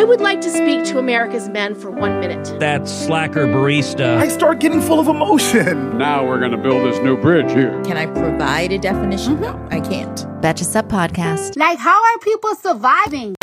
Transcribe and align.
I 0.00 0.04
would 0.04 0.22
like 0.22 0.40
to 0.40 0.48
speak 0.48 0.84
to 0.84 0.98
America's 0.98 1.50
men 1.50 1.74
for 1.74 1.90
one 1.90 2.20
minute. 2.20 2.58
That 2.58 2.88
slacker 2.88 3.46
barista. 3.46 4.16
I 4.16 4.28
start 4.28 4.58
getting 4.58 4.80
full 4.80 4.98
of 4.98 5.08
emotion. 5.08 5.98
Now 5.98 6.26
we're 6.26 6.38
going 6.38 6.52
to 6.52 6.56
build 6.56 6.90
this 6.90 6.98
new 7.02 7.18
bridge 7.18 7.52
here. 7.52 7.78
Can 7.84 7.98
I 7.98 8.06
provide 8.06 8.72
a 8.72 8.78
definition? 8.78 9.36
Mm-hmm. 9.36 9.42
No, 9.42 9.68
I 9.70 9.78
can't. 9.80 10.16
Betches 10.40 10.64
Sup 10.64 10.88
Podcast. 10.88 11.58
Like, 11.58 11.78
how 11.78 12.02
are 12.02 12.18
people 12.20 12.54
surviving? 12.54 13.34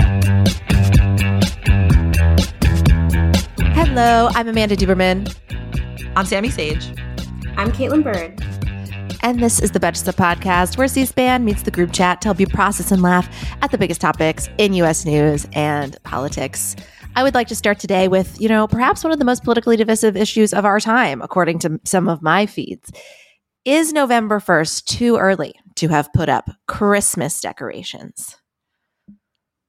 Hello, 3.75 4.29
I'm 4.33 4.47
Amanda 4.47 4.75
Duberman. 4.75 5.31
I'm 6.15 6.25
Sami 6.25 6.49
Sage. 6.49 6.87
I'm 7.55 7.71
Kaitlin 7.71 8.03
Byrd. 8.03 8.56
And 9.23 9.39
this 9.41 9.59
is 9.59 9.71
the 9.71 9.79
Betches 9.79 10.03
Sup 10.05 10.15
Podcast, 10.15 10.77
where 10.77 10.87
C 10.87 11.05
SPAN 11.05 11.43
meets 11.43 11.63
the 11.63 11.71
group 11.71 11.91
chat 11.91 12.21
to 12.21 12.27
help 12.29 12.39
you 12.39 12.47
process 12.47 12.91
and 12.91 13.01
laugh 13.01 13.27
at 13.61 13.71
the 13.71 13.77
biggest 13.77 13.99
topics 13.99 14.47
in 14.57 14.73
U.S. 14.73 15.05
news 15.05 15.45
and 15.53 16.01
politics. 16.03 16.75
I 17.15 17.23
would 17.23 17.33
like 17.33 17.47
to 17.47 17.55
start 17.55 17.79
today 17.79 18.07
with, 18.07 18.39
you 18.39 18.47
know, 18.47 18.67
perhaps 18.67 19.03
one 19.03 19.11
of 19.11 19.19
the 19.19 19.25
most 19.25 19.43
politically 19.43 19.75
divisive 19.75 20.15
issues 20.15 20.53
of 20.53 20.65
our 20.65 20.79
time, 20.79 21.21
according 21.21 21.59
to 21.59 21.79
some 21.83 22.07
of 22.07 22.21
my 22.21 22.45
feeds. 22.45 22.91
Is 23.65 23.91
November 23.91 24.39
1st 24.39 24.85
too 24.85 25.17
early 25.17 25.55
to 25.75 25.87
have 25.89 26.13
put 26.13 26.29
up 26.29 26.49
Christmas 26.67 27.41
decorations? 27.41 28.37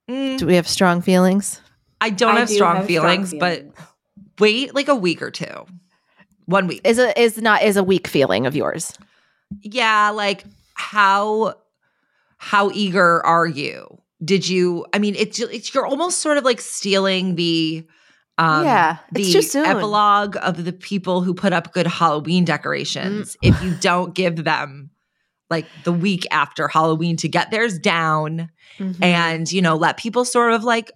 Mm, 0.08 0.38
Do 0.38 0.46
we 0.46 0.54
have 0.54 0.68
strong 0.68 1.00
feelings? 1.00 1.60
I 2.00 2.10
don't 2.10 2.36
I 2.36 2.40
have 2.40 2.48
do 2.48 2.54
strong 2.54 2.76
have 2.76 2.84
strong 2.84 2.88
feelings, 3.26 3.30
feelings. 3.30 3.72
but 3.74 3.86
wait 4.38 4.74
like 4.74 4.88
a 4.88 4.94
week 4.94 5.20
or 5.22 5.30
two. 5.30 5.64
One 6.44 6.66
week. 6.66 6.82
Is 6.84 6.98
a 6.98 7.18
is 7.20 7.38
not 7.38 7.62
is 7.62 7.76
a 7.76 7.82
weak 7.82 8.06
feeling 8.06 8.46
of 8.46 8.54
yours? 8.54 8.96
Yeah, 9.60 10.10
like 10.10 10.44
how 10.74 11.54
how 12.36 12.70
eager 12.72 13.24
are 13.24 13.46
you? 13.46 14.00
Did 14.24 14.48
you 14.48 14.86
I 14.92 14.98
mean 14.98 15.14
it's 15.16 15.40
it's 15.40 15.72
you're 15.74 15.86
almost 15.86 16.18
sort 16.18 16.38
of 16.38 16.44
like 16.44 16.60
stealing 16.60 17.34
the 17.36 17.86
um 18.36 18.64
Yeah, 18.64 18.98
the 19.12 19.24
epilogue 19.64 20.36
of 20.42 20.64
the 20.64 20.72
people 20.72 21.22
who 21.22 21.34
put 21.34 21.52
up 21.52 21.72
good 21.72 21.86
Halloween 21.86 22.44
decorations 22.44 23.36
if 23.42 23.60
you 23.62 23.74
don't 23.80 24.14
give 24.14 24.44
them 24.44 24.90
like 25.50 25.66
the 25.84 25.92
week 25.92 26.26
after 26.30 26.68
Halloween 26.68 27.16
to 27.18 27.28
get 27.28 27.50
theirs 27.50 27.78
down 27.78 28.50
Mhm. 28.78 29.02
and 29.02 29.50
you 29.52 29.62
know 29.62 29.76
let 29.76 29.96
people 29.96 30.24
sort 30.24 30.52
of 30.52 30.62
like 30.62 30.92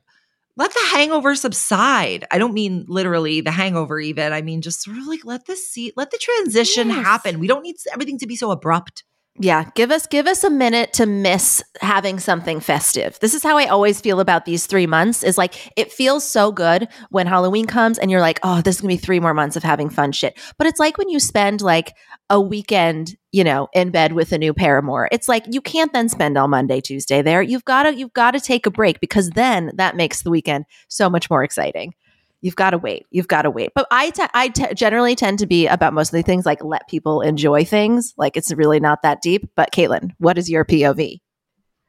let 0.57 0.73
the 0.73 0.81
hangover 0.91 1.35
subside. 1.35 2.27
I 2.31 2.39
don't 2.39 2.55
mean 2.55 2.85
literally 2.89 3.41
the 3.41 3.51
hangover 3.51 3.99
even. 3.99 4.33
I 4.33 4.43
mean 4.43 4.63
just 4.63 4.83
sort 4.83 4.99
of 4.99 5.07
like 5.07 5.25
let 5.25 5.47
the 5.47 5.57
see 5.57 5.93
let 5.97 6.11
the 6.11 6.19
transition 6.19 6.89
Yes. 6.89 7.05
happen. 7.05 7.39
We 7.41 7.47
don't 7.47 7.63
need 7.63 7.77
everything 7.93 8.19
to 8.19 8.27
be 8.27 8.37
so 8.37 8.51
abrupt 8.51 9.05
Yeah, 9.39 9.65
give 9.75 9.91
us 9.91 10.07
give 10.07 10.27
us 10.27 10.45
a 10.45 10.51
minute 10.51 10.93
to 10.95 11.07
miss 11.07 11.63
having 11.81 12.19
something 12.19 12.61
festive. 12.61 13.19
This 13.21 13.33
is 13.33 13.43
how 13.43 13.57
I 13.57 13.65
always 13.65 13.99
feel 13.99 14.21
about 14.21 14.45
these 14.45 14.67
3 14.67 14.87
months 14.87 15.23
is 15.23 15.39
like 15.39 15.73
it 15.75 15.91
feels 15.91 16.23
so 16.29 16.53
good 16.53 16.87
when 17.09 17.27
Halloween 17.27 17.65
comes 17.65 17.99
and 17.99 18.11
you're 18.11 18.21
like, 18.21 18.41
"Oh, 18.43 18.61
this 18.61 18.77
is 18.77 18.81
going 18.83 18.95
to 18.95 19.01
be 19.01 19.05
3 19.05 19.21
more 19.21 19.33
months 19.33 19.57
of 19.57 19.63
having 19.63 19.89
fun 19.89 20.13
shit." 20.13 20.39
But 20.59 20.67
it's 20.67 20.79
like 20.79 20.99
when 20.99 21.09
you 21.09 21.19
spend 21.19 21.63
like 21.63 21.95
a 22.29 22.39
weekend, 22.43 23.17
you 23.33 23.43
know, 23.43 23.69
in 23.73 23.91
bed 23.91 24.13
with 24.13 24.33
a 24.33 24.39
new 24.39 24.53
paramour. 24.53 25.09
It's 25.11 25.29
like 25.29 25.45
you 25.51 25.63
can't 25.63 25.95
then 25.95 26.11
spend 26.11 26.37
all 26.37 26.49
Monday, 26.49 26.83
Tuesday 26.83 27.23
there. 27.23 27.41
You've 27.41 27.65
got 27.65 27.85
to 27.85 27.95
you've 27.95 28.13
got 28.13 28.33
to 28.33 28.41
take 28.41 28.67
a 28.67 28.71
break 28.71 29.01
because 29.01 29.31
then 29.31 29.73
that 29.77 29.97
makes 29.97 30.23
the 30.23 30.31
weekend 30.31 30.67
so 30.89 31.09
much 31.09 31.31
more 31.31 31.43
exciting. 31.43 31.95
You've 32.43 32.57
got 32.57 32.71
to 32.71 32.79
wait. 32.79 33.07
You've 33.11 33.29
got 33.29 33.43
to 33.43 33.51
wait. 33.51 33.71
But 33.75 33.87
I 33.91 34.13
I 34.35 34.49
generally 34.75 35.15
tend 35.15 35.39
to 35.39 35.47
be 35.47 35.69
about 35.69 35.95
most 35.95 36.09
of 36.09 36.17
the 36.17 36.23
things 36.23 36.45
like 36.45 36.63
let 36.63 36.89
people 36.89 37.21
enjoy 37.21 37.65
things. 37.65 38.13
Like 38.19 38.37
it's 38.37 38.53
really 38.53 38.81
not 38.81 39.03
that 39.03 39.23
deep. 39.23 39.49
But 39.57 39.73
Kaitlin, 39.73 40.11
what 40.19 40.37
is 40.37 40.51
your 40.51 40.65
POV? 40.65 41.21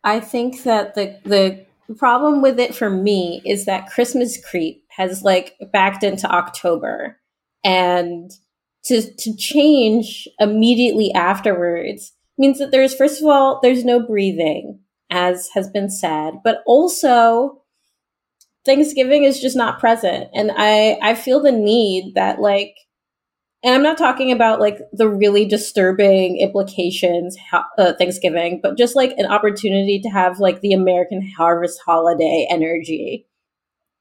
I 0.04 0.20
think 0.20 0.64
that 0.64 0.94
the 0.94 1.18
the 1.26 1.66
problem 1.96 2.42
with 2.42 2.60
it 2.60 2.76
for 2.76 2.90
me 2.90 3.42
is 3.46 3.66
that 3.66 3.90
Christmas 3.90 4.44
creep 4.44 4.84
has 4.90 5.24
like 5.24 5.56
backed 5.72 6.04
into 6.04 6.30
October, 6.30 7.18
and 7.64 8.32
to 8.86 9.02
to 9.02 9.36
change 9.36 10.28
immediately 10.40 11.12
afterwards 11.14 12.14
means 12.38 12.60
that 12.60 12.70
there's 12.70 12.94
first 12.94 13.22
of 13.22 13.28
all 13.28 13.60
there's 13.64 13.84
no 13.84 14.00
breathing, 14.06 14.80
as 15.10 15.50
has 15.56 15.68
been 15.68 15.90
said, 15.90 16.36
but 16.44 16.62
also 16.68 17.63
Thanksgiving 18.66 19.24
is 19.24 19.42
just 19.42 19.56
not 19.56 19.80
present, 19.80 20.30
and 20.34 20.52
I 20.56 20.98
I 21.02 21.16
feel 21.16 21.42
the 21.42 21.52
need 21.52 22.14
that 22.16 22.40
like 22.40 22.76
and 23.64 23.74
I'm 23.74 23.84
not 23.84 23.98
talking 23.98 24.32
about 24.32 24.60
like 24.60 24.78
the 24.92 25.08
really 25.08 25.46
disturbing 25.46 26.38
implications 26.40 27.38
ho- 27.50 27.64
uh, 27.78 27.94
Thanksgiving, 27.94 28.60
but 28.62 28.78
just 28.78 28.96
like 28.96 29.14
an 29.18 29.26
opportunity 29.26 30.02
to 30.02 30.10
have 30.10 30.40
like 30.40 30.60
the 30.60 30.74
American 30.74 31.26
harvest 31.38 31.80
holiday 31.86 32.46
energy 32.50 33.26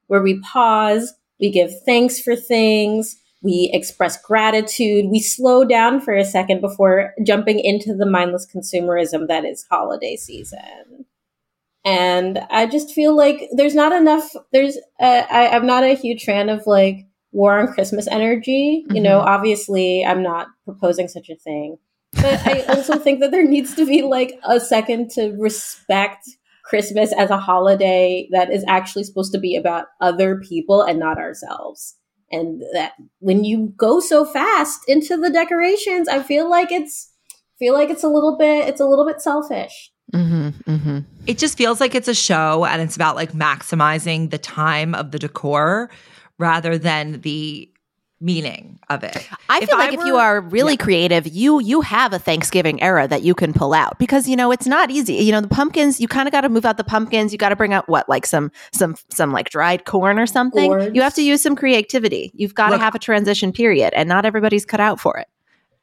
where 0.09 0.23
we 0.23 0.41
pause, 0.41 1.15
we 1.41 1.51
give 1.51 1.71
thanks 1.85 2.21
for 2.21 2.35
things, 2.35 3.17
we 3.41 3.71
express 3.73 4.21
gratitude, 4.21 5.07
we 5.11 5.21
slow 5.21 5.65
down 5.65 6.01
for 6.01 6.15
a 6.15 6.25
second 6.25 6.61
before 6.61 7.13
jumping 7.25 7.61
into 7.61 7.95
the 7.95 8.07
mindless 8.07 8.47
consumerism 8.47 9.29
that 9.29 9.45
is 9.45 9.65
holiday 9.71 10.17
season. 10.17 11.07
And 11.85 12.39
I 12.51 12.67
just 12.67 12.93
feel 12.93 13.17
like 13.17 13.49
there's 13.53 13.75
not 13.75 13.93
enough. 13.93 14.31
There's 14.53 14.77
uh, 15.01 15.23
I, 15.31 15.49
I'm 15.49 15.67
not 15.67 15.85
a 15.85 15.95
huge 15.95 16.25
fan 16.25 16.49
of 16.49 16.67
like 16.67 17.07
war 17.33 17.59
on 17.59 17.73
Christmas 17.73 18.07
energy. 18.07 18.85
You 18.91 19.01
know, 19.01 19.19
obviously, 19.19 20.05
I'm 20.05 20.23
not 20.23 20.49
proposing 20.65 21.09
such 21.09 21.29
a 21.29 21.37
thing. 21.37 21.79
But 22.13 22.47
I 22.47 22.63
also 22.69 22.99
think 22.99 23.21
that 23.21 23.31
there 23.31 23.47
needs 23.47 23.75
to 23.75 23.87
be 23.87 24.03
like 24.03 24.39
a 24.45 24.61
second 24.61 25.11
to 25.13 25.35
respect 25.39 26.29
Christmas 26.65 27.13
as 27.13 27.31
a 27.31 27.39
holiday 27.39 28.29
that 28.31 28.53
is 28.53 28.65
actually 28.69 29.05
supposed 29.05 29.33
to 29.33 29.39
be 29.39 29.57
about 29.57 29.87
other 30.01 30.41
people 30.41 30.83
and 30.83 30.99
not 30.99 31.19
ourselves. 31.19 31.97
And 32.31 32.63
that 32.73 32.93
when 33.19 33.45
you 33.45 33.75
go 33.77 34.01
so 34.01 34.25
fast 34.25 34.81
into 34.89 35.17
the 35.17 35.31
decorations, 35.31 36.09
I 36.09 36.23
feel 36.23 36.49
like 36.49 36.71
it's 36.71 37.11
feel 37.59 37.75
like 37.75 37.91
it's 37.91 38.05
a 38.05 38.09
little 38.09 38.37
bit 38.39 38.69
it's 38.69 38.81
a 38.81 38.87
little 38.87 39.07
bit 39.07 39.21
selfish. 39.21 39.93
Mm-hmm, 40.13 40.71
mm-hmm. 40.71 40.99
it 41.27 41.39
just 41.39 41.57
feels 41.57 41.81
like 41.81 41.95
it's 41.95 42.09
a 42.09 42.15
show 42.15 42.65
and 42.67 42.83
it's 42.83 42.97
about 42.97 43.17
like 43.17 43.33
maximizing 43.33 44.31
the 44.31 44.39
time 44.39 44.95
of 44.95 45.11
the 45.11 45.19
decor 45.19 45.91
rather 46.39 46.77
than 46.79 47.21
the 47.23 47.69
meaning 48.21 48.79
of 48.89 49.03
it 49.03 49.29
I 49.49 49.59
If 49.59 49.69
feel 49.69 49.79
I 49.79 49.87
like 49.87 49.95
if 49.95 50.05
you 50.07 50.17
are 50.17 50.41
really 50.41 50.75
Yeah. 50.75 50.85
creative, 50.85 51.27
you 51.27 51.61
you 51.61 51.81
have 51.81 52.13
a 52.13 52.19
Thanksgiving 52.21 52.81
era 52.83 53.09
that 53.09 53.23
you 53.23 53.35
can 53.35 53.53
pull 53.53 53.75
out 53.75 53.99
because 53.99 54.29
you 54.29 54.37
know 54.37 54.53
it's 54.53 54.67
not 54.67 54.91
easy. 54.91 55.15
You 55.15 55.33
know 55.33 55.41
the 55.41 55.49
pumpkins, 55.49 56.01
you 56.01 56.07
kind 56.09 56.29
of 56.29 56.33
got 56.33 56.43
to 56.43 56.49
move 56.49 56.65
out 56.65 56.77
the 56.77 56.85
pumpkins. 56.85 57.33
You 57.33 57.39
got 57.39 57.49
to 57.49 57.57
bring 57.57 57.73
out 57.73 57.89
what 57.89 58.09
like 58.09 58.25
some 58.27 58.53
some 58.73 58.95
some 59.11 59.33
like 59.33 59.51
dried 59.51 59.85
corn 59.87 60.19
or 60.19 60.27
something. 60.27 60.71
You 60.95 61.03
have 61.03 61.15
to 61.15 61.23
use 61.23 61.43
some 61.43 61.57
creativity. 61.57 62.31
You've 62.35 62.55
got 62.55 62.71
to 62.71 62.79
have 62.79 62.95
a 62.95 62.99
transition 63.01 63.53
period, 63.53 63.93
and 63.95 64.09
not 64.09 64.25
everybody's 64.25 64.65
cut 64.65 64.79
out 64.81 65.01
for 65.01 65.19
it. 65.19 65.27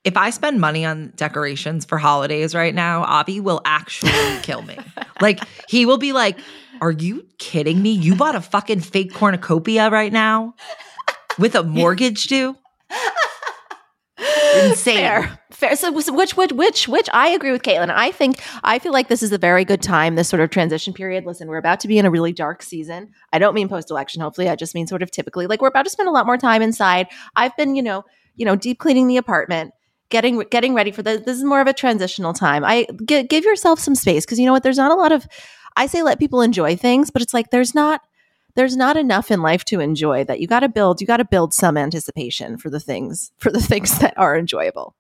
If 0.04 0.16
I 0.16 0.30
spend 0.30 0.62
money 0.62 0.86
on 0.86 1.12
decorations 1.16 1.84
for 1.86 1.98
holidays 1.98 2.56
right 2.56 2.74
now, 2.74 3.04
Avi 3.04 3.40
will 3.42 3.62
actually 3.66 4.12
kill 4.44 4.62
me. 4.62 4.78
Like 5.20 5.40
he 5.68 5.86
will 5.86 5.98
be 5.98 6.14
like, 6.14 6.40
"Are 6.82 6.92
you 6.92 7.28
kidding 7.38 7.82
me? 7.82 7.92
You 7.92 8.16
bought 8.16 8.36
a 8.36 8.42
fucking 8.42 8.80
fake 8.80 9.14
cornucopia 9.14 9.90
right 9.90 10.12
now 10.14 10.56
with 11.38 11.56
a 11.56 11.64
mortgage 11.64 12.24
due? 12.26 12.56
Insane." 14.64 14.96
Fair, 14.96 15.40
fair. 15.52 15.76
So, 15.76 16.00
so 16.00 16.14
which, 16.14 16.34
which, 16.34 16.54
which, 16.54 16.88
which? 16.88 17.10
I 17.12 17.30
agree 17.30 17.52
with 17.52 17.64
Kaitlin. 17.64 17.92
I 17.94 18.12
think 18.12 18.42
I 18.64 18.80
feel 18.80 18.94
like 18.94 19.10
this 19.10 19.22
is 19.22 19.34
a 19.34 19.38
very 19.38 19.66
good 19.66 19.82
time. 19.82 20.16
This 20.16 20.30
sort 20.30 20.42
of 20.42 20.50
transition 20.50 20.94
period. 20.94 21.26
Listen, 21.26 21.50
we're 21.50 21.58
about 21.58 21.82
to 21.82 21.90
be 21.90 21.98
in 21.98 22.06
a 22.06 22.10
really 22.10 22.32
dark 22.32 22.64
season. 22.64 23.12
I 23.34 23.40
don't 23.40 23.54
mean 23.54 23.68
post-election. 23.68 24.22
Hopefully, 24.22 24.48
I 24.48 24.56
just 24.56 24.74
mean 24.74 24.88
sort 24.88 25.04
of 25.04 25.12
typically. 25.12 25.46
Like 25.46 25.62
we're 25.62 25.68
about 25.68 25.84
to 25.84 25.90
spend 25.90 26.08
a 26.08 26.14
lot 26.14 26.26
more 26.26 26.38
time 26.38 26.62
inside. 26.62 27.08
I've 27.36 27.56
been, 27.58 27.76
you 27.76 27.84
know, 27.84 28.06
you 28.38 28.46
know, 28.46 28.56
deep 28.56 28.80
cleaning 28.80 29.08
the 29.08 29.18
apartment. 29.18 29.74
Getting 30.10 30.40
getting 30.50 30.74
ready 30.74 30.92
for 30.92 31.04
this. 31.04 31.22
This 31.22 31.38
is 31.38 31.44
more 31.44 31.62
of 31.62 31.68
a 31.68 31.74
transitional 31.74 32.34
time. 32.34 32.64
I 32.66 32.88
give 33.06 33.44
yourself 33.44 33.80
some 33.80 33.96
space 33.96 34.26
because 34.26 34.40
you 34.40 34.46
know 34.46 34.54
what? 34.54 34.64
There's 34.64 34.78
not 34.78 34.92
a 34.92 34.96
lot 34.96 35.12
of. 35.12 35.28
I 35.76 35.86
say 35.86 36.02
let 36.02 36.20
people 36.20 36.42
enjoy 36.42 36.76
things, 36.76 37.12
but 37.12 37.22
it's 37.22 37.34
like 37.34 37.52
there's 37.52 37.76
not 37.76 38.02
there's 38.56 38.76
not 38.76 38.98
enough 38.98 39.32
in 39.32 39.42
life 39.42 39.64
to 39.66 39.80
enjoy 39.80 40.24
that 40.26 40.40
you 40.40 40.48
got 40.48 40.62
to 40.62 40.70
build 40.70 41.00
you 41.00 41.08
got 41.08 41.18
to 41.18 41.26
build 41.26 41.54
some 41.54 41.78
anticipation 41.78 42.58
for 42.58 42.70
the 42.70 42.80
things 42.80 43.32
for 43.38 43.52
the 43.52 43.62
things 43.72 44.00
that 44.00 44.14
are 44.18 44.38
enjoyable 44.38 44.96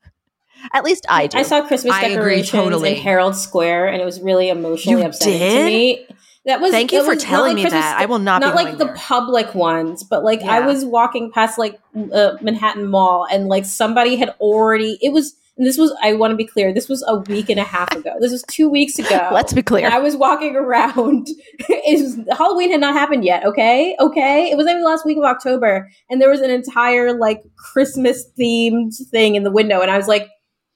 at 0.73 0.83
least 0.83 1.05
i 1.09 1.27
do 1.27 1.37
I 1.37 1.41
saw 1.43 1.65
Christmas 1.65 1.93
I 1.93 2.03
agree 2.03 2.15
decorations 2.15 2.51
totally. 2.51 2.89
in 2.91 3.01
Herald 3.01 3.35
Square, 3.35 3.87
and 3.89 4.01
it 4.01 4.05
was 4.05 4.21
really 4.21 4.49
emotionally 4.49 5.01
You 5.01 5.07
upsetting 5.07 5.39
did? 5.39 5.57
to 5.57 5.65
me. 5.65 6.07
That 6.45 6.61
was 6.61 6.71
Thank 6.71 6.91
you 6.91 7.03
for 7.03 7.15
telling 7.15 7.55
me 7.55 7.63
Christmas- 7.63 7.83
that. 7.83 7.99
I 7.99 8.05
will 8.05 8.19
not, 8.19 8.41
not 8.41 8.57
be 8.57 8.63
like 8.63 8.77
the 8.77 8.85
there. 8.85 8.95
public 8.95 9.53
ones, 9.53 10.03
but 10.03 10.23
like 10.23 10.41
I 10.41 10.61
was 10.61 10.85
walking 10.85 11.31
past 11.31 11.57
like 11.57 11.79
uh, 12.13 12.37
Manhattan 12.41 12.87
Mall 12.87 13.27
and 13.29 13.47
like 13.47 13.65
somebody 13.65 14.15
had 14.15 14.29
already. 14.39 14.97
It 15.01 15.11
was. 15.11 15.35
This 15.61 15.77
was. 15.77 15.93
I 16.01 16.13
want 16.13 16.31
to 16.31 16.37
be 16.37 16.45
clear. 16.45 16.73
This 16.73 16.87
was 16.87 17.03
a 17.05 17.17
week 17.17 17.49
and 17.49 17.59
a 17.59 17.65
half 17.65 17.93
ago. 17.93 18.15
This 18.21 18.31
was 18.31 18.43
two 18.43 18.69
weeks 18.69 18.97
ago. 18.97 19.29
Let's 19.33 19.51
be 19.51 19.61
clear. 19.61 19.89
I 19.89 19.99
was 19.99 20.15
walking 20.15 20.55
around. 20.55 21.27
it 21.59 22.01
was, 22.01 22.37
Halloween 22.37 22.71
had 22.71 22.79
not 22.79 22.93
happened 22.93 23.25
yet. 23.25 23.43
Okay, 23.45 23.93
okay. 23.99 24.49
It 24.49 24.55
was 24.55 24.65
maybe 24.65 24.79
the 24.79 24.85
last 24.85 25.05
week 25.05 25.17
of 25.17 25.25
October, 25.25 25.89
and 26.09 26.21
there 26.21 26.29
was 26.29 26.39
an 26.39 26.49
entire 26.49 27.11
like 27.11 27.43
Christmas 27.57 28.25
themed 28.39 28.95
thing 29.11 29.35
in 29.35 29.43
the 29.43 29.51
window, 29.51 29.81
and 29.81 29.91
I 29.91 29.97
was 29.97 30.07
like, 30.07 30.29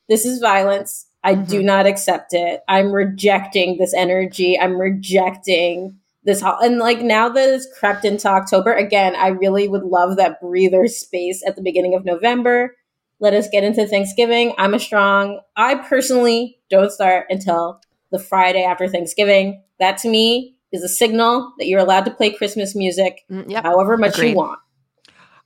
"This 0.09 0.25
is 0.25 0.39
violence. 0.39 1.07
I 1.23 1.35
Mm-hmm. 1.35 1.43
do 1.45 1.63
not 1.63 1.85
accept 1.85 2.33
it. 2.33 2.61
I'm 2.67 2.91
rejecting 2.91 3.77
this 3.77 3.93
energy. 3.93 4.59
I'm 4.59 4.79
rejecting." 4.79 5.97
This 6.25 6.39
ho- 6.41 6.57
and 6.61 6.79
like 6.79 7.01
now 7.01 7.27
that 7.27 7.49
it's 7.49 7.67
crept 7.77 8.05
into 8.05 8.29
October 8.29 8.73
again, 8.73 9.13
I 9.15 9.27
really 9.27 9.67
would 9.67 9.83
love 9.83 10.15
that 10.15 10.39
breather 10.39 10.87
space 10.87 11.43
at 11.45 11.57
the 11.57 11.61
beginning 11.61 11.95
of 11.95 12.05
November. 12.05 12.75
Let 13.19 13.33
us 13.33 13.49
get 13.49 13.65
into 13.65 13.85
Thanksgiving. 13.85 14.53
I'm 14.57 14.73
a 14.73 14.79
strong. 14.79 15.41
I 15.57 15.75
personally 15.75 16.59
don't 16.69 16.91
start 16.91 17.25
until 17.29 17.81
the 18.11 18.19
Friday 18.19 18.63
after 18.63 18.87
Thanksgiving. 18.87 19.61
That 19.79 19.97
to 19.99 20.09
me 20.09 20.55
is 20.71 20.81
a 20.81 20.87
signal 20.89 21.51
that 21.59 21.67
you're 21.67 21.81
allowed 21.81 22.05
to 22.05 22.11
play 22.11 22.31
Christmas 22.31 22.73
music 22.73 23.19
Mm, 23.29 23.49
yep. 23.51 23.63
however 23.65 23.97
much 23.97 24.15
Agreed. 24.15 24.29
you 24.31 24.35
want. 24.37 24.59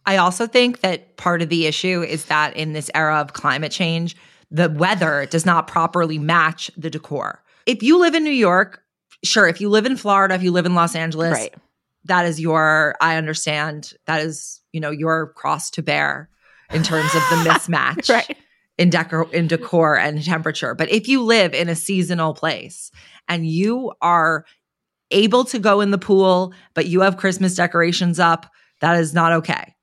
I 0.06 0.18
also 0.18 0.46
think 0.48 0.82
that 0.82 1.18
part 1.18 1.42
of 1.42 1.50
the 1.50 1.66
issue 1.66 2.04
is 2.04 2.26
that 2.26 2.56
in 2.56 2.74
this 2.74 2.90
era 2.96 3.16
of 3.20 3.34
climate 3.34 3.72
change, 3.72 4.16
the 4.52 4.70
weather 4.70 5.26
does 5.30 5.46
not 5.46 5.68
properly 5.68 6.18
match 6.20 6.72
the 6.78 6.90
decor. 6.90 7.44
If 7.66 7.84
you 7.84 8.00
live 8.00 8.16
in 8.16 8.24
New 8.24 8.30
York, 8.32 8.82
sure. 9.24 9.48
If 9.48 9.60
you 9.60 9.70
live 9.70 9.86
in 9.86 9.98
Florida, 9.98 10.36
if 10.36 10.44
you 10.44 10.52
live 10.52 10.66
in 10.66 10.76
Los 10.76 10.96
Angeles, 10.96 11.34
Right. 11.34 11.54
that 12.06 12.26
is 12.26 12.40
your, 12.40 12.96
I 13.02 13.18
understand, 13.18 13.94
that 14.06 14.22
is, 14.22 14.62
you 14.72 14.80
know, 14.80 14.92
your 14.92 15.34
cross 15.34 15.70
to 15.72 15.82
bear 15.84 16.30
in 16.72 16.84
terms 16.84 17.14
of 17.14 17.22
the 17.30 17.36
mismatch 17.50 18.10
Right. 18.10 18.38
in 18.78 18.90
decor 18.90 19.28
in 19.34 19.48
decor 19.48 19.98
and 19.98 20.24
temperature. 20.24 20.74
But 20.76 20.90
if 20.92 21.08
you 21.10 21.24
live 21.24 21.54
in 21.54 21.68
a 21.68 21.76
seasonal 21.76 22.34
place 22.34 22.92
and 23.28 23.46
you 23.46 23.92
are 24.02 24.46
able 25.12 25.44
to 25.46 25.60
go 25.60 25.82
in 25.82 25.92
the 25.92 25.98
pool, 25.98 26.54
but 26.74 26.86
you 26.86 27.02
have 27.02 27.18
Christmas 27.18 27.56
decorations 27.56 28.20
up, 28.20 28.46
that 28.82 28.98
is 29.00 29.14
not 29.14 29.32
okay. 29.34 29.74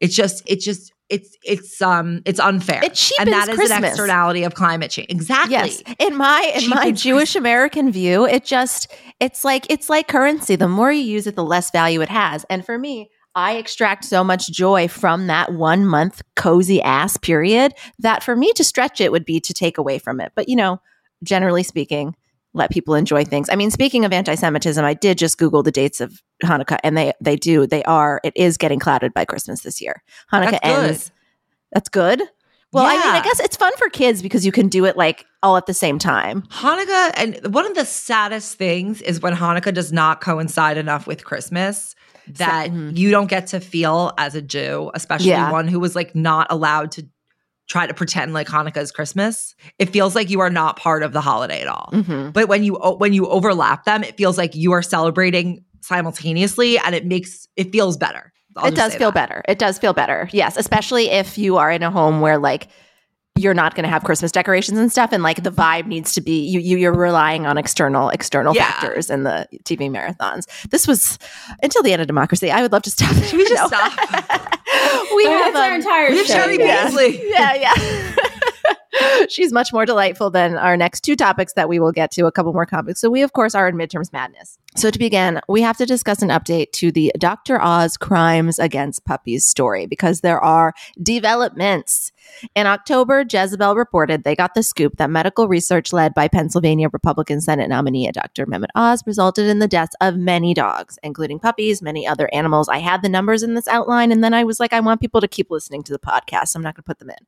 It's 0.00 0.14
just 0.14 0.42
it's 0.46 0.64
just 0.64 0.92
it's 1.12 1.36
it's 1.44 1.82
um 1.82 2.22
it's 2.24 2.40
unfair. 2.40 2.82
It 2.82 2.94
cheapens 2.94 3.28
and 3.28 3.32
that 3.32 3.48
is 3.50 3.70
an 3.70 3.84
externality 3.84 4.44
of 4.44 4.54
climate 4.54 4.90
change. 4.90 5.10
Exactly. 5.10 5.52
Yes. 5.52 5.82
In 5.98 6.16
my 6.16 6.52
in 6.56 6.70
my 6.70 6.90
Jewish 6.90 7.36
American 7.36 7.92
view, 7.92 8.26
it 8.26 8.44
just 8.44 8.90
it's 9.20 9.44
like 9.44 9.66
it's 9.68 9.90
like 9.90 10.08
currency. 10.08 10.56
The 10.56 10.68
more 10.68 10.90
you 10.90 11.02
use 11.02 11.26
it, 11.26 11.36
the 11.36 11.44
less 11.44 11.70
value 11.70 12.00
it 12.00 12.08
has. 12.08 12.46
And 12.48 12.64
for 12.64 12.78
me, 12.78 13.10
I 13.34 13.56
extract 13.56 14.04
so 14.06 14.24
much 14.24 14.50
joy 14.50 14.88
from 14.88 15.26
that 15.26 15.52
one 15.52 15.84
month 15.84 16.22
cozy 16.34 16.80
ass 16.80 17.18
period 17.18 17.74
that 17.98 18.22
for 18.22 18.34
me 18.34 18.52
to 18.54 18.64
stretch 18.64 19.00
it 19.00 19.12
would 19.12 19.26
be 19.26 19.38
to 19.40 19.52
take 19.52 19.76
away 19.76 19.98
from 19.98 20.18
it. 20.18 20.32
But 20.34 20.48
you 20.48 20.56
know, 20.56 20.80
generally 21.22 21.62
speaking, 21.62 22.16
let 22.54 22.70
people 22.70 22.94
enjoy 22.94 23.24
things. 23.24 23.48
I 23.50 23.56
mean, 23.56 23.70
speaking 23.70 24.04
of 24.04 24.12
anti-Semitism, 24.12 24.84
I 24.84 24.94
did 24.94 25.18
just 25.18 25.38
Google 25.38 25.62
the 25.62 25.70
dates 25.70 26.00
of 26.00 26.20
Hanukkah, 26.44 26.78
and 26.84 26.96
they 26.96 27.12
they 27.20 27.36
do 27.36 27.66
they 27.66 27.82
are 27.84 28.20
it 28.24 28.32
is 28.36 28.56
getting 28.56 28.78
clouded 28.78 29.14
by 29.14 29.24
Christmas 29.24 29.62
this 29.62 29.80
year. 29.80 30.02
Hanukkah 30.32 30.50
That's 30.50 30.68
good. 30.68 30.84
ends. 30.90 31.10
That's 31.72 31.88
good. 31.88 32.22
Well, 32.72 32.86
I 32.86 32.94
mean, 32.96 33.02
I 33.02 33.20
guess 33.22 33.38
it's 33.38 33.56
fun 33.56 33.72
for 33.76 33.90
kids 33.90 34.22
because 34.22 34.46
you 34.46 34.52
can 34.52 34.68
do 34.68 34.86
it 34.86 34.96
like 34.96 35.26
all 35.42 35.58
at 35.58 35.66
the 35.66 35.74
same 35.74 35.98
time. 35.98 36.42
Hanukkah 36.42 37.12
and 37.16 37.54
one 37.54 37.66
of 37.66 37.74
the 37.74 37.84
saddest 37.84 38.56
things 38.56 39.02
is 39.02 39.20
when 39.20 39.34
Hanukkah 39.34 39.74
does 39.74 39.92
not 39.92 40.22
coincide 40.22 40.78
enough 40.78 41.06
with 41.06 41.22
Christmas 41.22 41.94
that 42.28 42.70
mhm. 42.70 42.96
you 42.96 43.10
don't 43.10 43.26
get 43.28 43.48
to 43.48 43.60
feel 43.60 44.12
as 44.16 44.34
a 44.34 44.40
Jew, 44.40 44.90
especially 44.94 45.30
Yeah. 45.30 45.50
one 45.50 45.68
who 45.68 45.80
was 45.80 45.94
like 45.94 46.14
not 46.14 46.46
allowed 46.50 46.92
to 46.92 47.06
try 47.68 47.86
to 47.86 47.94
pretend 47.94 48.32
like 48.34 48.48
Hanukkah 48.48 48.78
is 48.78 48.92
Christmas. 48.92 49.54
It 49.78 49.90
feels 49.90 50.14
like 50.14 50.28
you 50.30 50.40
are 50.40 50.50
not 50.50 50.76
part 50.76 51.02
of 51.02 51.12
the 51.12 51.20
holiday 51.20 51.62
at 51.62 51.68
all. 51.68 51.88
Mm-hmm. 51.92 52.30
But 52.30 52.48
when 52.48 52.64
you 52.64 52.74
when 52.74 53.12
you 53.12 53.26
overlap 53.28 53.84
them, 53.84 54.02
it 54.04 54.16
feels 54.16 54.36
like 54.36 54.54
you 54.54 54.72
are 54.72 54.82
celebrating 54.82 55.64
simultaneously 55.80 56.78
and 56.78 56.94
it 56.94 57.06
makes 57.06 57.46
it 57.56 57.72
feels 57.72 57.96
better. 57.96 58.32
I'll 58.56 58.66
it 58.66 58.74
does 58.74 58.94
feel 58.94 59.10
that. 59.12 59.28
better. 59.28 59.42
It 59.48 59.58
does 59.58 59.78
feel 59.78 59.92
better. 59.94 60.28
Yes, 60.32 60.56
especially 60.56 61.08
if 61.10 61.38
you 61.38 61.56
are 61.56 61.70
in 61.70 61.82
a 61.82 61.90
home 61.90 62.20
where 62.20 62.36
like 62.38 62.68
you're 63.34 63.54
not 63.54 63.74
going 63.74 63.84
to 63.84 63.88
have 63.88 64.04
Christmas 64.04 64.30
decorations 64.30 64.78
and 64.78 64.92
stuff, 64.92 65.10
and 65.10 65.22
like 65.22 65.42
the 65.42 65.50
vibe 65.50 65.86
needs 65.86 66.12
to 66.12 66.20
be 66.20 66.46
you. 66.46 66.60
you 66.60 66.76
you're 66.76 66.92
relying 66.94 67.46
on 67.46 67.56
external 67.56 68.10
external 68.10 68.54
Yeah. 68.54 68.70
factors 68.70 69.08
in 69.08 69.22
the 69.22 69.48
TV 69.64 69.88
marathons. 69.90 70.44
This 70.68 70.86
was 70.86 71.18
until 71.62 71.82
the 71.82 71.94
end 71.94 72.02
of 72.02 72.08
democracy. 72.08 72.50
I 72.50 72.60
would 72.60 72.72
love 72.72 72.82
to 72.82 72.90
stop. 72.90 73.14
Should 73.14 73.38
we 73.38 73.44
just 73.48 73.72
No. 73.72 73.78
stop? 73.78 74.58
we 75.16 75.24
have 75.26 75.52
that's 75.52 75.56
our 75.56 75.70
um, 75.70 75.80
entire 75.80 76.10
We 76.10 76.18
have 76.18 76.26
show. 76.26 76.34
Cheri 76.34 76.58
yeah. 76.58 76.84
Beasley. 76.86 77.20
yeah, 77.28 77.54
yeah. 77.54 78.14
She's 79.28 79.52
much 79.52 79.72
more 79.72 79.86
delightful 79.86 80.30
than 80.30 80.56
our 80.56 80.76
next 80.76 81.00
two 81.00 81.16
topics 81.16 81.54
that 81.54 81.68
we 81.68 81.78
will 81.78 81.92
get 81.92 82.10
to, 82.12 82.26
a 82.26 82.32
couple 82.32 82.52
more 82.52 82.66
topics. 82.66 83.00
So, 83.00 83.10
we, 83.10 83.22
of 83.22 83.32
course, 83.32 83.54
are 83.54 83.68
in 83.68 83.76
midterms 83.76 84.12
madness. 84.12 84.58
So, 84.76 84.90
to 84.90 84.98
begin, 84.98 85.40
we 85.48 85.62
have 85.62 85.76
to 85.78 85.86
discuss 85.86 86.22
an 86.22 86.28
update 86.28 86.72
to 86.72 86.92
the 86.92 87.12
Dr. 87.18 87.60
Oz 87.60 87.96
crimes 87.96 88.58
against 88.58 89.04
puppies 89.04 89.46
story 89.46 89.86
because 89.86 90.20
there 90.20 90.40
are 90.40 90.74
developments. 91.02 92.12
In 92.54 92.66
October, 92.66 93.24
Jezebel 93.28 93.74
reported 93.74 94.24
they 94.24 94.36
got 94.36 94.54
the 94.54 94.62
scoop 94.62 94.96
that 94.96 95.10
medical 95.10 95.48
research 95.48 95.92
led 95.92 96.14
by 96.14 96.28
Pennsylvania 96.28 96.88
Republican 96.92 97.40
Senate 97.40 97.68
nominee 97.68 98.10
Dr. 98.12 98.46
Mehmet 98.46 98.70
Oz 98.74 99.02
resulted 99.06 99.46
in 99.46 99.58
the 99.58 99.68
deaths 99.68 99.96
of 100.00 100.16
many 100.16 100.54
dogs, 100.54 100.98
including 101.02 101.38
puppies, 101.38 101.82
many 101.82 102.06
other 102.06 102.28
animals. 102.32 102.68
I 102.68 102.78
had 102.78 103.02
the 103.02 103.08
numbers 103.08 103.42
in 103.42 103.54
this 103.54 103.68
outline, 103.68 104.12
and 104.12 104.22
then 104.22 104.34
I 104.34 104.44
was 104.44 104.60
like, 104.60 104.72
I 104.72 104.80
want 104.80 105.00
people 105.00 105.20
to 105.20 105.28
keep 105.28 105.50
listening 105.50 105.82
to 105.84 105.92
the 105.92 105.98
podcast, 105.98 106.48
so 106.48 106.58
I'm 106.58 106.62
not 106.62 106.74
going 106.74 106.82
to 106.82 106.86
put 106.86 106.98
them 106.98 107.10
in. 107.10 107.26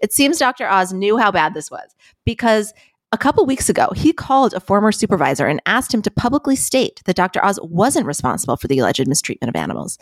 It 0.00 0.12
seems 0.12 0.38
Dr. 0.38 0.68
Oz 0.68 0.92
knew 0.92 1.16
how 1.16 1.30
bad 1.30 1.54
this 1.54 1.70
was 1.70 1.94
because 2.24 2.72
a 3.12 3.18
couple 3.18 3.44
weeks 3.44 3.68
ago, 3.68 3.88
he 3.94 4.12
called 4.12 4.54
a 4.54 4.60
former 4.60 4.92
supervisor 4.92 5.46
and 5.46 5.60
asked 5.66 5.92
him 5.92 6.02
to 6.02 6.10
publicly 6.10 6.54
state 6.54 7.00
that 7.06 7.16
Dr. 7.16 7.44
Oz 7.44 7.58
wasn't 7.62 8.06
responsible 8.06 8.56
for 8.56 8.68
the 8.68 8.78
alleged 8.78 9.06
mistreatment 9.08 9.48
of 9.48 9.60
animals. 9.60 9.98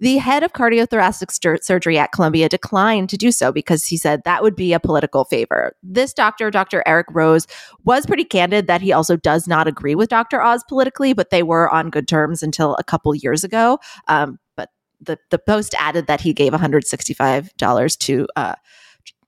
The 0.00 0.16
head 0.16 0.42
of 0.42 0.54
cardiothoracic 0.54 1.62
surgery 1.62 1.98
at 1.98 2.10
Columbia 2.10 2.48
declined 2.48 3.10
to 3.10 3.18
do 3.18 3.30
so 3.30 3.52
because 3.52 3.84
he 3.84 3.98
said 3.98 4.22
that 4.24 4.42
would 4.42 4.56
be 4.56 4.72
a 4.72 4.80
political 4.80 5.26
favor. 5.26 5.76
This 5.82 6.14
doctor, 6.14 6.50
Dr. 6.50 6.82
Eric 6.86 7.08
Rose, 7.10 7.46
was 7.84 8.06
pretty 8.06 8.24
candid 8.24 8.66
that 8.66 8.80
he 8.80 8.92
also 8.92 9.16
does 9.16 9.46
not 9.46 9.68
agree 9.68 9.94
with 9.94 10.08
Dr. 10.08 10.40
Oz 10.40 10.64
politically, 10.66 11.12
but 11.12 11.28
they 11.28 11.42
were 11.42 11.68
on 11.68 11.90
good 11.90 12.08
terms 12.08 12.42
until 12.42 12.76
a 12.76 12.84
couple 12.84 13.14
years 13.14 13.44
ago. 13.44 13.78
Um, 14.08 14.38
but 14.56 14.70
the, 15.02 15.18
the 15.28 15.38
post 15.38 15.74
added 15.78 16.06
that 16.06 16.22
he 16.22 16.32
gave 16.32 16.54
$165 16.54 17.98
to 17.98 18.28
uh, 18.36 18.54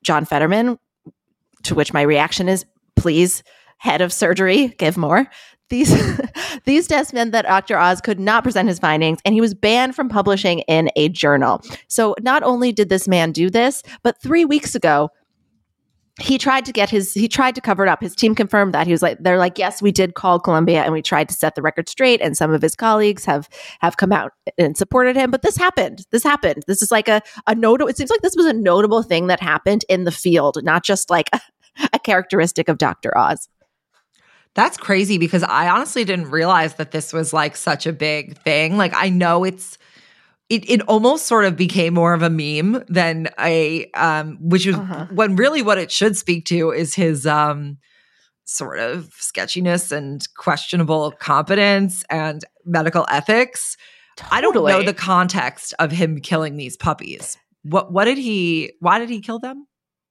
John 0.02 0.24
Fetterman, 0.24 0.78
to 1.64 1.74
which 1.74 1.92
my 1.92 2.02
reaction 2.02 2.48
is, 2.48 2.64
please, 2.96 3.42
head 3.78 4.00
of 4.00 4.12
surgery, 4.12 4.68
give 4.78 4.96
more. 4.96 5.28
These 5.68 6.20
these 6.64 6.86
tests 6.86 7.12
meant 7.12 7.32
that 7.32 7.46
Dr. 7.46 7.78
Oz 7.78 8.00
could 8.00 8.20
not 8.20 8.44
present 8.44 8.68
his 8.68 8.78
findings, 8.78 9.18
and 9.24 9.34
he 9.34 9.40
was 9.40 9.54
banned 9.54 9.96
from 9.96 10.08
publishing 10.08 10.60
in 10.60 10.90
a 10.96 11.08
journal. 11.08 11.62
So 11.88 12.14
not 12.20 12.42
only 12.42 12.72
did 12.72 12.88
this 12.88 13.08
man 13.08 13.32
do 13.32 13.48
this, 13.48 13.82
but 14.02 14.20
three 14.20 14.44
weeks 14.44 14.74
ago, 14.74 15.10
he 16.20 16.36
tried 16.36 16.66
to 16.66 16.72
get 16.72 16.90
his 16.90 17.14
he 17.14 17.26
tried 17.26 17.54
to 17.54 17.60
cover 17.60 17.84
it 17.84 17.88
up. 17.88 18.02
His 18.02 18.14
team 18.14 18.34
confirmed 18.34 18.74
that. 18.74 18.86
He 18.86 18.92
was 18.92 19.02
like 19.02 19.18
they're 19.20 19.38
like 19.38 19.58
yes 19.58 19.80
we 19.80 19.90
did 19.90 20.14
call 20.14 20.38
columbia 20.38 20.82
and 20.82 20.92
we 20.92 21.00
tried 21.00 21.28
to 21.28 21.34
set 21.34 21.54
the 21.54 21.62
record 21.62 21.88
straight 21.88 22.20
and 22.20 22.36
some 22.36 22.52
of 22.52 22.60
his 22.60 22.76
colleagues 22.76 23.24
have 23.24 23.48
have 23.80 23.96
come 23.96 24.12
out 24.12 24.32
and 24.58 24.76
supported 24.76 25.16
him 25.16 25.30
but 25.30 25.42
this 25.42 25.56
happened. 25.56 26.04
This 26.10 26.22
happened. 26.22 26.64
This 26.66 26.82
is 26.82 26.90
like 26.90 27.08
a 27.08 27.22
a 27.46 27.54
notable 27.54 27.88
it 27.88 27.96
seems 27.96 28.10
like 28.10 28.20
this 28.20 28.36
was 28.36 28.46
a 28.46 28.52
notable 28.52 29.02
thing 29.02 29.28
that 29.28 29.40
happened 29.40 29.84
in 29.88 30.04
the 30.04 30.12
field 30.12 30.58
not 30.62 30.84
just 30.84 31.08
like 31.08 31.30
a 31.92 31.98
characteristic 31.98 32.68
of 32.68 32.76
dr 32.76 33.16
oz. 33.16 33.48
That's 34.54 34.76
crazy 34.76 35.16
because 35.16 35.42
I 35.42 35.70
honestly 35.70 36.04
didn't 36.04 36.30
realize 36.30 36.74
that 36.74 36.90
this 36.90 37.14
was 37.14 37.32
like 37.32 37.56
such 37.56 37.86
a 37.86 37.92
big 37.92 38.36
thing. 38.36 38.76
Like 38.76 38.92
I 38.94 39.08
know 39.08 39.44
it's 39.44 39.78
it 40.52 40.68
it 40.68 40.82
almost 40.82 41.26
sort 41.26 41.44
of 41.44 41.56
became 41.56 41.94
more 41.94 42.12
of 42.12 42.22
a 42.22 42.30
meme 42.30 42.84
than 42.88 43.28
a 43.40 43.90
um 43.92 44.38
which 44.40 44.66
is 44.66 44.76
Uh-huh. 44.76 45.06
when 45.12 45.36
really 45.36 45.62
what 45.62 45.78
it 45.78 45.90
should 45.90 46.16
speak 46.16 46.44
to 46.46 46.70
is 46.70 46.94
his 46.94 47.26
um 47.26 47.78
sort 48.44 48.78
of 48.78 49.12
sketchiness 49.14 49.92
and 49.92 50.26
questionable 50.36 51.12
competence 51.12 52.04
and 52.10 52.44
medical 52.64 53.06
ethics. 53.08 53.76
I 54.30 54.40
don't 54.42 54.54
know 54.54 54.82
the 54.82 54.92
context 54.92 55.74
of 55.78 55.90
him 55.90 56.20
killing 56.20 56.56
these 56.56 56.76
puppies. 56.76 57.38
What 57.62 57.92
what 57.92 58.04
did 58.04 58.18
he 58.18 58.72
why 58.80 58.98
did 58.98 59.08
he 59.08 59.20
kill 59.20 59.38
them? 59.38 59.66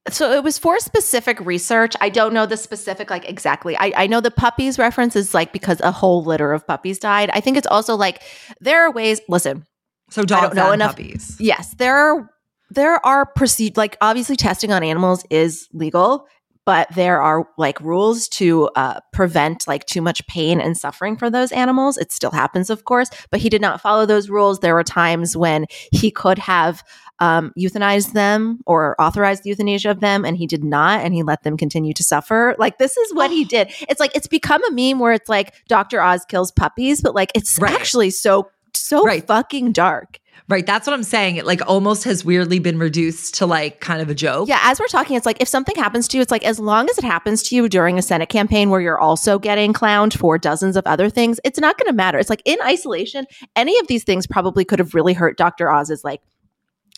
So 0.09 0.31
it 0.31 0.43
was 0.43 0.57
for 0.57 0.79
specific 0.79 1.39
research. 1.41 1.93
I 2.01 2.09
don't 2.09 2.33
know 2.33 2.47
the 2.47 2.57
specific, 2.57 3.11
like 3.11 3.29
exactly. 3.29 3.77
I, 3.77 3.93
I 3.95 4.07
know 4.07 4.19
the 4.19 4.31
puppies 4.31 4.79
reference 4.79 5.15
is 5.15 5.35
like 5.35 5.53
because 5.53 5.79
a 5.81 5.91
whole 5.91 6.23
litter 6.23 6.53
of 6.53 6.65
puppies 6.65 6.97
died. 6.97 7.29
I 7.31 7.39
think 7.39 7.55
it's 7.55 7.67
also 7.67 7.95
like 7.95 8.23
there 8.59 8.81
are 8.81 8.91
ways. 8.91 9.21
Listen, 9.29 9.63
So 10.11 10.23
dogs 10.23 10.47
don't 10.47 10.55
know 10.55 10.71
enough- 10.71 10.91
puppies. 10.97 11.35
yes, 11.39 11.73
there 11.77 11.95
are 11.97 12.29
there 12.69 13.05
are 13.05 13.25
proceed 13.25 13.75
like 13.77 13.97
obviously 14.01 14.35
testing 14.35 14.71
on 14.71 14.81
animals 14.83 15.25
is 15.29 15.67
legal, 15.73 16.25
but 16.65 16.87
there 16.95 17.21
are 17.21 17.47
like 17.57 17.81
rules 17.81 18.29
to 18.29 18.69
uh, 18.75 18.99
prevent 19.11 19.67
like 19.67 19.85
too 19.85 20.01
much 20.01 20.25
pain 20.27 20.61
and 20.61 20.77
suffering 20.77 21.17
for 21.17 21.29
those 21.29 21.51
animals. 21.51 21.97
It 21.97 22.11
still 22.13 22.31
happens, 22.31 22.69
of 22.69 22.85
course, 22.85 23.09
but 23.29 23.41
he 23.41 23.49
did 23.49 23.61
not 23.61 23.81
follow 23.81 24.05
those 24.05 24.29
rules. 24.29 24.59
There 24.59 24.73
were 24.75 24.83
times 24.85 25.35
when 25.35 25.65
he 25.91 26.11
could 26.11 26.37
have 26.39 26.81
um, 27.19 27.51
euthanized 27.59 28.13
them 28.13 28.61
or 28.65 28.95
authorized 29.01 29.45
euthanasia 29.45 29.89
of 29.91 29.99
them, 29.99 30.23
and 30.23 30.37
he 30.37 30.47
did 30.47 30.63
not, 30.63 31.01
and 31.01 31.13
he 31.13 31.23
let 31.23 31.43
them 31.43 31.57
continue 31.57 31.93
to 31.93 32.03
suffer. 32.03 32.55
Like 32.57 32.77
this 32.77 32.95
is 32.95 33.13
what 33.13 33.31
he 33.31 33.43
did. 33.43 33.69
It's 33.89 33.99
like 33.99 34.15
it's 34.15 34.27
become 34.27 34.63
a 34.63 34.71
meme 34.71 34.99
where 34.99 35.11
it's 35.13 35.29
like 35.29 35.53
Dr. 35.67 36.01
Oz 36.01 36.23
kills 36.25 36.51
puppies, 36.51 37.01
but 37.01 37.13
like 37.15 37.31
it's 37.35 37.59
Right. 37.59 37.73
actually 37.73 38.11
so 38.11 38.49
so 38.73 39.03
Right. 39.03 39.25
fucking 39.25 39.71
dark. 39.71 40.19
Right. 40.49 40.65
That's 40.65 40.85
what 40.85 40.93
I'm 40.93 41.03
saying. 41.03 41.37
It 41.37 41.45
like 41.45 41.61
almost 41.65 42.03
has 42.03 42.25
weirdly 42.25 42.59
been 42.59 42.77
reduced 42.77 43.35
to 43.35 43.45
like 43.45 43.79
kind 43.79 44.01
of 44.01 44.09
a 44.09 44.13
joke. 44.15 44.49
Yeah, 44.49 44.59
as 44.63 44.81
we're 44.81 44.87
talking, 44.87 45.15
it's 45.15 45.25
like 45.25 45.37
if 45.39 45.47
something 45.47 45.75
happens 45.75 46.09
to 46.09 46.17
you, 46.17 46.21
it's 46.21 46.31
like 46.31 46.43
as 46.43 46.59
long 46.59 46.89
as 46.89 46.97
it 46.97 47.05
happens 47.05 47.41
to 47.43 47.55
you 47.55 47.69
during 47.69 47.97
a 47.97 48.01
Senate 48.01 48.27
campaign 48.27 48.69
where 48.69 48.81
you're 48.81 48.99
also 48.99 49.39
getting 49.39 49.71
clowned 49.71 50.13
for 50.17 50.37
dozens 50.37 50.75
of 50.75 50.85
other 50.87 51.09
things, 51.09 51.39
it's 51.45 51.59
not 51.59 51.77
going 51.77 51.87
to 51.87 51.93
matter. 51.93 52.17
It's 52.17 52.29
like 52.29 52.41
in 52.43 52.57
isolation, 52.63 53.27
any 53.55 53.79
of 53.79 53.87
these 53.87 54.03
things 54.03 54.27
probably 54.27 54.65
could 54.65 54.79
have 54.79 54.93
really 54.93 55.13
hurt 55.13 55.37
Dr. 55.37 55.71
Oz's 55.71 56.03
like 56.03 56.21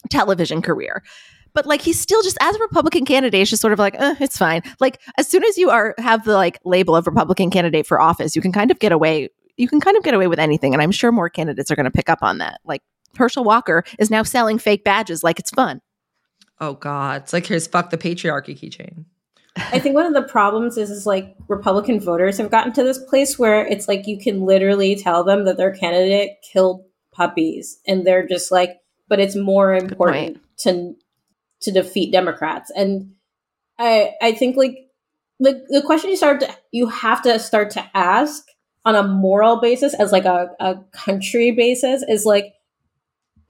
television 0.10 0.62
career. 0.62 1.04
But 1.54 1.68
like 1.68 1.82
he's 1.82 2.00
still 2.00 2.24
just 2.24 2.38
as 2.42 2.56
a 2.56 2.60
Republican 2.60 3.06
candidate, 3.06 3.42
it's 3.42 3.52
just 3.52 3.62
sort 3.62 3.74
of 3.74 3.78
like, 3.80 3.94
eh, 4.00 4.16
it's 4.20 4.38
fine. 4.38 4.64
Like 4.80 5.00
as 5.20 5.28
soon 5.28 5.44
as 5.44 5.58
you 5.60 5.70
are 5.70 5.94
have 6.00 6.26
the 6.26 6.34
like 6.34 6.60
label 6.66 6.96
of 6.96 7.06
Republican 7.06 7.52
candidate 7.52 7.86
for 7.86 8.02
office, 8.02 8.36
you 8.36 8.42
can 8.42 8.52
kind 8.52 8.72
of 8.72 8.80
get 8.80 8.92
away. 8.92 9.30
You 9.64 9.70
can 9.70 9.80
kind 9.80 9.96
of 9.96 10.04
get 10.04 10.14
away 10.14 10.28
with 10.28 10.40
anything, 10.40 10.74
and 10.74 10.84
I'm 10.84 10.92
sure 10.92 11.10
more 11.10 11.30
candidates 11.30 11.72
are 11.72 11.76
going 11.78 11.86
to 11.86 11.92
pick 11.92 12.10
up 12.10 12.20
on 12.22 12.40
that. 12.40 12.60
Like 12.66 12.82
Herschel 13.16 13.46
Walker 13.46 13.86
is 13.98 14.12
now 14.12 14.22
selling 14.22 14.60
fake 14.60 14.84
badges 14.84 15.24
like 15.24 15.40
it's 15.40 15.52
fun. 15.52 15.82
Oh 16.60 16.74
God. 16.74 17.22
It's 17.22 17.32
like 17.32 17.46
here's 17.46 17.66
fuck 17.66 17.90
the 17.90 17.98
patriarchy 17.98 18.60
keychain. 18.60 19.06
I 19.56 19.80
think 19.80 19.96
one 19.96 20.06
of 20.06 20.14
the 20.14 20.28
problems 20.30 20.78
is, 20.78 20.90
is 20.90 21.06
like 21.06 21.34
Republican 21.48 22.02
voters 22.02 22.40
have 22.40 22.52
gotten 22.52 22.74
to 22.74 22.84
this 22.84 22.98
place 22.98 23.40
where 23.40 23.66
it's 23.66 23.88
like 23.88 24.06
you 24.06 24.20
can 24.20 24.42
literally 24.42 24.98
tell 24.98 25.24
them 25.24 25.46
that 25.46 25.56
their 25.56 25.72
candidate 25.72 26.32
killed 26.52 26.84
puppies, 27.14 27.80
and 27.88 28.06
they're 28.06 28.28
just 28.28 28.52
like, 28.52 28.82
but 29.08 29.22
it's 29.22 29.36
more 29.36 29.74
important 29.74 30.42
to 30.60 30.96
to 31.62 31.72
defeat 31.72 32.12
Democrats. 32.12 32.70
And 32.76 33.14
I 33.80 34.12
I 34.22 34.34
think 34.34 34.58
like 34.58 34.76
the 35.40 35.64
the 35.70 35.84
question 35.84 36.10
you 36.10 36.18
start 36.18 36.42
to 36.42 36.58
you 36.72 36.88
have 36.90 37.22
to 37.22 37.40
start 37.40 37.70
to 37.72 37.90
ask 37.94 38.44
on 38.86 38.96
a 38.96 39.04
moral 39.04 39.60
basis 39.62 39.94
as 39.94 40.12
like 40.12 40.26
a, 40.26 40.50
a 40.60 40.76
country 40.92 41.52
basis 41.52 42.04
is 42.08 42.26
like 42.26 42.54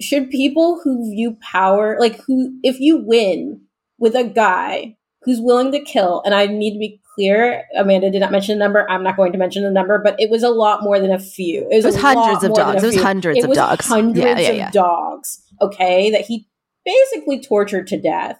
should 0.01 0.29
people 0.29 0.79
who 0.83 1.09
view 1.11 1.37
power 1.41 1.97
like 1.99 2.19
who 2.25 2.57
if 2.63 2.79
you 2.79 2.97
win 2.97 3.61
with 3.97 4.15
a 4.15 4.23
guy 4.23 4.95
who's 5.21 5.39
willing 5.39 5.71
to 5.71 5.79
kill 5.79 6.21
and 6.25 6.33
i 6.35 6.45
need 6.45 6.73
to 6.73 6.79
be 6.79 6.99
clear 7.15 7.63
amanda 7.77 8.09
did 8.11 8.19
not 8.19 8.31
mention 8.31 8.57
the 8.57 8.63
number 8.63 8.89
i'm 8.89 9.03
not 9.03 9.15
going 9.15 9.31
to 9.31 9.37
mention 9.37 9.63
the 9.63 9.69
number 9.71 9.99
but 10.03 10.15
it 10.19 10.29
was 10.29 10.43
a 10.43 10.49
lot 10.49 10.83
more 10.83 10.99
than 10.99 11.11
a 11.11 11.19
few. 11.19 11.61
It 11.71 11.75
was, 11.77 11.85
It 11.85 11.87
was 11.89 11.97
hundreds 11.97 12.43
of 12.43 12.53
dogs. 12.53 12.83
It 12.83 12.87
was 12.87 13.01
hundreds 13.01 13.37
It 13.37 13.43
of 13.43 13.49
was 13.49 13.57
dogs. 13.57 13.87
hundreds 13.87 14.19
Yeah, 14.19 14.39
yeah, 14.39 14.67
of 14.67 14.73
dogs 14.73 15.41
okay 15.61 16.11
that 16.11 16.21
he 16.21 16.47
basically 16.85 17.39
tortured 17.41 17.87
to 17.87 18.01
death. 18.01 18.39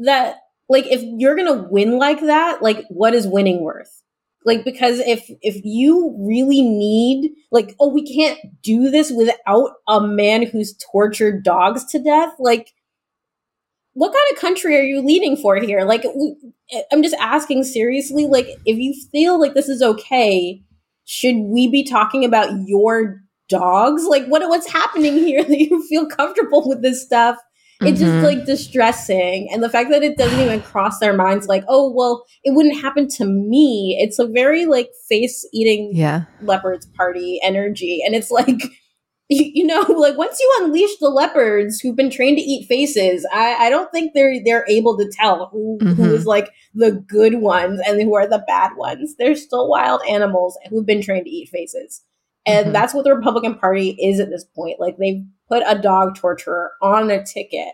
That 0.00 0.36
like 0.68 0.86
if 0.86 1.02
you're 1.02 1.36
gonna 1.36 1.66
win 1.70 1.98
like 1.98 2.20
that 2.20 2.62
like 2.62 2.84
what 2.88 3.14
is 3.14 3.26
winning 3.26 3.62
worth 3.62 4.02
like 4.48 4.64
because 4.64 4.98
if 5.00 5.30
if 5.42 5.60
you 5.64 6.16
really 6.18 6.62
need 6.62 7.30
like 7.52 7.76
oh 7.78 7.88
we 7.88 8.04
can't 8.04 8.38
do 8.62 8.90
this 8.90 9.12
without 9.12 9.70
a 9.86 10.00
man 10.00 10.44
who's 10.44 10.76
tortured 10.90 11.44
dogs 11.44 11.84
to 11.84 12.02
death 12.02 12.32
like 12.40 12.72
what 13.92 14.12
kind 14.12 14.32
of 14.32 14.40
country 14.40 14.76
are 14.76 14.82
you 14.82 15.00
leading 15.00 15.36
for 15.36 15.56
here? 15.56 15.82
Like 15.84 16.04
we, 16.04 16.36
eh, 16.72 16.82
i'm 16.92 17.02
just 17.02 17.16
asking 17.18 17.64
seriously 17.64 18.26
like 18.26 18.46
if 18.64 18.78
you 18.78 18.94
feel 19.10 19.40
like 19.40 19.54
this 19.54 19.68
is 19.68 19.82
okay 19.82 20.62
should 21.04 21.36
we 21.36 21.68
be 21.68 21.82
talking 21.82 22.22
about 22.22 22.50
your 22.66 23.22
dogs? 23.48 24.04
Like 24.04 24.26
what 24.26 24.46
what's 24.48 24.70
happening 24.70 25.14
here 25.14 25.42
that 25.48 25.58
you 25.58 25.82
feel 25.88 26.06
comfortable 26.06 26.68
with 26.68 26.82
this 26.82 27.02
stuff 27.02 27.38
it's 27.82 28.00
Mhm. 28.00 28.04
just 28.06 28.24
like 28.24 28.44
distressing 28.44 29.48
and 29.52 29.62
the 29.62 29.68
fact 29.70 29.90
that 29.90 30.02
it 30.02 30.16
doesn't 30.16 30.40
even 30.40 30.60
cross 30.60 30.98
their 30.98 31.12
minds 31.12 31.46
like 31.46 31.64
oh 31.68 31.92
well 31.92 32.24
it 32.44 32.52
wouldn't 32.54 32.80
happen 32.80 33.06
to 33.08 33.24
me 33.24 33.96
it's 34.00 34.18
a 34.18 34.26
very 34.26 34.66
like 34.66 34.90
face 35.08 35.46
eating 35.52 35.90
Yeah. 35.94 36.22
leopards 36.42 36.86
party 36.96 37.38
energy 37.42 38.02
and 38.04 38.14
it's 38.16 38.30
like 38.30 38.60
you, 39.28 39.50
you 39.54 39.66
know 39.66 39.82
like 39.96 40.16
once 40.18 40.40
you 40.40 40.56
unleash 40.62 40.96
the 40.98 41.08
leopards 41.10 41.78
who've 41.80 41.94
been 41.94 42.10
trained 42.10 42.38
to 42.38 42.42
eat 42.42 42.66
faces 42.66 43.26
i, 43.32 43.66
I 43.66 43.70
don't 43.70 43.92
think 43.92 44.12
they're 44.14 44.42
they're 44.44 44.64
able 44.68 44.96
to 44.98 45.08
tell 45.20 45.48
who, 45.52 45.78
who 45.80 45.94
Mhm. 45.94 46.12
is 46.14 46.26
like 46.26 46.50
the 46.74 46.92
good 46.92 47.40
ones 47.40 47.80
and 47.86 48.00
who 48.02 48.14
are 48.14 48.26
the 48.26 48.42
bad 48.46 48.72
ones 48.76 49.14
they're 49.18 49.36
still 49.36 49.68
wild 49.68 50.00
animals 50.08 50.58
who've 50.70 50.86
been 50.86 51.02
trained 51.02 51.26
to 51.26 51.30
eat 51.30 51.48
faces 51.50 52.02
and 52.46 52.68
Mhm. 52.68 52.72
that's 52.72 52.92
what 52.94 53.04
the 53.04 53.14
republican 53.14 53.54
party 53.54 53.90
is 54.02 54.18
at 54.18 54.30
this 54.30 54.44
point 54.56 54.80
like 54.80 54.96
they've 54.98 55.22
put 55.48 55.62
a 55.66 55.78
dog 55.78 56.14
torturer 56.16 56.72
on 56.82 57.10
a 57.10 57.24
ticket 57.24 57.68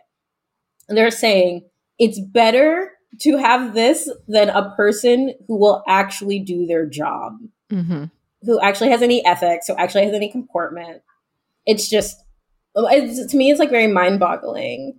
and 0.89 0.97
they're 0.99 1.11
saying 1.11 1.63
it's 1.99 2.21
better 2.21 2.91
to 3.21 3.37
have 3.37 3.75
this 3.75 4.11
than 4.29 4.49
a 4.49 4.75
person 4.77 5.35
who 5.47 5.57
will 5.59 5.83
actually 5.89 6.39
do 6.41 6.67
their 6.67 6.87
job 6.87 7.35
Mm-hmm. 7.73 8.05
who 8.43 8.61
actually 8.61 8.91
has 8.91 9.03
any 9.03 9.25
ethics, 9.27 9.67
who 9.67 9.75
actually 9.77 10.05
has 10.05 10.13
any 10.15 10.31
comportment. 10.31 11.03
It's 11.67 11.89
just, 11.89 12.17
it's, 12.77 13.31
to 13.33 13.37
me, 13.37 13.51
it's 13.51 13.59
like 13.59 13.71
very 13.71 13.87
mind 13.87 14.21
boggling. 14.21 14.99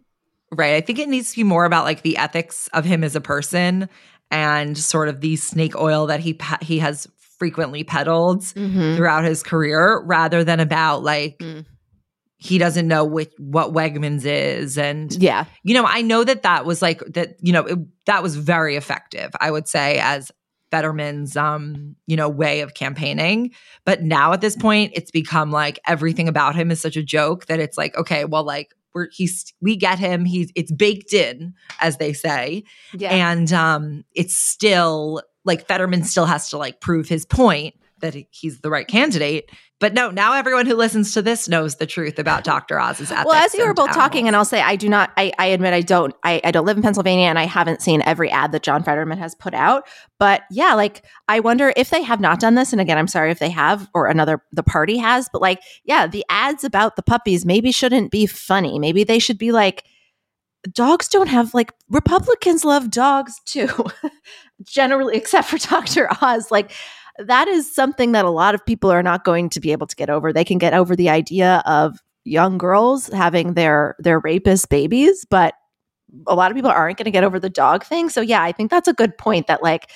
Right. 0.51 0.73
I 0.75 0.81
think 0.81 0.99
it 0.99 1.07
needs 1.07 1.29
to 1.31 1.35
be 1.37 1.43
more 1.43 1.65
about 1.65 1.85
like 1.85 2.01
the 2.01 2.17
ethics 2.17 2.67
of 2.73 2.83
him 2.85 3.03
as 3.03 3.15
a 3.15 3.21
person 3.21 3.87
and 4.31 4.77
sort 4.77 5.09
of 5.09 5.21
the 5.21 5.35
snake 5.35 5.75
oil 5.79 6.07
that 6.07 6.19
he 6.21 6.33
pe- 6.33 6.57
he 6.63 6.79
has 6.79 7.07
frequently 7.37 7.83
peddled 7.83 8.41
Mm-hmm. 8.41 8.95
throughout 8.95 9.23
his 9.25 9.43
career 9.43 10.01
rather 10.05 10.43
than 10.43 10.59
about 10.59 11.03
like 11.03 11.37
Mm. 11.39 11.65
He 12.37 12.57
doesn't 12.57 12.87
know 12.87 13.05
which, 13.05 13.31
what 13.37 13.73
Wegmans 13.73 14.25
is. 14.25 14.77
And 14.77 15.11
Yeah. 15.13 15.45
you 15.63 15.73
know 15.73 15.85
I 15.85 16.01
know 16.01 16.23
that 16.23 16.43
that 16.43 16.65
was 16.65 16.81
like 16.81 16.99
that 17.13 17.37
you 17.41 17.53
know 17.53 17.65
it, 17.65 17.79
that 18.05 18.21
was 18.23 18.35
very 18.35 18.75
effective 18.75 19.31
I 19.39 19.51
would 19.51 19.67
say 19.67 19.99
as 19.99 20.31
Fetterman's 20.71 21.37
um 21.37 21.95
you 22.07 22.17
know 22.17 22.27
way 22.27 22.61
of 22.61 22.73
campaigning. 22.73 23.51
But 23.85 24.01
now 24.03 24.33
at 24.33 24.41
this 24.41 24.55
point 24.57 24.91
it's 24.95 25.11
become 25.11 25.51
like 25.51 25.79
everything 25.87 26.27
about 26.27 26.55
him 26.55 26.71
is 26.71 26.81
such 26.81 26.97
a 26.97 27.03
joke 27.03 27.45
that 27.45 27.59
it's 27.59 27.77
like 27.77 27.95
okay 27.97 28.25
well 28.25 28.43
like 28.43 28.73
we're 28.93 29.07
he's 29.11 29.53
we 29.61 29.75
get 29.77 29.99
him. 29.99 30.25
He's 30.25 30.51
it's 30.55 30.71
baked 30.71 31.13
in 31.13 31.53
as 31.79 31.97
they 31.97 32.13
say. 32.13 32.63
Yeah. 32.93 33.11
and 33.11 33.51
um 33.53 34.03
it's 34.13 34.35
still 34.35 35.21
like 35.45 35.67
Fetterman 35.67 36.03
still 36.03 36.25
has 36.25 36.49
to 36.49 36.57
like 36.57 36.81
prove 36.81 37.07
his 37.07 37.25
point 37.25 37.75
that 38.05 38.15
he's 38.31 38.61
the 38.61 38.69
right 38.69 38.87
candidate 38.87 39.49
but 39.79 39.93
no 39.93 40.09
now 40.09 40.33
everyone 40.33 40.65
who 40.65 40.73
listens 40.75 41.13
to 41.13 41.21
this 41.21 41.49
knows 41.49 41.75
the 41.75 41.85
truth 41.85 42.17
about 42.17 42.45
Dr. 42.45 42.79
Oz's 42.79 43.11
ethics 43.11 43.25
well, 43.25 43.43
as 43.43 43.53
you 43.53 43.65
were 43.65 43.73
both 43.73 43.91
talking, 43.91 44.25
and 44.25 44.35
I'll 44.35 44.45
say 44.45 44.61
I 44.61 44.77
do 44.77 44.87
not. 44.87 45.11
I, 45.17 45.33
I 45.37 45.47
admit 45.47 45.73
I 45.73 45.81
don't. 45.81 46.15
I, 46.23 46.39
I 46.45 46.51
don't 46.51 46.65
live 46.65 46.77
in 46.77 46.83
Pennsylvania, 46.83 47.27
and 47.27 47.37
I 47.37 47.43
haven't 47.43 47.81
seen 47.81 48.01
every 48.03 48.31
ad 48.31 48.53
that 48.53 48.63
John 48.63 48.83
Fetterman 48.83 49.17
has 49.17 49.35
put 49.35 49.53
out. 49.53 49.85
But 50.17 50.43
yeah, 50.49 50.75
like 50.75 51.03
I 51.27 51.41
wonder 51.41 51.73
if 51.75 51.89
they 51.89 52.03
have 52.03 52.21
not 52.21 52.39
done 52.39 52.55
this. 52.55 52.71
And 52.71 52.79
again, 52.79 52.97
I'm 52.97 53.09
sorry 53.09 53.31
if 53.31 53.39
they 53.39 53.49
have, 53.49 53.89
or 53.93 54.07
another 54.07 54.41
the 54.53 54.63
party 54.63 54.97
has. 54.97 55.27
But 55.31 55.41
like, 55.41 55.59
yeah, 55.83 56.07
the 56.07 56.23
ads 56.29 56.63
about 56.63 56.95
the 56.95 57.03
puppies 57.03 57.45
maybe 57.45 57.73
shouldn't 57.73 58.11
be 58.11 58.25
funny. 58.25 58.79
Maybe 58.79 59.03
they 59.03 59.19
should 59.19 59.37
be 59.37 59.51
like, 59.51 59.83
dogs 60.71 61.09
don't 61.09 61.27
have 61.27 61.53
like 61.53 61.73
Republicans 61.89 62.63
love 62.63 62.89
dogs 62.89 63.41
too. 63.45 63.69
Generally, 64.63 65.17
except 65.17 65.49
for 65.49 65.57
Dr. 65.57 66.07
Oz, 66.21 66.49
like 66.49 66.71
that 67.19 67.47
is 67.47 67.73
something 67.73 68.11
that 68.11 68.25
a 68.25 68.29
lot 68.29 68.55
of 68.55 68.65
people 68.65 68.91
are 68.91 69.03
not 69.03 69.23
going 69.23 69.49
to 69.49 69.59
be 69.59 69.71
able 69.71 69.87
to 69.87 69.95
get 69.95 70.09
over. 70.09 70.33
They 70.33 70.43
can 70.43 70.57
get 70.57 70.73
over 70.73 70.95
the 70.95 71.09
idea 71.09 71.63
of 71.65 71.99
young 72.23 72.57
girls 72.57 73.07
having 73.07 73.53
their 73.53 73.95
their 73.99 74.19
rapist 74.19 74.69
babies, 74.69 75.25
but 75.29 75.53
a 76.27 76.35
lot 76.35 76.51
of 76.51 76.55
people 76.55 76.71
aren't 76.71 76.97
going 76.97 77.05
to 77.05 77.11
get 77.11 77.23
over 77.23 77.39
the 77.39 77.49
dog 77.49 77.83
thing. 77.83 78.09
So 78.09 78.21
yeah, 78.21 78.41
I 78.41 78.51
think 78.51 78.71
that's 78.71 78.87
a 78.87 78.93
good 78.93 79.17
point 79.17 79.47
that 79.47 79.63
like 79.63 79.91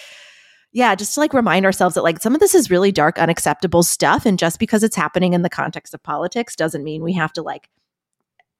yeah, 0.72 0.94
just 0.94 1.16
to 1.16 1.20
like 1.20 1.34
remind 1.34 1.66
ourselves 1.66 1.96
that 1.96 2.04
like 2.04 2.22
some 2.22 2.36
of 2.36 2.40
this 2.40 2.54
is 2.54 2.70
really 2.70 2.92
dark 2.92 3.18
unacceptable 3.18 3.82
stuff 3.82 4.26
and 4.26 4.38
just 4.38 4.60
because 4.60 4.84
it's 4.84 4.96
happening 4.96 5.34
in 5.34 5.42
the 5.42 5.50
context 5.50 5.96
of 5.96 6.04
politics 6.04 6.56
doesn't 6.56 6.84
mean 6.84 7.04
we 7.04 7.14
have 7.14 7.34
to 7.34 7.42
like 7.42 7.70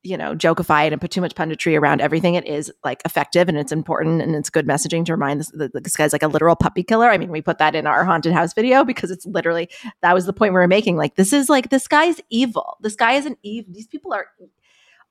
you 0.03 0.15
know, 0.15 0.34
jokeify 0.34 0.88
it 0.88 0.94
and 0.94 1.01
put 1.01 1.12
too 1.12 1.20
much 1.20 1.36
punditry 1.36 1.77
around 1.77 2.00
everything. 2.00 2.36
It 2.36 2.48
is 2.48 2.72
like 2.84 3.01
effective 3.03 3.50
and 3.50 3.58
it's 3.58 3.72
important 3.72 4.22
and 4.22 4.34
it's 4.34 4.50
good 4.50 4.65
messaging 4.65 5.03
to 5.06 5.12
remind 5.12 5.41
this, 5.41 5.51
this 5.74 5.98
guy's 5.98 6.13
like 6.13 6.24
a 6.24 6.27
literal 6.27 6.56
puppy 6.56 6.84
killer. 6.84 7.10
I 7.10 7.18
mean, 7.18 7.29
we 7.29 7.41
put 7.41 7.58
that 7.58 7.75
in 7.75 7.86
our 7.86 8.06
haunted 8.06 8.32
house 8.32 8.53
video 8.53 8.86
because 8.86 9.12
it's 9.12 9.25
literally 9.25 9.70
that 10.01 10.13
was 10.13 10.25
the 10.25 10.34
point 10.34 10.53
we 10.53 10.60
were 10.60 10.68
making. 10.68 10.96
Like, 10.96 11.15
this 11.15 11.34
is 11.34 11.50
like 11.50 11.70
this 11.70 11.88
guy's 11.88 12.22
evil. 12.29 12.77
This 12.82 12.96
guy 12.96 13.13
is 13.13 13.25
an 13.25 13.36
evil. 13.44 13.74
These 13.74 13.88
people 13.88 14.13
are 14.13 14.27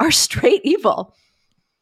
are 0.00 0.10
straight 0.10 0.62
evil. 0.64 1.14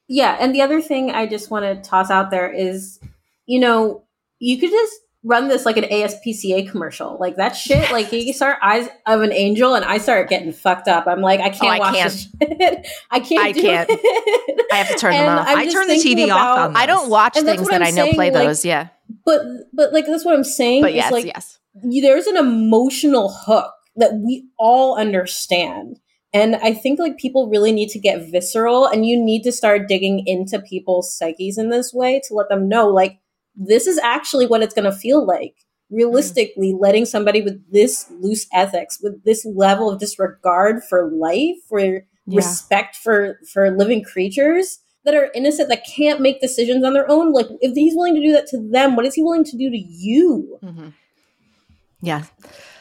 Yeah. 0.08 0.36
And 0.40 0.54
the 0.54 0.62
other 0.62 0.80
thing 0.80 1.10
I 1.10 1.26
just 1.26 1.50
want 1.50 1.64
to 1.64 1.88
toss 1.88 2.10
out 2.10 2.30
there 2.30 2.50
is, 2.50 3.00
you 3.46 3.60
know, 3.60 4.04
you 4.38 4.58
could 4.58 4.70
just 4.70 4.94
run 5.26 5.48
this 5.48 5.66
like 5.66 5.76
an 5.76 5.84
ASPCA 5.84 6.70
commercial. 6.70 7.16
Like 7.18 7.34
that 7.36 7.56
shit, 7.56 7.90
like 7.90 8.12
you 8.12 8.32
start 8.32 8.58
Eyes 8.62 8.88
of 9.06 9.22
an 9.22 9.32
Angel 9.32 9.74
and 9.74 9.84
I 9.84 9.98
start 9.98 10.28
getting 10.30 10.52
fucked 10.52 10.86
up. 10.86 11.06
I'm 11.08 11.20
like, 11.20 11.40
I 11.40 11.50
can't 11.50 11.64
Oh, 11.64 11.68
I 11.68 11.78
watch 11.80 11.94
can't. 11.96 12.12
this 12.12 12.28
shit. 12.40 12.86
I 13.10 13.20
can't 13.20 13.40
I 13.44 13.52
do 13.52 13.60
can't. 13.60 13.88
it. 13.90 14.66
I 14.72 14.76
have 14.76 14.88
to 14.88 14.94
turn 14.94 15.12
them 15.12 15.38
off. 15.38 15.46
I'm 15.48 15.58
I 15.58 15.68
turn 15.68 15.88
the 15.88 15.94
TV 15.94 16.24
off 16.24 16.30
about- 16.30 16.58
on 16.70 16.76
I 16.76 16.86
don't 16.86 17.10
watch 17.10 17.34
things 17.34 17.68
that 17.68 17.82
I'm 17.82 17.88
I 17.88 17.90
know 17.90 18.04
saying, 18.04 18.14
play 18.14 18.30
like, 18.30 18.46
those. 18.46 18.64
Yeah. 18.64 18.88
But 19.24 19.42
but 19.72 19.92
like 19.92 20.06
that's 20.06 20.24
what 20.24 20.34
I'm 20.34 20.44
saying. 20.44 20.82
But 20.82 20.94
yes, 20.94 21.10
like 21.12 21.24
yes. 21.26 21.58
you- 21.82 22.02
there's 22.02 22.26
an 22.28 22.36
emotional 22.36 23.28
hook 23.46 23.72
that 23.96 24.14
we 24.14 24.46
all 24.58 24.96
understand. 24.96 25.98
And 26.32 26.56
I 26.56 26.74
think 26.74 26.98
like 26.98 27.16
people 27.18 27.48
really 27.48 27.72
need 27.72 27.88
to 27.90 27.98
get 27.98 28.30
visceral 28.30 28.86
and 28.86 29.06
you 29.06 29.16
need 29.18 29.42
to 29.44 29.52
start 29.52 29.88
digging 29.88 30.22
into 30.26 30.60
people's 30.60 31.16
psyches 31.16 31.56
in 31.56 31.70
this 31.70 31.92
way 31.94 32.20
to 32.28 32.34
let 32.34 32.48
them 32.50 32.68
know 32.68 32.88
like 32.88 33.18
this 33.56 33.86
is 33.86 33.98
actually 33.98 34.46
what 34.46 34.62
it's 34.62 34.74
going 34.74 34.90
to 34.90 34.96
feel 34.96 35.24
like. 35.26 35.54
Realistically, 35.90 36.74
letting 36.78 37.04
somebody 37.04 37.42
with 37.42 37.62
this 37.72 38.10
loose 38.20 38.46
ethics, 38.52 38.98
with 39.00 39.22
this 39.24 39.44
level 39.44 39.88
of 39.90 40.00
disregard 40.00 40.82
for 40.82 41.10
life, 41.12 41.56
for 41.68 42.04
Yeah. 42.28 42.38
respect 42.38 42.96
for 42.96 43.38
for 43.52 43.70
living 43.70 44.02
creatures 44.02 44.80
that 45.04 45.14
are 45.14 45.30
innocent 45.32 45.68
that 45.68 45.86
can't 45.86 46.20
make 46.20 46.40
decisions 46.40 46.84
on 46.84 46.92
their 46.92 47.08
own, 47.08 47.32
like 47.32 47.46
if 47.60 47.72
he's 47.74 47.94
willing 47.94 48.16
to 48.16 48.20
do 48.20 48.32
that 48.32 48.48
to 48.48 48.58
them, 48.58 48.96
what 48.96 49.06
is 49.06 49.14
he 49.14 49.22
willing 49.22 49.44
to 49.44 49.56
do 49.56 49.70
to 49.70 49.78
you? 49.78 50.58
Mm-hmm. 50.64 50.88
Yeah. 52.02 52.24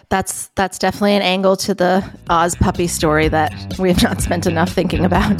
That's 0.09 0.47
that's 0.55 0.79
definitely 0.79 1.13
an 1.13 1.21
angle 1.21 1.55
to 1.57 1.75
the 1.75 2.03
Oz 2.29 2.55
puppy 2.55 2.87
story 2.87 3.27
that 3.27 3.53
we 3.77 3.89
have 3.89 4.01
not 4.01 4.21
spent 4.21 4.47
enough 4.47 4.71
thinking 4.71 5.05
about. 5.05 5.39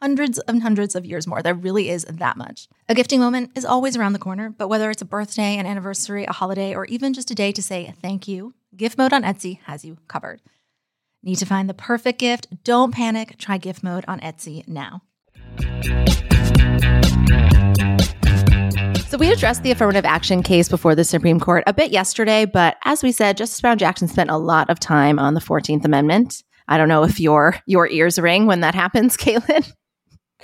hundreds 0.00 0.38
and 0.40 0.62
hundreds 0.62 0.94
of 0.94 1.04
years 1.04 1.26
more. 1.26 1.42
There 1.42 1.54
really 1.54 1.90
is 1.90 2.04
that 2.04 2.36
much. 2.36 2.68
A 2.88 2.94
gifting 2.94 3.20
moment 3.20 3.50
is 3.54 3.64
always 3.64 3.96
around 3.96 4.12
the 4.12 4.18
corner, 4.18 4.50
but 4.50 4.68
whether 4.68 4.90
it's 4.90 5.02
a 5.02 5.06
birthday, 5.06 5.56
an 5.56 5.66
anniversary, 5.66 6.24
a 6.24 6.32
holiday, 6.32 6.74
or 6.74 6.84
even 6.86 7.14
just 7.14 7.30
a 7.30 7.34
day 7.34 7.52
to 7.52 7.62
say 7.62 7.94
thank 8.02 8.28
you, 8.28 8.54
Gift 8.76 8.98
Mode 8.98 9.12
on 9.12 9.22
Etsy 9.22 9.60
has 9.64 9.84
you 9.84 9.98
covered. 10.08 10.42
Need 11.22 11.36
to 11.36 11.46
find 11.46 11.68
the 11.68 11.74
perfect 11.74 12.20
gift? 12.20 12.46
Don't 12.62 12.94
panic. 12.94 13.36
Try 13.38 13.58
Gift 13.58 13.82
Mode 13.82 14.04
on 14.06 14.20
Etsy 14.20 14.66
now. 14.68 15.02
So 19.08 19.18
we 19.18 19.32
addressed 19.32 19.62
the 19.62 19.70
affirmative 19.70 20.04
action 20.04 20.42
case 20.42 20.68
before 20.68 20.94
the 20.94 21.04
Supreme 21.04 21.40
Court 21.40 21.64
a 21.66 21.72
bit 21.72 21.90
yesterday, 21.90 22.44
but 22.44 22.76
as 22.84 23.02
we 23.02 23.12
said, 23.12 23.36
Justice 23.36 23.60
Brown 23.60 23.78
Jackson 23.78 24.08
spent 24.08 24.30
a 24.30 24.36
lot 24.36 24.68
of 24.68 24.78
time 24.78 25.18
on 25.18 25.34
the 25.34 25.40
14th 25.40 25.84
Amendment. 25.84 26.42
I 26.68 26.76
don't 26.76 26.88
know 26.88 27.04
if 27.04 27.18
your 27.20 27.56
your 27.66 27.88
ears 27.88 28.18
ring 28.18 28.46
when 28.46 28.60
that 28.60 28.74
happens, 28.74 29.16
Kaitlin. 29.16 29.72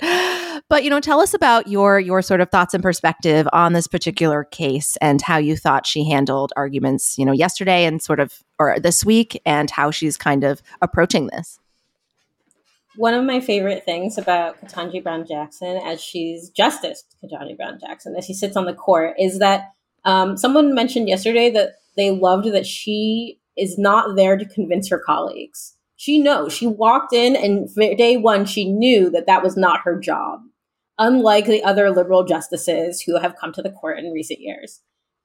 But 0.69 0.83
you 0.83 0.89
know, 0.89 0.99
tell 0.99 1.19
us 1.19 1.33
about 1.33 1.67
your 1.67 1.99
your 1.99 2.21
sort 2.21 2.41
of 2.41 2.49
thoughts 2.49 2.73
and 2.73 2.81
perspective 2.81 3.47
on 3.53 3.73
this 3.73 3.85
particular 3.85 4.43
case 4.43 4.97
and 5.01 5.21
how 5.21 5.37
you 5.37 5.55
thought 5.55 5.85
she 5.85 6.09
handled 6.09 6.53
arguments, 6.55 7.17
you 7.17 7.25
know, 7.25 7.31
yesterday 7.31 7.85
and 7.85 8.01
sort 8.01 8.19
of 8.19 8.43
or 8.59 8.79
this 8.79 9.05
week 9.05 9.39
and 9.45 9.69
how 9.69 9.91
she's 9.91 10.15
kind 10.17 10.43
of 10.43 10.61
approaching 10.81 11.27
this. 11.27 11.59
One 12.95 13.13
of 13.13 13.23
my 13.23 13.39
favorite 13.39 13.83
things 13.85 14.17
about 14.17 14.61
Ketanji 14.61 15.03
Brown 15.03 15.25
Jackson, 15.27 15.77
as 15.77 16.01
she's 16.01 16.49
Justice 16.49 17.03
Ketanji 17.23 17.57
Brown 17.57 17.79
Jackson, 17.79 18.15
as 18.15 18.25
she 18.25 18.33
sits 18.33 18.55
on 18.55 18.65
the 18.65 18.73
court, 18.73 19.15
is 19.19 19.39
that 19.39 19.73
um, 20.05 20.37
someone 20.37 20.75
mentioned 20.75 21.09
yesterday 21.09 21.49
that 21.51 21.73
they 21.97 22.11
loved 22.11 22.51
that 22.51 22.65
she 22.65 23.39
is 23.57 23.77
not 23.77 24.15
there 24.15 24.37
to 24.37 24.45
convince 24.45 24.89
her 24.89 24.99
colleagues. 24.99 25.75
She 26.03 26.19
knows. 26.19 26.51
She 26.51 26.67
walked 26.67 27.13
in, 27.13 27.33
and 27.33 27.73
day 27.97 28.17
one, 28.17 28.43
she 28.43 28.69
knew 28.69 29.09
that 29.11 29.25
that 29.25 29.41
was 29.41 29.55
not 29.55 29.83
her 29.85 29.97
job, 29.97 30.41
unlike 30.99 31.45
the 31.45 31.63
other 31.63 31.91
liberal 31.91 32.25
justices 32.25 32.99
who 32.99 33.17
have 33.17 33.37
come 33.39 33.53
to 33.53 33.61
the 33.61 33.71
court 33.71 33.99
in 33.99 34.11
recent 34.11 34.41
years. 34.41 34.81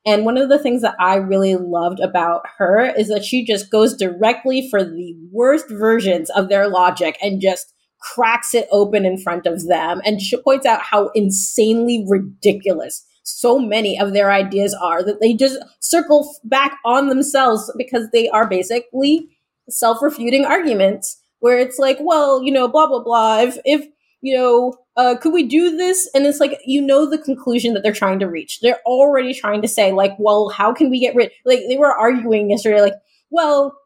And 0.07 0.25
one 0.25 0.39
of 0.39 0.49
the 0.49 0.59
things 0.61 0.83
that 0.83 0.95
I 1.01 1.17
really 1.17 1.57
loved 1.57 1.99
about 1.99 2.43
her 2.59 2.95
is 2.97 3.09
that 3.09 3.25
she 3.25 3.45
just 3.45 3.73
goes 3.73 3.97
directly 3.97 4.71
for 4.71 4.85
the 4.85 5.17
worst 5.33 5.67
versions 5.69 6.31
of 6.31 6.49
their 6.49 6.69
logic 6.69 7.19
and 7.21 7.41
just 7.41 7.75
cracks 8.01 8.55
it 8.55 8.69
open 8.71 9.05
in 9.05 9.19
front 9.19 9.47
of 9.47 9.67
them. 9.67 10.01
And 10.05 10.23
she 10.23 10.41
points 10.41 10.65
out 10.65 10.83
how 10.83 11.11
insanely 11.17 12.07
ridiculous 12.07 13.05
so 13.25 13.59
many 13.59 13.99
of 13.99 14.13
their 14.13 14.31
ideas 14.31 14.75
are 14.81 15.03
that 15.03 15.21
they 15.21 15.35
just 15.35 15.59
circle 15.81 16.33
back 16.45 16.79
on 16.85 17.09
themselves 17.09 17.69
because 17.77 18.07
they 18.13 18.29
are 18.29 18.49
basically 18.49 19.29
self 19.69 20.03
refuting 20.03 20.45
arguments 20.45 21.21
where 21.41 21.59
it's 21.59 21.79
like, 21.79 21.99
well, 22.01 22.43
you 22.43 22.53
know, 22.53 22.69
blah, 22.69 22.87
blah, 22.87 23.03
blah. 23.03 23.41
If, 23.41 23.59
if, 23.65 23.87
you 24.21 24.37
know, 24.37 24.75
uh, 24.97 25.17
could 25.17 25.33
we 25.33 25.45
do 25.45 25.77
this? 25.77 26.11
And 26.15 26.27
it's 26.27 26.41
like, 26.41 26.61
you 26.67 26.83
know, 26.83 27.09
the 27.09 27.19
conclusion 27.19 27.75
that 27.75 27.83
they're 27.83 27.93
trying 27.93 28.19
to 28.19 28.27
reach. 28.27 28.61
They're 28.61 28.81
already 28.85 29.33
trying 29.33 29.63
to 29.63 29.69
say, 29.69 29.93
like, 29.93 30.13
well, 30.19 30.49
how 30.49 30.73
can 30.73 30.91
we 30.91 30.99
get 30.99 31.15
rid? 31.15 31.31
Like, 31.45 31.61
they 31.69 31.77
were 31.77 31.97
arguing 31.97 32.51
yesterday, 32.51 32.81
like, 32.81 32.95
well, 33.31 33.77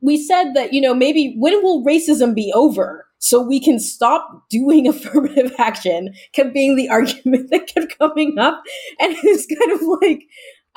we 0.00 0.22
said 0.22 0.52
that, 0.54 0.72
you 0.72 0.80
know, 0.80 0.94
maybe 0.94 1.34
when 1.38 1.62
will 1.62 1.84
racism 1.84 2.34
be 2.34 2.52
over? 2.54 3.06
So 3.18 3.40
we 3.40 3.58
can 3.58 3.80
stop 3.80 4.48
doing 4.50 4.86
affirmative 4.88 5.52
action, 5.58 6.14
kept 6.32 6.52
being 6.52 6.76
the 6.76 6.88
argument 6.90 7.50
that 7.50 7.66
kept 7.66 7.98
coming 7.98 8.38
up. 8.38 8.62
And 9.00 9.16
it's 9.22 9.46
kind 9.46 9.72
of 9.72 9.80
like, 10.02 10.24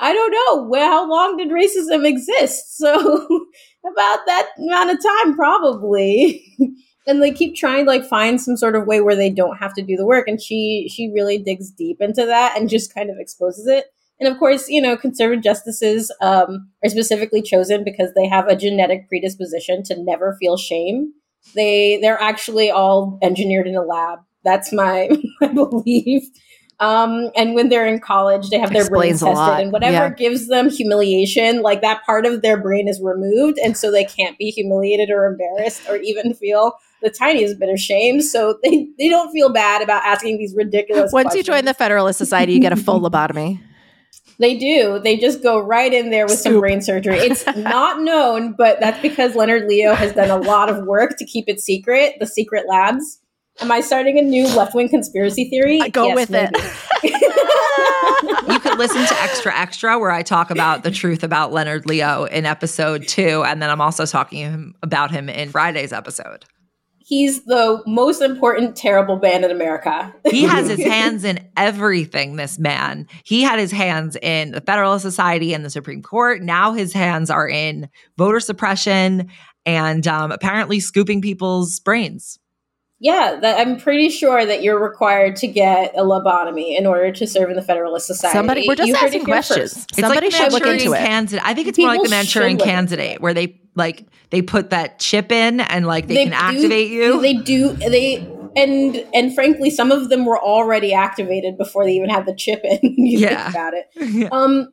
I 0.00 0.12
don't 0.12 0.32
know, 0.32 0.62
well, 0.68 0.90
how 0.90 1.08
long 1.08 1.36
did 1.36 1.48
racism 1.48 2.06
exist? 2.06 2.78
So 2.78 3.46
about 3.92 4.26
that 4.26 4.50
amount 4.58 4.90
of 4.90 4.98
time, 5.02 5.34
probably. 5.34 6.44
and 7.06 7.22
they 7.22 7.32
keep 7.32 7.56
trying 7.56 7.86
to 7.86 7.90
like 7.90 8.04
find 8.04 8.40
some 8.40 8.56
sort 8.56 8.76
of 8.76 8.86
way 8.86 9.00
where 9.00 9.16
they 9.16 9.30
don't 9.30 9.56
have 9.56 9.74
to 9.74 9.82
do 9.82 9.96
the 9.96 10.06
work 10.06 10.28
and 10.28 10.40
she 10.40 10.88
she 10.92 11.10
really 11.12 11.38
digs 11.38 11.70
deep 11.70 11.96
into 12.00 12.24
that 12.26 12.56
and 12.56 12.68
just 12.68 12.94
kind 12.94 13.10
of 13.10 13.16
exposes 13.18 13.66
it. 13.66 13.86
And 14.20 14.28
of 14.30 14.38
course 14.38 14.68
you 14.68 14.80
know 14.80 14.96
conservative 14.96 15.42
justices 15.42 16.14
um, 16.20 16.70
are 16.84 16.90
specifically 16.90 17.42
chosen 17.42 17.82
because 17.82 18.12
they 18.14 18.28
have 18.28 18.46
a 18.46 18.56
genetic 18.56 19.08
predisposition 19.08 19.82
to 19.84 20.02
never 20.02 20.36
feel 20.38 20.56
shame. 20.56 21.12
They 21.54 21.98
they're 22.00 22.20
actually 22.20 22.70
all 22.70 23.18
engineered 23.22 23.66
in 23.66 23.74
a 23.74 23.82
lab. 23.82 24.20
That's 24.44 24.72
my, 24.72 25.10
my 25.40 25.48
belief 25.48 26.24
um, 26.80 27.30
and 27.36 27.54
when 27.54 27.68
they're 27.68 27.86
in 27.86 27.98
college, 28.00 28.50
they 28.50 28.58
have 28.58 28.72
their 28.72 28.82
Explains 28.82 29.20
brains 29.20 29.36
tested, 29.38 29.62
and 29.64 29.72
whatever 29.72 29.92
Yeah. 30.06 30.10
gives 30.10 30.46
them 30.46 30.70
humiliation, 30.70 31.60
like 31.62 31.80
that 31.80 32.04
part 32.04 32.24
of 32.26 32.42
their 32.42 32.56
brain 32.56 32.88
is 32.88 33.00
removed, 33.02 33.58
and 33.62 33.76
so 33.76 33.90
they 33.90 34.04
can't 34.04 34.38
be 34.38 34.50
humiliated 34.50 35.10
or 35.10 35.26
embarrassed 35.26 35.82
or 35.88 35.96
even 35.96 36.34
feel 36.34 36.72
the 37.02 37.10
tiniest 37.10 37.58
bit 37.58 37.68
of 37.68 37.78
shame. 37.80 38.20
So 38.20 38.58
they 38.62 38.88
they 38.98 39.08
don't 39.08 39.30
feel 39.32 39.52
bad 39.52 39.82
about 39.82 40.04
asking 40.04 40.38
these 40.38 40.54
ridiculous. 40.56 41.10
Questions. 41.10 41.24
Once 41.24 41.34
you 41.36 41.42
join 41.42 41.64
the 41.64 41.74
Federalist 41.74 42.18
Society, 42.18 42.52
you 42.52 42.60
get 42.60 42.72
a 42.72 42.76
full 42.76 43.00
lobotomy. 43.10 43.60
They 44.40 44.56
do. 44.56 45.00
They 45.00 45.16
just 45.16 45.42
go 45.42 45.58
right 45.58 45.92
in 45.92 46.10
there 46.10 46.26
with 46.26 46.38
some 46.38 46.60
brain 46.60 46.80
surgery. 46.80 47.18
It's 47.18 47.44
not 47.56 48.00
known, 48.00 48.54
but 48.56 48.78
that's 48.78 49.00
because 49.02 49.34
Leonard 49.34 49.66
Leo 49.68 49.94
has 49.94 50.12
done 50.12 50.30
a 50.30 50.36
lot 50.36 50.70
of 50.70 50.86
work 50.86 51.16
to 51.18 51.24
keep 51.24 51.46
it 51.48 51.58
secret. 51.60 52.14
The 52.20 52.26
secret 52.26 52.66
labs. 52.68 53.18
Am 53.60 53.72
I 53.72 53.80
starting 53.80 54.18
a 54.18 54.22
new 54.22 54.46
left 54.46 54.74
wing 54.74 54.88
conspiracy 54.88 55.48
theory? 55.50 55.80
I 55.80 55.88
go 55.88 56.14
with 56.14 56.30
it. 56.32 56.50
You 58.48 58.58
could 58.60 58.78
listen 58.78 59.04
to 59.06 59.22
Extra 59.22 59.54
Extra, 59.54 59.98
where 59.98 60.10
I 60.10 60.22
talk 60.22 60.50
about 60.50 60.82
the 60.82 60.90
truth 60.90 61.22
about 61.22 61.52
Leonard 61.52 61.86
Leo 61.86 62.24
in 62.24 62.46
episode 62.46 63.06
two. 63.06 63.44
And 63.44 63.60
then 63.62 63.68
I'm 63.68 63.80
also 63.80 64.06
talking 64.06 64.74
about 64.82 65.10
him 65.10 65.28
in 65.28 65.50
Friday's 65.50 65.92
episode. 65.92 66.46
he's 66.98 67.44
the 67.44 67.82
most 67.86 68.20
important 68.22 68.74
terrible 68.74 69.18
man 69.18 69.44
in 69.44 69.50
America. 69.50 70.14
he 70.30 70.42
has 70.44 70.68
his 70.76 70.82
hands 70.82 71.24
in 71.24 71.46
everything, 71.56 72.36
this 72.36 72.58
man. 72.58 73.06
He 73.22 73.42
had 73.42 73.58
his 73.58 73.70
hands 73.70 74.16
in 74.16 74.52
the 74.52 74.60
Federalist 74.62 75.02
Society 75.02 75.52
and 75.52 75.64
the 75.64 75.70
Supreme 75.70 76.02
Court. 76.02 76.42
Now 76.42 76.72
his 76.72 76.92
hands 76.92 77.30
are 77.30 77.48
in 77.48 77.88
voter 78.16 78.40
suppression 78.40 79.28
and 79.66 80.06
um, 80.08 80.32
apparently 80.32 80.80
scooping 80.80 81.20
people's 81.20 81.80
brains. 81.80 82.38
Yeah, 83.00 83.38
that, 83.40 83.60
I'm 83.64 83.78
pretty 83.78 84.08
sure 84.08 84.44
that 84.44 84.62
you're 84.62 84.82
required 84.82 85.36
to 85.36 85.46
get 85.46 85.94
a 85.96 86.00
lobotomy 86.02 86.76
in 86.76 86.84
order 86.84 87.12
to 87.12 87.26
serve 87.28 87.48
in 87.48 87.54
the 87.54 87.62
Federalist 87.62 88.08
Society. 88.08 88.36
Somebody, 88.36 88.64
we're 88.66 88.74
just 88.74 88.88
You 88.88 88.96
asking 88.96 89.24
questions. 89.24 89.74
first. 89.74 89.94
Somebody 89.94 90.30
like 90.30 90.34
should 90.34 90.52
look 90.52 90.66
into 90.66 90.92
it. 90.94 90.98
Candidate. 90.98 91.40
I 91.44 91.54
think 91.54 91.68
it's 91.68 91.78
more 91.78 91.88
like 91.88 91.98
the 91.98 92.02
People 92.04 92.16
Manchurian 92.16 92.58
should 92.58 92.58
look 92.58 92.68
into 92.68 92.74
candidate 92.96 93.20
where 93.20 93.34
they 93.34 93.60
like 93.76 94.06
they 94.30 94.42
put 94.42 94.70
that 94.70 94.98
chip 94.98 95.30
in 95.30 95.60
and 95.60 95.86
like 95.86 96.08
they, 96.08 96.24
can 96.24 96.28
do- 96.30 96.34
activate 96.34 96.90
you. 96.90 97.20
They 97.20 97.34
do. 97.34 97.72
They 97.74 98.16
and 98.56 98.96
and 99.14 99.32
frankly, 99.32 99.70
some 99.70 99.92
of 99.92 100.08
them 100.08 100.24
were 100.24 100.38
already 100.40 100.92
activated 100.92 101.56
before 101.56 101.84
they 101.84 101.92
even 101.92 102.10
had 102.10 102.26
the 102.26 102.34
chip 102.34 102.62
in. 102.64 102.78
you 102.82 103.20
Yeah. 103.20 103.44
think 103.44 103.54
about 103.54 103.74
it. 103.74 103.86
Yeah. 104.12 104.28
Um, 104.32 104.72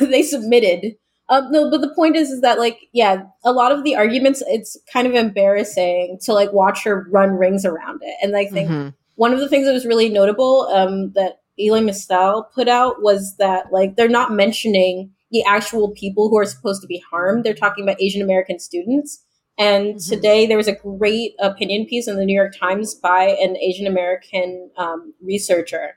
they 0.08 0.22
submitted. 0.22 0.94
Um, 1.28 1.50
no, 1.50 1.70
but 1.70 1.80
the 1.80 1.92
point 1.94 2.14
is, 2.16 2.30
is 2.30 2.40
that 2.42 2.58
like, 2.58 2.78
yeah, 2.92 3.24
a 3.44 3.52
lot 3.52 3.72
of 3.72 3.82
the 3.82 3.96
arguments, 3.96 4.42
it's 4.46 4.76
kind 4.92 5.06
of 5.08 5.14
embarrassing 5.14 6.18
to 6.22 6.32
like 6.32 6.52
watch 6.52 6.84
her 6.84 7.06
run 7.10 7.30
rings 7.30 7.64
around 7.64 8.00
it, 8.02 8.14
and 8.22 8.36
I 8.36 8.46
think 8.46 8.70
Mhm. 8.70 8.94
one 9.16 9.32
of 9.32 9.40
the 9.40 9.48
things 9.48 9.66
that 9.66 9.72
was 9.72 9.86
really 9.86 10.08
notable 10.08 10.68
um, 10.72 11.12
that 11.12 11.40
Elie 11.58 11.80
Mystal 11.80 12.44
put 12.54 12.68
out 12.68 13.02
was 13.02 13.36
that 13.38 13.72
like 13.72 13.96
they're 13.96 14.08
not 14.08 14.32
mentioning 14.32 15.10
the 15.32 15.42
actual 15.44 15.90
people 15.90 16.28
who 16.28 16.38
are 16.38 16.44
supposed 16.44 16.80
to 16.82 16.86
be 16.86 17.02
harmed. 17.10 17.42
They're 17.42 17.54
talking 17.54 17.82
about 17.82 18.00
Asian 18.00 18.22
American 18.22 18.58
students. 18.60 19.22
And 19.58 19.94
Mhm. 19.96 20.08
today 20.08 20.46
there 20.46 20.58
was 20.58 20.68
a 20.68 20.74
great 20.74 21.32
opinion 21.40 21.86
piece 21.86 22.06
in 22.06 22.16
the 22.16 22.26
New 22.26 22.34
York 22.34 22.54
Times 22.54 22.94
by 22.94 23.24
an 23.40 23.56
Asian 23.56 23.86
American 23.86 24.70
um, 24.76 25.14
researcher 25.22 25.96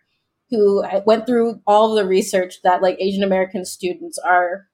who 0.50 0.84
went 1.06 1.28
through 1.28 1.60
all 1.68 1.94
the 1.94 2.06
research 2.06 2.62
that 2.64 2.82
like 2.82 2.96
Asian 3.00 3.22
American 3.24 3.66
students 3.66 4.18
are 4.18 4.66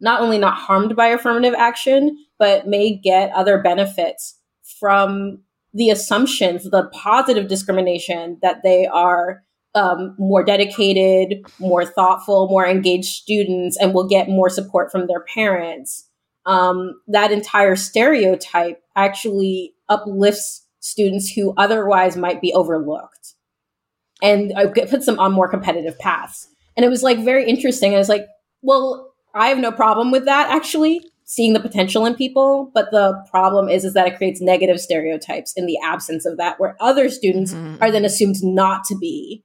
not 0.00 0.20
only 0.20 0.38
not 0.38 0.56
harmed 0.56 0.94
by 0.96 1.06
affirmative 1.06 1.54
action, 1.56 2.16
but 2.38 2.66
may 2.66 2.96
get 2.96 3.32
other 3.32 3.58
benefits 3.58 4.38
from 4.78 5.40
the 5.74 5.90
assumptions, 5.90 6.64
the 6.70 6.88
positive 6.92 7.48
discrimination 7.48 8.38
that 8.42 8.62
they 8.62 8.86
are 8.86 9.42
um, 9.74 10.14
more 10.18 10.42
dedicated, 10.42 11.44
more 11.58 11.84
thoughtful, 11.84 12.48
more 12.48 12.66
engaged 12.66 13.08
students, 13.08 13.76
and 13.76 13.92
will 13.92 14.08
get 14.08 14.28
more 14.28 14.48
support 14.48 14.90
from 14.90 15.06
their 15.06 15.20
parents. 15.20 16.08
Um, 16.46 17.00
that 17.08 17.30
entire 17.30 17.76
stereotype 17.76 18.82
actually 18.96 19.74
uplifts 19.88 20.66
students 20.80 21.30
who 21.30 21.52
otherwise 21.56 22.16
might 22.16 22.40
be 22.40 22.52
overlooked 22.54 23.34
and 24.22 24.52
it 24.56 24.90
puts 24.90 25.06
them 25.06 25.18
on 25.18 25.32
more 25.32 25.48
competitive 25.48 25.98
paths. 25.98 26.48
And 26.76 26.84
it 26.84 26.88
was 26.88 27.02
like 27.02 27.24
very 27.24 27.48
interesting. 27.48 27.94
I 27.94 27.98
was 27.98 28.08
like, 28.08 28.26
well, 28.62 29.07
I 29.38 29.48
have 29.48 29.58
no 29.58 29.72
problem 29.72 30.10
with 30.10 30.24
that 30.26 30.48
actually, 30.50 31.00
seeing 31.24 31.52
the 31.52 31.60
potential 31.60 32.04
in 32.06 32.14
people. 32.14 32.70
But 32.74 32.90
the 32.90 33.22
problem 33.30 33.68
is, 33.68 33.84
is 33.84 33.94
that 33.94 34.06
it 34.06 34.16
creates 34.16 34.40
negative 34.40 34.80
stereotypes 34.80 35.52
in 35.56 35.66
the 35.66 35.78
absence 35.84 36.24
of 36.26 36.36
that, 36.38 36.58
where 36.58 36.76
other 36.80 37.08
students 37.10 37.52
Mhm. 37.54 37.80
are 37.80 37.90
then 37.90 38.04
assumed 38.04 38.36
not 38.42 38.84
to 38.84 38.96
be 38.96 39.44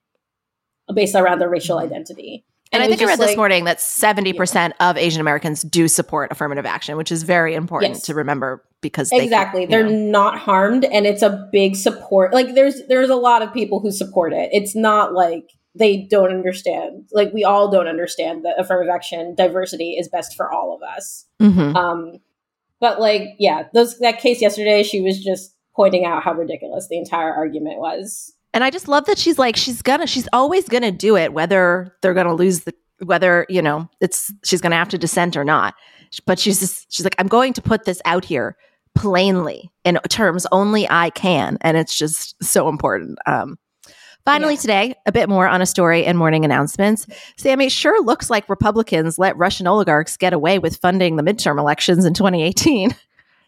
based 0.93 1.15
around 1.15 1.39
their 1.39 1.49
racial 1.49 1.79
identity. 1.79 2.45
And, 2.71 2.82
I 2.82 2.88
think 2.88 3.01
I 3.01 3.06
read 3.06 3.17
just 3.19 3.27
this 3.27 3.38
morning 3.38 3.65
that 3.65 3.79
70% 3.79 4.73
of 4.79 4.97
Asian 4.97 5.21
Americans 5.21 5.62
do 5.62 5.88
support 5.88 6.32
affirmative 6.32 6.65
action, 6.65 6.97
which 6.97 7.12
is 7.12 7.21
very 7.21 7.53
important 7.53 7.93
Yes. 7.93 8.01
to 8.03 8.15
remember 8.15 8.63
because 8.82 9.12
they, 9.12 9.23
exactly 9.23 9.65
they're 9.67 9.84
know. 9.88 9.91
not 9.95 10.39
harmed 10.39 10.84
and 10.84 11.06
it's 11.06 11.21
a 11.21 11.47
big 11.53 11.75
support 11.75 12.34
like 12.34 12.53
there's 12.56 12.82
there's 12.89 13.10
a 13.10 13.15
lot 13.15 13.41
of 13.41 13.53
people 13.53 13.79
who 13.79 13.91
support 13.91 14.34
it 14.34 14.49
it's 14.51 14.75
not 14.75 15.13
like 15.13 15.51
they 15.75 15.97
don't 16.09 16.31
understand 16.31 17.07
like 17.12 17.33
we 17.33 17.43
all 17.43 17.69
don't 17.71 17.88
understand 17.88 18.45
that 18.45 18.59
affirmative 18.59 18.91
action 18.93 19.33
diversity 19.36 19.91
is 19.99 20.07
best 20.09 20.36
for 20.36 20.51
all 20.51 20.75
of 20.75 20.81
us 20.83 21.25
Mhm. 21.39 21.75
um 21.75 22.19
but 22.79 22.99
like 22.99 23.29
yeah 23.39 23.63
those 23.73 23.97
that 23.99 24.19
case 24.19 24.41
yesterday 24.41 24.83
she 24.83 25.01
was 25.01 25.23
just 25.23 25.55
pointing 25.75 26.05
out 26.05 26.23
how 26.23 26.33
ridiculous 26.33 26.88
the 26.89 26.97
entire 26.97 27.33
argument 27.33 27.79
was 27.79 28.33
And 28.53 28.63
I 28.63 28.69
just 28.69 28.88
love 28.88 29.05
that 29.05 29.17
she's 29.17 29.39
like, 29.39 29.55
she's 29.55 29.81
gonna, 29.81 30.05
she's 30.05 30.27
always 30.31 30.69
gonna 30.69 30.91
do 30.91 31.17
it, 31.17 31.33
whether 31.33 31.95
they're 32.03 32.13
gonna 32.13 32.36
lose 32.36 32.59
the, 32.65 32.73
whether, 33.03 33.47
you 33.49 33.63
know, 33.63 33.89
it's, 33.99 34.31
she's 34.43 34.62
gonna 34.62 34.75
have 34.75 34.89
to 34.89 34.99
dissent 34.99 35.36
or 35.36 35.43
not. 35.43 35.73
But 36.27 36.38
she's 36.38 36.59
just, 36.59 36.93
she's 36.93 37.03
like, 37.03 37.15
I'm 37.17 37.27
going 37.27 37.53
to 37.53 37.62
put 37.63 37.86
this 37.86 37.99
out 38.05 38.23
here 38.25 38.55
plainly 38.93 39.71
in 39.83 39.97
terms 40.09 40.45
only 40.51 40.88
I 40.88 41.09
can. 41.09 41.57
And 41.62 41.75
it's 41.75 41.97
just 41.97 42.36
so 42.43 42.69
important. 42.69 43.17
Um, 43.25 43.57
Finally, 44.25 44.53
Yeah. 44.53 44.59
today, 44.62 44.95
a 45.05 45.12
bit 45.12 45.27
more 45.27 45.47
on 45.47 45.62
a 45.62 45.65
story 45.65 46.05
and 46.05 46.17
morning 46.17 46.45
announcements. 46.45 47.05
Sami, 47.38 47.67
sure 47.69 48.01
looks 48.03 48.29
like 48.29 48.47
Republicans 48.47 49.19
let 49.19 49.36
Russian 49.38 49.67
oligarchs 49.67 50.15
get 50.17 50.31
away 50.33 50.59
with 50.59 50.77
funding 50.77 51.17
the 51.17 51.23
midterm 51.23 51.59
elections 51.59 52.05
in 52.05 52.13
2018. 52.13 52.95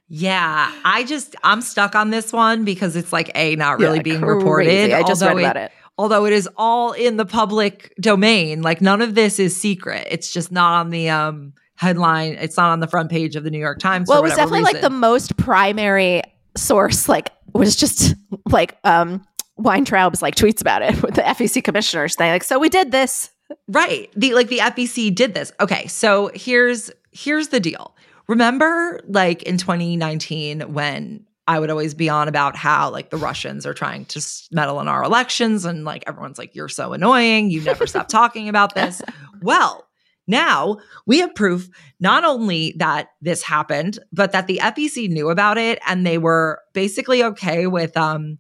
Yeah, 0.07 0.71
I 0.83 1.03
just 1.03 1.35
I'm 1.43 1.61
stuck 1.61 1.95
on 1.95 2.11
this 2.11 2.31
one 2.31 2.63
because 2.63 2.95
it's 2.95 3.11
like 3.11 3.31
a 3.33 3.55
not 3.55 3.79
really 3.79 3.97
Yeah, 3.97 4.01
being 4.03 4.19
crazy. 4.21 4.35
reported. 4.37 4.91
I 4.91 5.01
just 5.01 5.19
read 5.23 5.39
about 5.39 5.57
it. 5.57 5.71
Although 5.97 6.25
it 6.25 6.33
is 6.33 6.47
all 6.57 6.91
in 6.91 7.17
the 7.17 7.25
public 7.25 7.91
domain, 7.99 8.61
like 8.61 8.81
none 8.81 9.01
of 9.01 9.15
this 9.15 9.39
is 9.39 9.59
secret. 9.59 10.07
It's 10.11 10.31
just 10.31 10.51
not 10.51 10.73
on 10.79 10.91
the 10.91 11.09
um 11.09 11.53
headline. 11.73 12.33
It's 12.33 12.55
not 12.55 12.69
on 12.69 12.81
the 12.81 12.87
front 12.87 13.09
page 13.09 13.35
of 13.35 13.43
the 13.43 13.49
New 13.49 13.57
York 13.57 13.79
Times. 13.79 14.07
Well, 14.07 14.19
it 14.19 14.21
was 14.21 14.35
definitely 14.35 14.61
like 14.61 14.81
the 14.81 14.91
most 14.91 15.37
primary 15.37 16.21
source. 16.55 17.09
Like, 17.09 17.31
was 17.53 17.75
just 17.75 18.13
like 18.51 18.77
um 18.83 19.25
Weintraub's 19.59 20.21
like 20.21 20.35
tweets 20.35 20.61
about 20.61 20.81
it 20.81 21.01
with 21.01 21.15
the 21.15 21.21
FEC 21.21 21.63
commissioners. 21.63 22.15
They 22.15 22.29
like, 22.31 22.43
so 22.43 22.59
we 22.59 22.69
did 22.69 22.91
this. 22.91 23.29
Right. 23.67 24.09
The 24.15 24.33
like 24.33 24.47
the 24.47 24.59
FEC 24.59 25.13
did 25.13 25.33
this. 25.33 25.51
Okay, 25.59 25.87
so 25.87 26.31
here's 26.33 26.91
here's 27.11 27.49
the 27.49 27.59
deal. 27.59 27.95
Remember 28.27 28.99
like 29.07 29.43
in 29.43 29.57
2019 29.57 30.73
when 30.73 31.25
I 31.47 31.59
would 31.59 31.69
always 31.69 31.93
be 31.93 32.09
on 32.09 32.27
about 32.27 32.55
how 32.55 32.89
like 32.89 33.11
the 33.11 33.17
Russians 33.17 33.67
are 33.67 33.73
trying 33.73 34.05
to 34.05 34.21
meddle 34.51 34.79
in 34.79 34.87
our 34.87 35.03
elections 35.03 35.63
and 35.63 35.85
like 35.85 36.03
everyone's 36.07 36.39
like 36.39 36.55
you're 36.55 36.69
so 36.69 36.93
annoying, 36.93 37.51
you 37.51 37.61
never 37.61 37.85
stop 37.85 38.07
talking 38.07 38.49
about 38.49 38.75
this. 38.75 39.01
Well, 39.41 39.85
now 40.27 40.77
we 41.05 41.19
have 41.19 41.35
proof 41.35 41.69
not 41.99 42.23
only 42.23 42.73
that 42.77 43.09
this 43.21 43.43
happened, 43.43 43.99
but 44.11 44.31
that 44.31 44.47
the 44.47 44.59
FEC 44.63 45.07
knew 45.09 45.29
about 45.29 45.59
it 45.59 45.77
and 45.85 46.03
they 46.03 46.17
were 46.17 46.61
basically 46.73 47.23
okay 47.23 47.67
with 47.67 47.95
um 47.95 48.39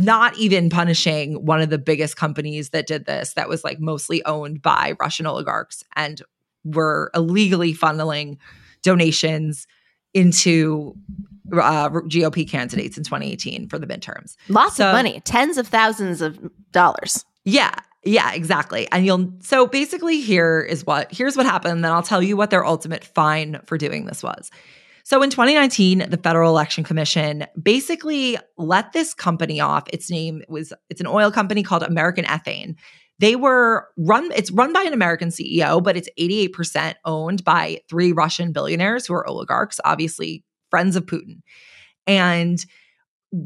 not 0.00 0.36
even 0.38 0.70
punishing 0.70 1.44
one 1.44 1.60
of 1.60 1.70
the 1.70 1.78
biggest 1.78 2.16
companies 2.16 2.70
that 2.70 2.86
did 2.86 3.06
this 3.06 3.34
that 3.34 3.48
was 3.48 3.64
like 3.64 3.80
mostly 3.80 4.24
owned 4.24 4.62
by 4.62 4.94
Russian 5.00 5.26
oligarchs 5.26 5.84
and 5.96 6.22
were 6.64 7.10
illegally 7.14 7.74
funneling 7.74 8.36
donations 8.82 9.66
into 10.14 10.94
uh, 11.52 11.88
GOP 11.90 12.48
candidates 12.48 12.96
in 12.96 13.04
2018 13.04 13.68
for 13.68 13.78
the 13.78 13.86
midterms. 13.86 14.36
Lots 14.48 14.76
So- 14.76 14.88
of 14.88 14.92
money, 14.94 15.20
tens 15.24 15.58
of 15.58 15.68
thousands 15.68 16.20
of 16.20 16.38
dollars. 16.72 17.24
Yeah. 17.44 17.74
Yeah, 18.02 18.32
exactly. 18.32 18.88
And 18.92 19.04
you'll 19.04 19.30
so 19.42 19.66
basically 19.66 20.20
here 20.22 20.60
is 20.60 20.86
what 20.86 21.12
here's 21.12 21.36
what 21.36 21.44
happened, 21.44 21.84
then 21.84 21.92
I'll 21.92 22.02
tell 22.02 22.22
you 22.22 22.34
what 22.34 22.48
their 22.48 22.64
ultimate 22.64 23.04
fine 23.04 23.60
for 23.66 23.76
doing 23.76 24.06
this 24.06 24.22
was. 24.22 24.50
So 25.04 25.22
in 25.22 25.30
2019, 25.30 26.10
the 26.10 26.16
Federal 26.16 26.50
Election 26.50 26.84
Commission 26.84 27.46
basically 27.60 28.38
let 28.56 28.92
this 28.92 29.14
company 29.14 29.60
off. 29.60 29.84
Its 29.92 30.10
name 30.10 30.42
was 30.48 30.72
it's 30.88 31.00
an 31.00 31.06
oil 31.06 31.30
company 31.30 31.62
called 31.62 31.82
American 31.82 32.24
Ethane. 32.24 32.76
They 33.18 33.36
were 33.36 33.88
run 33.98 34.30
it's 34.34 34.50
run 34.50 34.72
by 34.72 34.82
an 34.82 34.92
American 34.92 35.28
CEO, 35.28 35.82
but 35.82 35.96
it's 35.96 36.08
88% 36.18 36.94
owned 37.04 37.44
by 37.44 37.80
three 37.88 38.12
Russian 38.12 38.52
billionaires 38.52 39.06
who 39.06 39.14
are 39.14 39.26
oligarchs, 39.26 39.80
obviously 39.84 40.44
friends 40.70 40.96
of 40.96 41.06
Putin. 41.06 41.42
And 42.06 42.64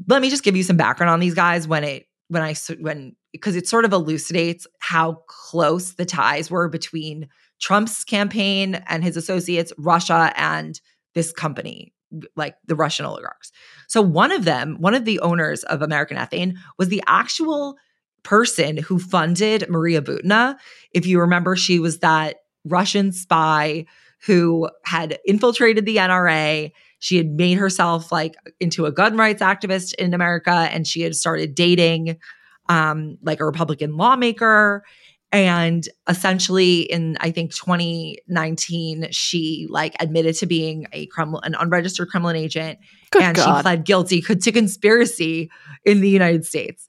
let 0.08 0.22
me 0.22 0.30
just 0.30 0.44
give 0.44 0.56
you 0.56 0.62
some 0.62 0.76
background 0.76 1.10
on 1.10 1.20
these 1.20 1.34
guys 1.34 1.66
when 1.66 1.84
it 1.84 2.06
when 2.28 2.42
I 2.42 2.54
when 2.80 3.16
because 3.32 3.56
it 3.56 3.66
sort 3.66 3.84
of 3.84 3.92
elucidates 3.92 4.66
how 4.78 5.24
close 5.26 5.94
the 5.94 6.04
ties 6.04 6.50
were 6.50 6.68
between 6.68 7.28
Trump's 7.60 8.04
campaign 8.04 8.76
and 8.88 9.02
his 9.02 9.16
associates, 9.16 9.72
Russia 9.78 10.32
and 10.36 10.80
this 11.14 11.33
company, 11.33 11.92
like 12.37 12.57
the 12.66 12.77
Russian 12.77 13.07
oligarchs. 13.07 13.53
So 13.88 14.03
one 14.03 14.33
of 14.33 14.44
them, 14.44 14.77
one 14.81 14.94
of 14.94 15.05
the 15.05 15.20
owners 15.20 15.64
of 15.64 15.83
American 15.83 16.16
Ethane, 16.16 16.57
was 16.79 16.88
the 16.88 17.03
actual 17.07 17.77
person 18.22 18.77
who 18.77 18.98
funded 18.98 19.68
Maria 19.68 20.03
Butina. 20.03 20.57
If 20.92 21.07
you 21.07 21.20
remember, 21.20 21.57
she 21.57 21.79
was 21.79 21.98
that 21.98 22.37
Russian 22.64 23.12
spy 23.12 23.87
who 24.27 24.68
had 24.85 25.18
infiltrated 25.27 25.85
the 25.85 25.96
NRA. 25.96 26.72
She 26.98 27.16
had 27.16 27.29
made 27.29 27.59
herself 27.59 28.11
like 28.11 28.35
into 28.59 28.87
a 28.87 28.92
gun 28.92 29.16
rights 29.16 29.42
activist 29.42 29.94
in 29.94 30.14
America 30.14 30.50
and 30.50 30.87
she 30.87 31.03
had 31.03 31.14
started 31.14 31.55
dating 31.55 32.16
um 32.70 33.18
like 33.22 33.40
a 33.40 33.44
Republican 33.44 33.98
lawmaker 33.98 34.83
And 35.35 35.88
essentially, 36.09 36.83
in 36.83 37.16
I 37.20 37.33
think 37.33 37.53
2019, 37.53 39.09
she 39.11 39.66
like 39.68 39.97
admitted 39.99 40.37
to 40.37 40.47
being 40.47 40.87
a 40.92 41.07
Kremlin, 41.07 41.42
an 41.44 41.57
unregistered 41.57 42.09
Kremlin 42.09 42.37
agent, 42.37 42.79
Good 43.11 43.23
and 43.23 43.37
God. 43.37 43.57
she 43.59 43.62
pled 43.62 43.85
guilty 43.85 44.20
to 44.20 44.53
conspiracy 44.53 45.51
in 45.85 46.01
the 46.01 46.09
United 46.09 46.47
States. 46.47 46.87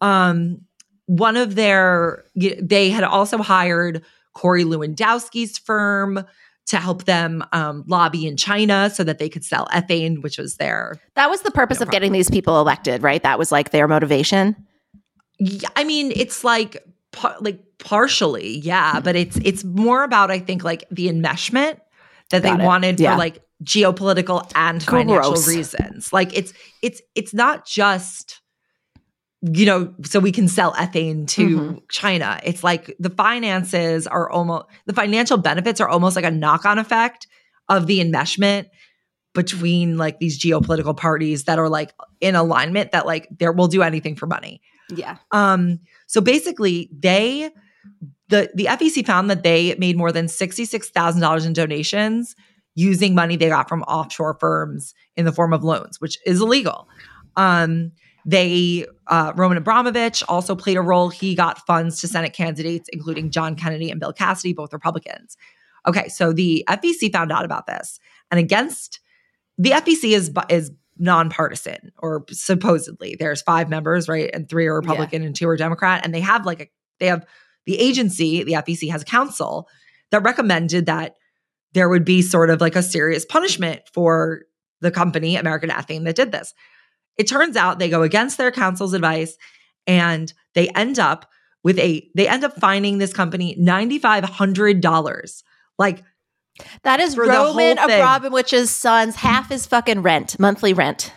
Um, 0.00 0.60
one 1.06 1.36
of 1.36 1.56
their, 1.56 2.24
they 2.36 2.90
had 2.90 3.02
also 3.02 3.38
hired 3.38 4.04
Corey 4.34 4.62
Lewandowski's 4.62 5.58
firm 5.58 6.24
to 6.66 6.76
help 6.76 7.06
them 7.06 7.42
um, 7.52 7.82
lobby 7.88 8.24
in 8.24 8.36
China 8.36 8.88
so 8.94 9.02
that 9.02 9.18
they 9.18 9.28
could 9.28 9.44
sell 9.44 9.66
ethane, 9.72 10.22
which 10.22 10.38
was 10.38 10.58
their. 10.58 10.94
That 11.16 11.28
was 11.28 11.42
the 11.42 11.50
purpose 11.50 11.80
of 11.80 11.90
getting 11.90 12.12
these 12.12 12.30
people 12.30 12.60
elected, 12.60 13.02
right? 13.02 13.20
That 13.24 13.36
was 13.36 13.50
like 13.50 13.70
their 13.70 13.88
motivation. 13.88 14.54
Yeah, 15.40 15.70
I 15.74 15.82
mean, 15.82 16.12
it's 16.14 16.44
like 16.44 16.76
like 17.40 17.58
partially, 17.80 18.58
yeah, 18.58 19.00
but 19.00 19.16
it's 19.16 19.36
it's 19.44 19.64
more 19.64 20.04
about 20.04 20.30
I 20.30 20.38
think 20.38 20.62
like 20.64 20.84
the 20.90 21.08
enmeshment 21.08 21.78
that 22.30 22.42
Got 22.42 22.58
they 22.58 22.62
it. 22.62 22.66
wanted 22.66 23.00
Yeah. 23.00 23.12
for 23.12 23.18
like 23.18 23.42
geopolitical 23.64 24.50
and 24.54 24.82
financial 24.82 25.32
Gross. 25.32 25.48
reasons. 25.48 26.12
Like 26.12 26.36
it's 26.36 26.52
it's 26.82 27.00
it's 27.14 27.34
not 27.34 27.66
just 27.66 28.40
you 29.42 29.64
know 29.64 29.94
so 30.04 30.20
we 30.20 30.32
can 30.32 30.48
sell 30.48 30.72
ethane 30.74 31.26
to 31.28 31.48
Mhm. 31.58 31.82
China. 31.90 32.38
It's 32.44 32.62
like 32.62 32.94
the 32.98 33.10
finances 33.10 34.06
are 34.06 34.30
almost 34.30 34.66
the 34.86 34.92
financial 34.92 35.38
benefits 35.38 35.80
are 35.80 35.88
almost 35.88 36.14
like 36.16 36.24
a 36.24 36.30
knock-on 36.30 36.78
effect 36.78 37.26
of 37.68 37.86
the 37.86 38.00
enmeshment 38.00 38.66
between 39.34 39.96
like 39.96 40.18
these 40.18 40.38
geopolitical 40.42 40.96
parties 40.96 41.44
that 41.44 41.58
are 41.58 41.68
like 41.68 41.92
in 42.20 42.34
alignment 42.34 42.92
that 42.92 43.06
like 43.06 43.28
there 43.38 43.52
will 43.52 43.68
do 43.68 43.82
anything 43.82 44.16
for 44.16 44.26
money. 44.26 44.60
Yeah. 44.94 45.18
Um, 45.30 45.78
so 46.08 46.20
basically, 46.20 46.90
they 46.92 47.50
the 48.28 48.50
the 48.54 48.64
FEC 48.66 49.06
found 49.06 49.30
that 49.30 49.42
they 49.42 49.74
made 49.76 49.96
more 49.96 50.12
than 50.12 50.28
sixty 50.28 50.64
six 50.64 50.90
thousand 50.90 51.20
dollars 51.20 51.44
in 51.44 51.52
donations 51.52 52.34
using 52.74 53.14
money 53.14 53.36
they 53.36 53.48
got 53.48 53.68
from 53.68 53.82
offshore 53.82 54.36
firms 54.38 54.94
in 55.16 55.24
the 55.24 55.32
form 55.32 55.52
of 55.52 55.64
loans, 55.64 56.00
which 56.00 56.18
is 56.24 56.40
illegal. 56.40 56.88
Um, 57.36 57.92
they 58.24 58.86
uh, 59.06 59.32
Roman 59.34 59.58
Abramovich 59.58 60.22
also 60.28 60.54
played 60.54 60.76
a 60.76 60.82
role. 60.82 61.08
He 61.08 61.34
got 61.34 61.66
funds 61.66 62.00
to 62.00 62.08
Senate 62.08 62.32
candidates, 62.32 62.88
including 62.92 63.30
John 63.30 63.56
Kennedy 63.56 63.90
and 63.90 63.98
Bill 63.98 64.12
Cassidy, 64.12 64.52
both 64.52 64.72
Republicans. 64.72 65.36
Okay, 65.86 66.08
so 66.08 66.32
the 66.32 66.64
FEC 66.68 67.12
found 67.12 67.32
out 67.32 67.44
about 67.44 67.66
this, 67.66 67.98
and 68.30 68.38
against 68.38 69.00
the 69.58 69.70
FEC 69.70 70.12
is 70.12 70.30
is 70.48 70.70
nonpartisan, 70.98 71.92
or 71.98 72.24
supposedly 72.30 73.16
there's 73.18 73.40
five 73.42 73.70
members, 73.70 74.08
right, 74.08 74.30
and 74.32 74.48
three 74.48 74.66
are 74.66 74.76
Republican 74.76 75.22
and 75.22 75.34
two 75.34 75.48
are 75.48 75.56
Democrat, 75.56 76.02
and 76.04 76.14
they 76.14 76.20
have 76.20 76.44
like 76.44 76.60
a 76.60 76.70
they 76.98 77.06
have 77.06 77.24
the 77.66 77.78
agency, 77.78 78.42
the 78.42 78.52
FEC 78.52 78.90
has 78.90 79.02
a 79.02 79.06
counsel 79.06 79.68
that 80.10 80.22
recommended 80.22 80.86
that 80.86 81.16
there 81.72 81.88
would 81.88 82.04
be 82.04 82.22
sort 82.22 82.50
of 82.50 82.60
like 82.60 82.76
a 82.76 82.82
serious 82.82 83.24
punishment 83.24 83.82
for 83.92 84.42
the 84.80 84.90
company 84.90 85.36
American 85.36 85.70
Ethane 85.70 86.04
that 86.04 86.16
did 86.16 86.32
this. 86.32 86.54
It 87.16 87.28
turns 87.28 87.56
out 87.56 87.78
they 87.78 87.90
go 87.90 88.02
against 88.02 88.38
their 88.38 88.50
counsel's 88.50 88.94
advice 88.94 89.36
and 89.86 90.32
they 90.54 90.68
end 90.70 90.98
up 90.98 91.28
with 91.62 91.78
a 91.78 92.08
they 92.14 92.26
end 92.26 92.44
up 92.44 92.58
fining 92.58 92.98
this 92.98 93.12
company 93.12 93.56
$9500 93.60 95.42
like 95.78 96.02
That 96.82 97.00
is 97.00 97.14
For 97.14 97.26
the 97.26 97.34
whole 97.36 97.48
Roman. 97.48 97.76
Abramovich's 97.76 98.70
son's 98.70 99.16
half 99.16 99.50
his 99.50 99.66
fucking 99.66 100.02
rent, 100.02 100.38
monthly 100.38 100.72
rent. 100.72 101.12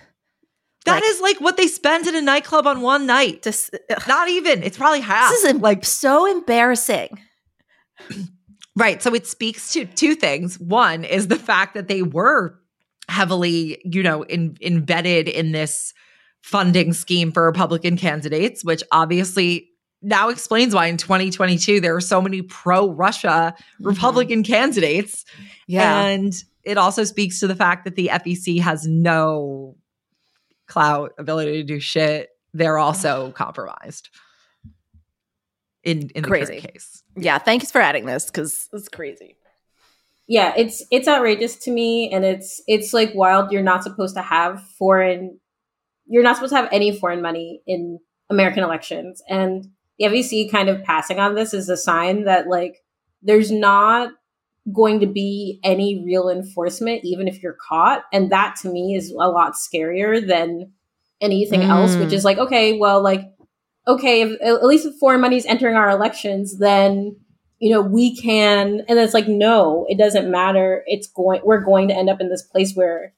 That 0.86 0.96
Like- 0.96 1.04
is 1.06 1.22
like 1.22 1.42
what 1.42 1.58
they 1.58 1.68
spend 1.68 2.08
in 2.08 2.16
a 2.16 2.22
nightclub 2.22 2.68
on 2.68 2.82
one 2.82 3.06
night 3.06 3.44
Just, 3.44 3.76
not 4.08 4.30
even 4.30 4.64
it's 4.64 4.78
probably 4.78 5.02
half 5.02 5.32
this 5.32 5.44
is 5.44 5.56
like 5.56 5.86
so 5.86 6.26
embarrassing. 6.30 7.20
Right. 8.76 9.04
So 9.04 9.14
it 9.14 9.28
speaks 9.28 9.72
to 9.74 9.86
two 9.86 10.16
things. 10.16 10.60
One 10.60 11.04
is 11.04 11.28
the 11.28 11.38
fact 11.38 11.76
that 11.76 11.88
they 11.88 12.02
were 12.02 12.60
heavily, 13.08 13.80
you 13.86 14.02
know, 14.02 14.24
in, 14.24 14.58
embedded 14.62 15.28
in 15.28 15.52
this 15.52 15.94
funding 16.42 16.94
scheme 16.94 17.32
for 17.32 17.46
Republican 17.46 17.98
candidates, 17.98 18.66
which 18.66 18.84
obviously 18.92 19.70
now 20.02 20.30
explains 20.30 20.74
why 20.74 20.88
in 20.88 20.98
2022 20.98 21.80
there 21.82 21.96
are 21.96 22.02
so 22.02 22.22
many 22.22 22.42
pro 22.42 22.90
Russia 22.92 23.54
mm-hmm. 23.56 23.88
Republican 23.88 24.44
candidates. 24.44 25.24
Yeah. 25.68 26.06
And 26.06 26.34
it 26.64 26.78
also 26.78 27.04
speaks 27.04 27.40
to 27.42 27.48
the 27.48 27.56
fact 27.56 27.86
that 27.86 27.96
the 27.96 28.10
FEC 28.12 28.60
has 28.60 28.88
no 28.88 29.76
clout, 30.68 31.14
ability 31.18 31.54
to 31.54 31.64
do 31.64 31.80
shit. 31.80 32.30
They're 32.54 32.78
also 32.78 33.32
compromised 33.32 34.10
in, 35.84 36.10
in 36.16 36.22
the 36.24 36.28
Crazy. 36.30 36.62
case. 36.62 37.04
yeah. 37.18 37.38
Thanks 37.38 37.72
for 37.72 37.82
adding 37.82 38.06
this 38.06 38.26
because 38.28 38.70
it's 38.72 38.88
crazy. 38.90 39.36
yeah 40.28 40.54
it's 40.56 40.82
it's 40.92 41.08
outrageous 41.08 41.58
to 41.58 41.72
me 41.72 42.10
and 42.14 42.24
it's 42.24 42.62
it's 42.68 42.94
like 42.94 43.12
wild 43.14 43.52
you're 43.52 43.62
not 43.62 43.84
supposed 43.84 44.16
to 44.16 44.22
have 44.22 44.62
foreign 44.80 45.38
you're 46.08 46.24
not 46.24 46.36
supposed 46.38 46.52
to 46.52 46.56
have 46.58 46.70
any 46.72 46.98
foreign 46.98 47.22
money 47.22 47.62
in 47.68 48.00
american 48.30 48.64
elections 48.64 49.22
and 49.28 49.68
the 50.00 50.06
fec 50.06 50.50
kind 50.50 50.70
of 50.70 50.82
passing 50.84 51.20
on 51.20 51.36
this 51.36 51.54
is 51.54 51.68
a 51.68 51.76
sign 51.76 52.24
that 52.24 52.48
like 52.48 52.78
there's 53.22 53.52
not 53.52 54.12
going 54.72 55.00
to 55.02 55.08
be 55.08 55.60
any 55.64 56.04
real 56.06 56.30
enforcement 56.30 57.02
even 57.04 57.28
if 57.28 57.44
you're 57.44 57.58
caught 57.68 58.04
and 58.14 58.32
that 58.32 58.56
to 58.56 58.70
me 58.70 58.96
is 58.96 59.12
a 59.12 59.16
lot 59.16 59.54
scarier 59.54 60.26
than 60.26 60.72
anything 61.20 61.62
else 61.64 61.96
which 61.98 62.10
Mm. 62.10 62.14
is 62.14 62.24
like 62.24 62.38
okay 62.38 62.78
well 62.78 63.02
like 63.02 63.30
okay 63.88 64.22
if, 64.22 64.42
at 64.42 64.64
least 64.66 64.86
if 64.86 64.96
foreign 64.96 65.20
money 65.20 65.36
is 65.36 65.46
entering 65.46 65.76
our 65.76 65.90
elections 65.90 66.60
then 66.60 67.18
you 67.60 67.72
know 67.72 67.82
we 67.82 68.16
can 68.16 68.82
and 68.88 68.98
it's 69.00 69.14
like 69.14 69.28
no 69.28 69.86
it 69.90 69.98
doesn't 69.98 70.32
matter 70.32 70.84
it's 70.88 71.08
going 71.08 71.42
we're 71.44 71.60
going 71.60 71.90
to 71.90 71.96
end 71.96 72.10
up 72.10 72.22
in 72.22 72.30
this 72.30 72.44
place 72.44 72.74
where 72.74 73.14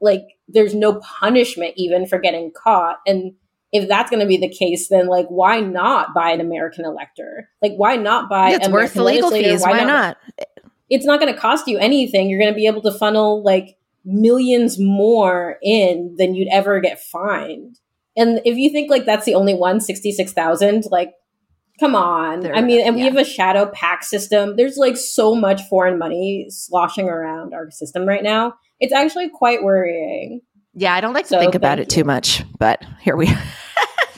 like 0.00 0.22
there's 0.48 0.74
no 0.74 0.94
punishment 1.00 1.74
even 1.76 2.06
for 2.06 2.18
getting 2.18 2.52
caught 2.52 3.00
and 3.06 3.34
if 3.72 3.88
that's 3.88 4.10
going 4.10 4.20
to 4.20 4.26
be 4.26 4.36
the 4.38 4.48
case 4.48 4.88
then 4.88 5.08
like 5.08 5.26
why 5.28 5.60
not 5.60 6.14
buy 6.14 6.30
an 6.30 6.40
american 6.40 6.84
elector 6.86 7.48
like 7.62 7.72
why 7.76 7.96
not 7.96 8.28
buy 8.30 8.50
it's 8.52 8.66
an 8.66 8.72
worth 8.72 8.94
the 8.94 9.02
legal 9.04 9.30
fees. 9.30 9.62
Why 9.62 9.84
not? 9.84 10.16
It's 10.88 11.04
not 11.04 11.20
going 11.20 11.32
to 11.32 11.38
cost 11.38 11.66
you 11.66 11.78
anything. 11.78 12.28
You're 12.28 12.40
going 12.40 12.52
to 12.52 12.56
be 12.56 12.66
able 12.66 12.82
to 12.82 12.92
funnel 12.92 13.42
like 13.42 13.76
millions 14.04 14.78
more 14.78 15.58
in 15.62 16.14
than 16.16 16.34
you'd 16.34 16.48
ever 16.52 16.80
get 16.80 17.00
fined. 17.00 17.78
And 18.16 18.40
if 18.44 18.56
you 18.56 18.70
think 18.70 18.90
like 18.90 19.04
that's 19.04 19.26
the 19.26 19.34
only 19.34 19.54
one 19.54 19.80
66000 19.80 20.84
like 20.90 21.12
come 21.78 21.94
on. 21.94 22.40
There- 22.40 22.54
i 22.54 22.62
mean 22.62 22.80
and 22.86 22.96
we 22.96 23.02
have 23.02 23.16
a 23.16 23.24
shadow 23.24 23.66
PAC 23.66 24.04
system. 24.04 24.56
There's 24.56 24.76
like 24.76 24.96
so 24.96 25.34
much 25.34 25.62
foreign 25.68 25.98
money 25.98 26.46
sloshing 26.48 27.08
around 27.08 27.52
our 27.52 27.70
system 27.70 28.06
right 28.06 28.22
now. 28.22 28.54
It's 28.80 28.92
actually 28.92 29.28
quite 29.28 29.62
worrying. 29.62 30.40
Yeah, 30.74 30.94
I 30.94 31.00
don't 31.00 31.14
like 31.14 31.26
to 31.28 31.38
think 31.38 31.54
about 31.54 31.78
it 31.80 31.88
too 31.88 32.04
much, 32.04 32.44
but 32.58 32.84
here 33.00 33.16
we 33.16 33.28
are. 33.28 33.42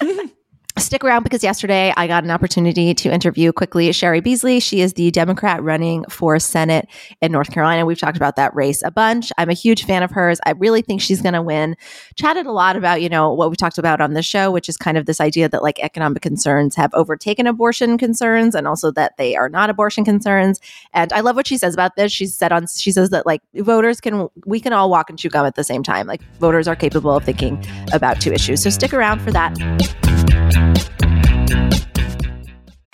Stick 0.78 1.02
around 1.04 1.22
because 1.22 1.42
yesterday 1.42 1.92
I 1.96 2.06
got 2.06 2.24
an 2.24 2.30
opportunity 2.30 2.94
to 2.94 3.10
interview 3.10 3.52
quickly 3.52 3.90
Cheri 3.90 4.22
Beasley. 4.22 4.60
She 4.60 4.80
is 4.80 4.94
the 4.94 5.10
Democrat 5.10 5.62
running 5.62 6.04
for 6.08 6.38
Senate 6.38 6.88
in 7.20 7.32
North 7.32 7.50
Carolina. 7.50 7.84
We've 7.84 7.98
talked 7.98 8.16
about 8.16 8.36
that 8.36 8.54
race 8.54 8.82
a 8.82 8.90
bunch. 8.90 9.30
I'm 9.36 9.50
a 9.50 9.54
huge 9.54 9.84
fan 9.84 10.02
of 10.02 10.10
hers. 10.10 10.38
I 10.46 10.52
really 10.52 10.80
think 10.80 11.00
she's 11.00 11.20
going 11.20 11.34
to 11.34 11.42
win. 11.42 11.76
Chatted 12.14 12.46
a 12.46 12.52
lot 12.52 12.76
about, 12.76 13.02
you 13.02 13.08
know, 13.08 13.32
what 13.32 13.50
we 13.50 13.56
talked 13.56 13.76
about 13.76 14.00
on 14.00 14.14
the 14.14 14.22
show, 14.22 14.50
which 14.50 14.68
is 14.68 14.76
kind 14.76 14.96
of 14.96 15.06
this 15.06 15.20
idea 15.20 15.48
that 15.48 15.62
like 15.62 15.78
economic 15.80 16.22
concerns 16.22 16.74
have 16.76 16.94
overtaken 16.94 17.46
abortion 17.46 17.98
concerns 17.98 18.54
and 18.54 18.66
also 18.66 18.90
that 18.92 19.16
they 19.18 19.36
are 19.36 19.48
not 19.48 19.70
abortion 19.70 20.04
concerns. 20.04 20.60
And 20.94 21.12
I 21.12 21.20
love 21.20 21.36
what 21.36 21.46
she 21.46 21.58
says 21.58 21.74
about 21.74 21.96
this. 21.96 22.12
She 22.12 22.26
said 22.26 22.52
on 22.52 22.66
she 22.66 22.92
says 22.92 23.10
that 23.10 23.26
like 23.26 23.42
voters 23.56 24.00
can 24.00 24.28
we 24.46 24.60
can 24.60 24.72
all 24.72 24.90
walk 24.90 25.10
and 25.10 25.18
chew 25.18 25.28
gum 25.28 25.44
at 25.44 25.54
the 25.54 25.64
same 25.64 25.82
time. 25.82 26.06
Like 26.06 26.22
voters 26.38 26.68
are 26.68 26.76
capable 26.76 27.16
of 27.16 27.24
thinking 27.24 27.62
about 27.92 28.20
two 28.20 28.32
issues. 28.32 28.62
So 28.62 28.70
stick 28.70 28.94
around 28.94 29.20
for 29.20 29.32
that. 29.32 30.67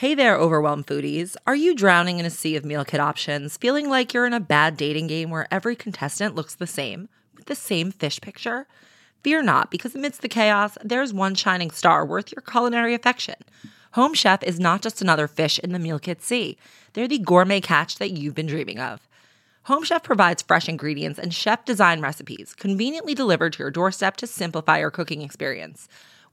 Hey 0.04 0.14
there, 0.14 0.36
overwhelmed 0.36 0.86
foodies. 0.86 1.34
Are 1.46 1.56
you 1.56 1.74
drowning 1.74 2.18
in 2.18 2.26
a 2.26 2.30
sea 2.30 2.56
of 2.56 2.64
meal 2.64 2.84
kit 2.84 3.00
options, 3.00 3.56
feeling 3.56 3.88
like 3.88 4.12
you're 4.12 4.26
in 4.26 4.34
a 4.34 4.38
bad 4.38 4.76
dating 4.76 5.06
game 5.06 5.30
where 5.30 5.48
every 5.50 5.74
contestant 5.74 6.34
looks 6.34 6.54
the 6.54 6.66
same, 6.66 7.08
with 7.34 7.46
the 7.46 7.54
same 7.54 7.90
fish 7.90 8.20
picture? 8.20 8.66
Fear 9.22 9.44
not, 9.44 9.70
because 9.70 9.94
amidst 9.94 10.20
the 10.20 10.28
chaos, 10.28 10.76
there's 10.84 11.14
one 11.14 11.34
shining 11.34 11.70
star 11.70 12.04
worth 12.04 12.32
your 12.32 12.42
culinary 12.42 12.92
affection. 12.92 13.36
Home 13.92 14.12
Chef 14.12 14.42
is 14.42 14.60
not 14.60 14.82
just 14.82 15.00
another 15.00 15.26
fish 15.26 15.58
in 15.60 15.72
the 15.72 15.78
meal 15.78 15.98
kit 15.98 16.20
sea, 16.20 16.58
they're 16.92 17.08
the 17.08 17.18
gourmet 17.18 17.62
catch 17.62 17.96
that 17.96 18.10
you've 18.10 18.34
been 18.34 18.46
dreaming 18.46 18.80
of. 18.80 19.08
Home 19.62 19.84
Chef 19.84 20.02
provides 20.02 20.42
fresh 20.42 20.68
ingredients 20.68 21.18
and 21.18 21.32
chef 21.32 21.64
design 21.64 22.02
recipes 22.02 22.54
conveniently 22.54 23.14
delivered 23.14 23.54
to 23.54 23.60
your 23.60 23.70
doorstep 23.70 24.18
to 24.18 24.26
simplify 24.26 24.80
your 24.80 24.90
cooking 24.90 25.22
experience. 25.22 25.88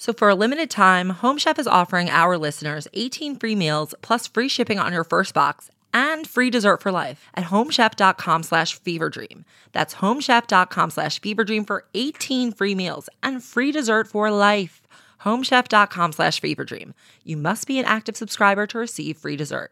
So 0.00 0.14
for 0.14 0.30
a 0.30 0.34
limited 0.34 0.70
time, 0.70 1.10
Home 1.10 1.36
Chef 1.36 1.58
is 1.58 1.66
offering 1.66 2.08
our 2.08 2.38
listeners 2.38 2.88
18 2.94 3.36
free 3.36 3.54
meals 3.54 3.94
plus 4.00 4.26
free 4.26 4.48
shipping 4.48 4.78
on 4.78 4.94
your 4.94 5.04
first 5.04 5.34
box 5.34 5.70
and 5.92 6.26
free 6.26 6.48
dessert 6.48 6.80
for 6.80 6.90
life 6.90 7.28
at 7.34 7.44
homechef.com 7.44 8.42
slash 8.44 8.80
feverdream. 8.80 9.44
That's 9.72 9.96
homechef.com 9.96 10.88
slash 10.88 11.20
feverdream 11.20 11.66
for 11.66 11.84
18 11.92 12.52
free 12.52 12.74
meals 12.74 13.10
and 13.22 13.44
free 13.44 13.72
dessert 13.72 14.08
for 14.08 14.30
life 14.30 14.80
homechef.com 15.20 16.12
slash 16.12 16.40
feverdream. 16.40 16.94
You 17.22 17.36
must 17.36 17.66
be 17.66 17.78
an 17.78 17.84
active 17.84 18.16
subscriber 18.16 18.66
to 18.68 18.78
receive 18.78 19.18
free 19.18 19.36
dessert. 19.36 19.70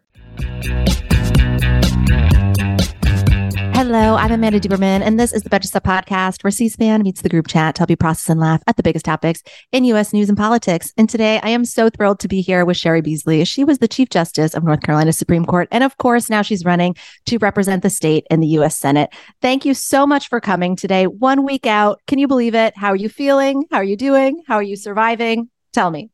Hello, 3.88 4.16
I'm 4.16 4.30
Amanda 4.30 4.60
Duberman, 4.60 5.00
and 5.00 5.18
this 5.18 5.32
is 5.32 5.44
the 5.44 5.48
Betches 5.48 5.70
Sup 5.70 5.82
podcast 5.82 6.44
where 6.44 6.50
C-SPAN 6.50 7.02
meets 7.02 7.22
the 7.22 7.30
group 7.30 7.46
chat 7.46 7.74
to 7.74 7.80
help 7.80 7.88
you 7.88 7.96
process 7.96 8.28
and 8.28 8.38
laugh 8.38 8.62
at 8.66 8.76
the 8.76 8.82
biggest 8.82 9.06
topics 9.06 9.42
in 9.72 9.84
U.S. 9.84 10.12
news 10.12 10.28
and 10.28 10.36
politics. 10.36 10.92
And 10.98 11.08
today 11.08 11.40
I 11.42 11.48
am 11.48 11.64
so 11.64 11.88
thrilled 11.88 12.20
to 12.20 12.28
be 12.28 12.42
here 12.42 12.66
with 12.66 12.76
Cheri 12.76 13.02
Beasley. 13.02 13.42
She 13.46 13.64
was 13.64 13.78
the 13.78 13.88
Chief 13.88 14.10
Justice 14.10 14.52
of 14.52 14.62
North 14.62 14.82
Carolina 14.82 15.14
Supreme 15.14 15.46
Court. 15.46 15.68
And 15.70 15.82
of 15.82 15.96
course, 15.96 16.28
now 16.28 16.42
she's 16.42 16.66
running 16.66 16.96
to 17.24 17.38
represent 17.38 17.82
the 17.82 17.88
state 17.88 18.26
in 18.30 18.40
the 18.40 18.48
U.S. 18.58 18.76
Senate. 18.76 19.08
Thank 19.40 19.64
you 19.64 19.72
so 19.72 20.06
much 20.06 20.28
for 20.28 20.38
coming 20.38 20.76
today. 20.76 21.06
One 21.06 21.46
week 21.46 21.64
out. 21.64 22.02
Can 22.06 22.18
you 22.18 22.28
believe 22.28 22.54
it? 22.54 22.76
How 22.76 22.88
are 22.88 22.94
you 22.94 23.08
feeling? 23.08 23.64
How 23.70 23.78
are 23.78 23.84
you 23.84 23.96
doing? 23.96 24.42
How 24.46 24.56
are 24.56 24.62
you 24.62 24.76
surviving? 24.76 25.48
Tell 25.72 25.90
me. 25.90 26.10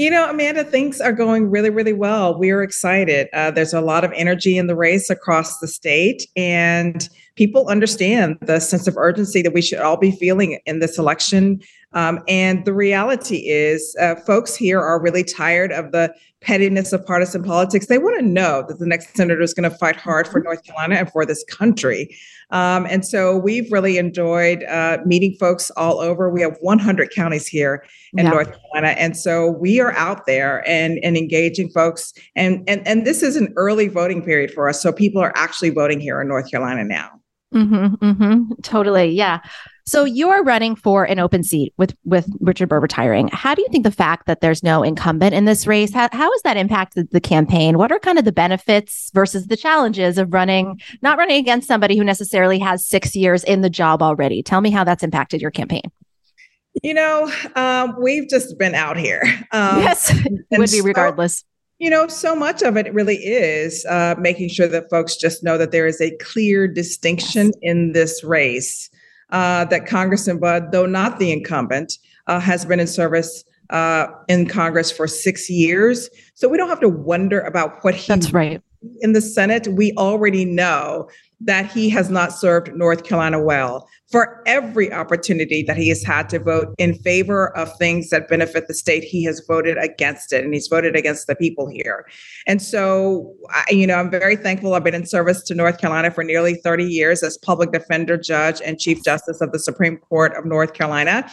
You 0.00 0.10
know, 0.10 0.30
Amanda, 0.30 0.62
things 0.62 1.00
are 1.00 1.12
going 1.12 1.50
really, 1.50 1.70
really 1.70 1.92
well. 1.92 2.38
We 2.38 2.52
are 2.52 2.62
excited. 2.62 3.26
Uh, 3.32 3.50
there's 3.50 3.74
a 3.74 3.80
lot 3.80 4.04
of 4.04 4.12
energy 4.12 4.56
in 4.56 4.68
the 4.68 4.76
race 4.76 5.10
across 5.10 5.58
the 5.58 5.66
state, 5.66 6.24
and 6.36 7.08
people 7.34 7.66
understand 7.66 8.38
the 8.40 8.60
sense 8.60 8.86
of 8.86 8.96
urgency 8.96 9.42
that 9.42 9.52
we 9.52 9.60
should 9.60 9.80
all 9.80 9.96
be 9.96 10.12
feeling 10.12 10.60
in 10.66 10.78
this 10.78 10.98
election. 10.98 11.60
Um, 11.94 12.20
and 12.28 12.64
the 12.64 12.72
reality 12.72 13.48
is, 13.48 13.96
uh, 14.00 14.14
folks 14.14 14.54
here 14.54 14.80
are 14.80 15.02
really 15.02 15.24
tired 15.24 15.72
of 15.72 15.90
the 15.90 16.14
pettiness 16.48 16.94
of 16.94 17.04
partisan 17.04 17.42
politics. 17.42 17.88
They 17.88 17.98
want 17.98 18.18
to 18.18 18.24
know 18.24 18.64
that 18.66 18.78
the 18.78 18.86
next 18.86 19.14
senator 19.14 19.42
is 19.42 19.52
going 19.52 19.70
to 19.70 19.76
fight 19.76 19.96
hard 19.96 20.26
for 20.26 20.40
North 20.40 20.64
Carolina 20.64 20.94
and 20.94 21.10
for 21.10 21.26
this 21.26 21.44
country. 21.44 22.16
Um, 22.48 22.86
and 22.86 23.04
so 23.04 23.36
we've 23.36 23.70
really 23.70 23.98
enjoyed 23.98 24.64
uh, 24.64 24.96
meeting 25.04 25.36
folks 25.38 25.70
all 25.72 26.00
over. 26.00 26.30
We 26.30 26.40
have 26.40 26.56
100 26.62 27.10
counties 27.10 27.46
here 27.46 27.84
in 28.14 28.24
yeah. 28.24 28.30
North 28.30 28.46
Carolina, 28.46 28.98
and 28.98 29.14
so 29.14 29.50
we 29.50 29.78
are 29.78 29.92
out 29.92 30.24
there 30.24 30.66
and 30.66 30.98
and 31.04 31.18
engaging 31.18 31.68
folks. 31.68 32.14
And 32.34 32.64
and 32.66 32.86
and 32.88 33.06
this 33.06 33.22
is 33.22 33.36
an 33.36 33.52
early 33.56 33.88
voting 33.88 34.22
period 34.22 34.50
for 34.50 34.70
us, 34.70 34.80
so 34.80 34.90
people 34.90 35.20
are 35.20 35.34
actually 35.36 35.68
voting 35.68 36.00
here 36.00 36.18
in 36.22 36.28
North 36.28 36.50
Carolina 36.50 36.84
now. 36.84 37.10
Mm-hmm, 37.54 38.04
mm-hmm, 38.04 38.52
totally, 38.62 39.10
yeah. 39.10 39.40
So 39.88 40.04
you're 40.04 40.44
running 40.44 40.76
for 40.76 41.04
an 41.04 41.18
open 41.18 41.42
seat 41.42 41.72
with 41.78 41.96
with 42.04 42.28
Richard 42.40 42.68
Burr 42.68 42.78
retiring. 42.78 43.28
How 43.28 43.54
do 43.54 43.62
you 43.62 43.68
think 43.72 43.84
the 43.84 43.90
fact 43.90 44.26
that 44.26 44.42
there's 44.42 44.62
no 44.62 44.82
incumbent 44.82 45.34
in 45.34 45.46
this 45.46 45.66
race 45.66 45.94
how, 45.94 46.10
how 46.12 46.30
has 46.30 46.42
that 46.42 46.58
impacted 46.58 47.10
the 47.10 47.22
campaign? 47.22 47.78
What 47.78 47.90
are 47.90 47.98
kind 47.98 48.18
of 48.18 48.26
the 48.26 48.32
benefits 48.32 49.10
versus 49.14 49.46
the 49.46 49.56
challenges 49.56 50.18
of 50.18 50.34
running 50.34 50.78
not 51.00 51.16
running 51.16 51.38
against 51.38 51.66
somebody 51.66 51.96
who 51.96 52.04
necessarily 52.04 52.58
has 52.58 52.84
6 52.84 53.16
years 53.16 53.44
in 53.44 53.62
the 53.62 53.70
job 53.70 54.02
already? 54.02 54.42
Tell 54.42 54.60
me 54.60 54.68
how 54.68 54.84
that's 54.84 55.02
impacted 55.02 55.40
your 55.40 55.50
campaign. 55.50 55.90
You 56.82 56.92
know, 56.92 57.32
um, 57.56 57.96
we've 57.98 58.28
just 58.28 58.58
been 58.58 58.74
out 58.74 58.98
here. 58.98 59.22
Um, 59.52 59.80
yes, 59.80 60.10
it 60.50 60.58
would 60.58 60.70
be 60.70 60.82
regardless. 60.82 61.44
you 61.78 61.88
know, 61.88 62.08
so 62.08 62.36
much 62.36 62.60
of 62.60 62.76
it 62.76 62.92
really 62.92 63.16
is 63.16 63.86
uh, 63.86 64.16
making 64.18 64.50
sure 64.50 64.68
that 64.68 64.90
folks 64.90 65.16
just 65.16 65.42
know 65.42 65.56
that 65.56 65.72
there 65.72 65.86
is 65.86 65.98
a 66.02 66.14
clear 66.18 66.68
distinction 66.68 67.52
in 67.62 67.92
this 67.92 68.22
race 68.22 68.90
uh, 69.30 69.64
that 69.66 69.86
Congressman 69.86 70.38
Budd, 70.38 70.72
though 70.72 70.86
not 70.86 71.18
the 71.18 71.32
incumbent, 71.32 71.98
uh, 72.26 72.40
has 72.40 72.64
been 72.64 72.80
in 72.80 72.86
service 72.86 73.44
uh, 73.70 74.06
in 74.28 74.46
Congress 74.46 74.90
for 74.90 75.06
six 75.06 75.50
years. 75.50 76.08
So 76.34 76.48
we 76.48 76.56
don't 76.56 76.68
have 76.68 76.80
to 76.80 76.88
wonder 76.88 77.40
about 77.40 77.82
what 77.84 77.94
he. 77.94 78.08
That's 78.08 78.32
right. 78.32 78.62
In 79.00 79.12
the 79.12 79.20
Senate, 79.20 79.66
we 79.68 79.92
already 79.98 80.44
know 80.44 81.08
that 81.40 81.70
he 81.70 81.88
has 81.90 82.10
not 82.10 82.32
served 82.32 82.74
North 82.74 83.04
Carolina 83.04 83.42
well 83.42 83.88
for 84.10 84.42
every 84.46 84.92
opportunity 84.92 85.62
that 85.62 85.76
he 85.76 85.88
has 85.88 86.02
had 86.02 86.28
to 86.30 86.38
vote 86.38 86.74
in 86.78 86.94
favor 86.94 87.54
of 87.56 87.70
things 87.76 88.08
that 88.08 88.28
benefit 88.28 88.66
the 88.66 88.74
state, 88.74 89.04
he 89.04 89.22
has 89.24 89.42
voted 89.46 89.76
against 89.76 90.32
it 90.32 90.44
and 90.44 90.54
he's 90.54 90.66
voted 90.66 90.96
against 90.96 91.26
the 91.26 91.36
people 91.36 91.68
here. 91.68 92.06
And 92.46 92.62
so, 92.62 93.34
I, 93.50 93.64
you 93.70 93.86
know, 93.86 93.96
I'm 93.96 94.10
very 94.10 94.36
thankful. 94.36 94.74
I've 94.74 94.84
been 94.84 94.94
in 94.94 95.06
service 95.06 95.42
to 95.44 95.54
North 95.54 95.78
Carolina 95.78 96.10
for 96.10 96.24
nearly 96.24 96.54
30 96.54 96.84
years 96.84 97.22
as 97.22 97.36
public 97.38 97.70
defender, 97.70 98.16
judge, 98.16 98.62
and 98.64 98.78
chief 98.78 99.04
justice 99.04 99.40
of 99.42 99.52
the 99.52 99.58
Supreme 99.58 99.98
Court 99.98 100.34
of 100.36 100.46
North 100.46 100.72
Carolina. 100.72 101.28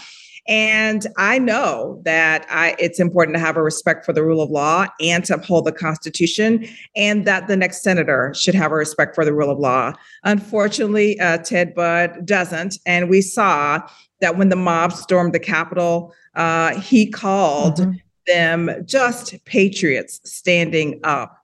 And 0.47 1.07
I 1.17 1.39
know 1.39 2.01
that 2.03 2.45
I, 2.49 2.75
it's 2.77 2.99
important 2.99 3.35
to 3.35 3.41
have 3.41 3.57
a 3.57 3.63
respect 3.63 4.05
for 4.05 4.13
the 4.13 4.23
rule 4.23 4.41
of 4.41 4.51
law 4.51 4.85
and 5.01 5.25
to 5.25 5.35
uphold 5.35 5.65
the 5.65 5.71
Constitution, 5.71 6.67
and 6.95 7.25
that 7.25 7.47
the 7.47 7.57
next 7.57 7.81
senator 7.81 8.33
should 8.35 8.55
have 8.55 8.71
a 8.71 8.75
respect 8.75 9.15
for 9.15 9.25
the 9.25 9.33
rule 9.33 9.49
of 9.49 9.57
law. 9.57 9.93
Unfortunately, 10.23 11.19
uh, 11.19 11.39
Ted 11.39 11.73
Budd 11.73 12.25
doesn't. 12.25 12.77
And 12.85 13.09
we 13.09 13.21
saw 13.21 13.81
that 14.21 14.37
when 14.37 14.49
the 14.49 14.55
mob 14.55 14.93
stormed 14.93 15.33
the 15.33 15.39
Capitol, 15.39 16.13
uh, 16.35 16.79
he 16.79 17.09
called 17.09 17.77
mm-hmm. 17.77 17.93
them 18.27 18.85
just 18.85 19.43
patriots 19.45 20.21
standing 20.23 20.99
up. 21.03 21.37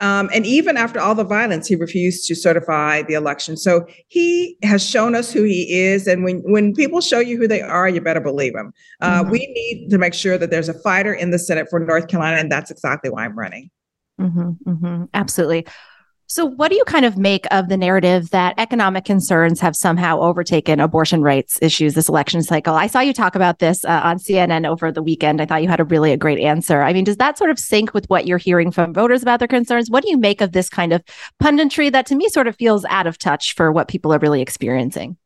Um, 0.00 0.28
and 0.34 0.44
even 0.44 0.76
after 0.76 1.00
all 1.00 1.14
the 1.14 1.24
violence, 1.24 1.68
he 1.68 1.76
refused 1.76 2.26
to 2.26 2.34
certify 2.34 3.02
the 3.02 3.14
election. 3.14 3.56
So 3.56 3.86
he 4.08 4.58
has 4.62 4.84
shown 4.84 5.14
us 5.14 5.32
who 5.32 5.44
he 5.44 5.72
is. 5.72 6.06
And 6.06 6.24
when, 6.24 6.38
when 6.40 6.74
people 6.74 7.00
show 7.00 7.20
you 7.20 7.38
who 7.38 7.46
they 7.46 7.62
are, 7.62 7.88
you 7.88 8.00
better 8.00 8.20
believe 8.20 8.54
them. 8.54 8.72
Uh, 9.00 9.22
mm-hmm. 9.22 9.30
We 9.30 9.38
need 9.38 9.90
to 9.90 9.98
make 9.98 10.14
sure 10.14 10.36
that 10.36 10.50
there's 10.50 10.68
a 10.68 10.78
fighter 10.80 11.14
in 11.14 11.30
the 11.30 11.38
Senate 11.38 11.68
for 11.70 11.78
North 11.78 12.08
Carolina. 12.08 12.38
And 12.38 12.50
that's 12.50 12.70
exactly 12.70 13.10
why 13.10 13.24
I'm 13.24 13.38
running. 13.38 13.70
Mm-hmm, 14.20 14.70
mm-hmm. 14.70 15.04
Absolutely. 15.14 15.66
So, 16.34 16.46
what 16.46 16.70
do 16.70 16.74
you 16.74 16.82
kind 16.82 17.04
of 17.04 17.16
make 17.16 17.46
of 17.52 17.68
the 17.68 17.76
narrative 17.76 18.30
that 18.30 18.56
economic 18.58 19.04
concerns 19.04 19.60
have 19.60 19.76
somehow 19.76 20.18
overtaken 20.18 20.80
abortion 20.80 21.22
rights 21.22 21.60
issues 21.62 21.94
this 21.94 22.08
election 22.08 22.42
cycle? 22.42 22.74
I 22.74 22.88
saw 22.88 22.98
you 22.98 23.12
talk 23.12 23.36
about 23.36 23.60
this 23.60 23.84
uh, 23.84 24.00
on 24.02 24.18
CNN 24.18 24.68
over 24.68 24.90
the 24.90 25.00
weekend. 25.00 25.40
I 25.40 25.46
thought 25.46 25.62
you 25.62 25.68
had 25.68 25.78
a 25.78 25.84
really 25.84 26.10
a 26.10 26.16
great 26.16 26.40
answer. 26.40 26.82
I 26.82 26.92
mean, 26.92 27.04
does 27.04 27.18
that 27.18 27.38
sort 27.38 27.50
of 27.50 27.60
sync 27.60 27.94
with 27.94 28.10
what 28.10 28.26
you're 28.26 28.38
hearing 28.38 28.72
from 28.72 28.92
voters 28.92 29.22
about 29.22 29.38
their 29.38 29.46
concerns? 29.46 29.92
What 29.92 30.02
do 30.02 30.10
you 30.10 30.18
make 30.18 30.40
of 30.40 30.50
this 30.50 30.68
kind 30.68 30.92
of 30.92 31.04
punditry 31.40 31.92
that 31.92 32.04
to 32.06 32.16
me 32.16 32.28
sort 32.28 32.48
of 32.48 32.56
feels 32.56 32.84
out 32.86 33.06
of 33.06 33.16
touch 33.16 33.54
for 33.54 33.70
what 33.70 33.86
people 33.86 34.12
are 34.12 34.18
really 34.18 34.42
experiencing? 34.42 35.16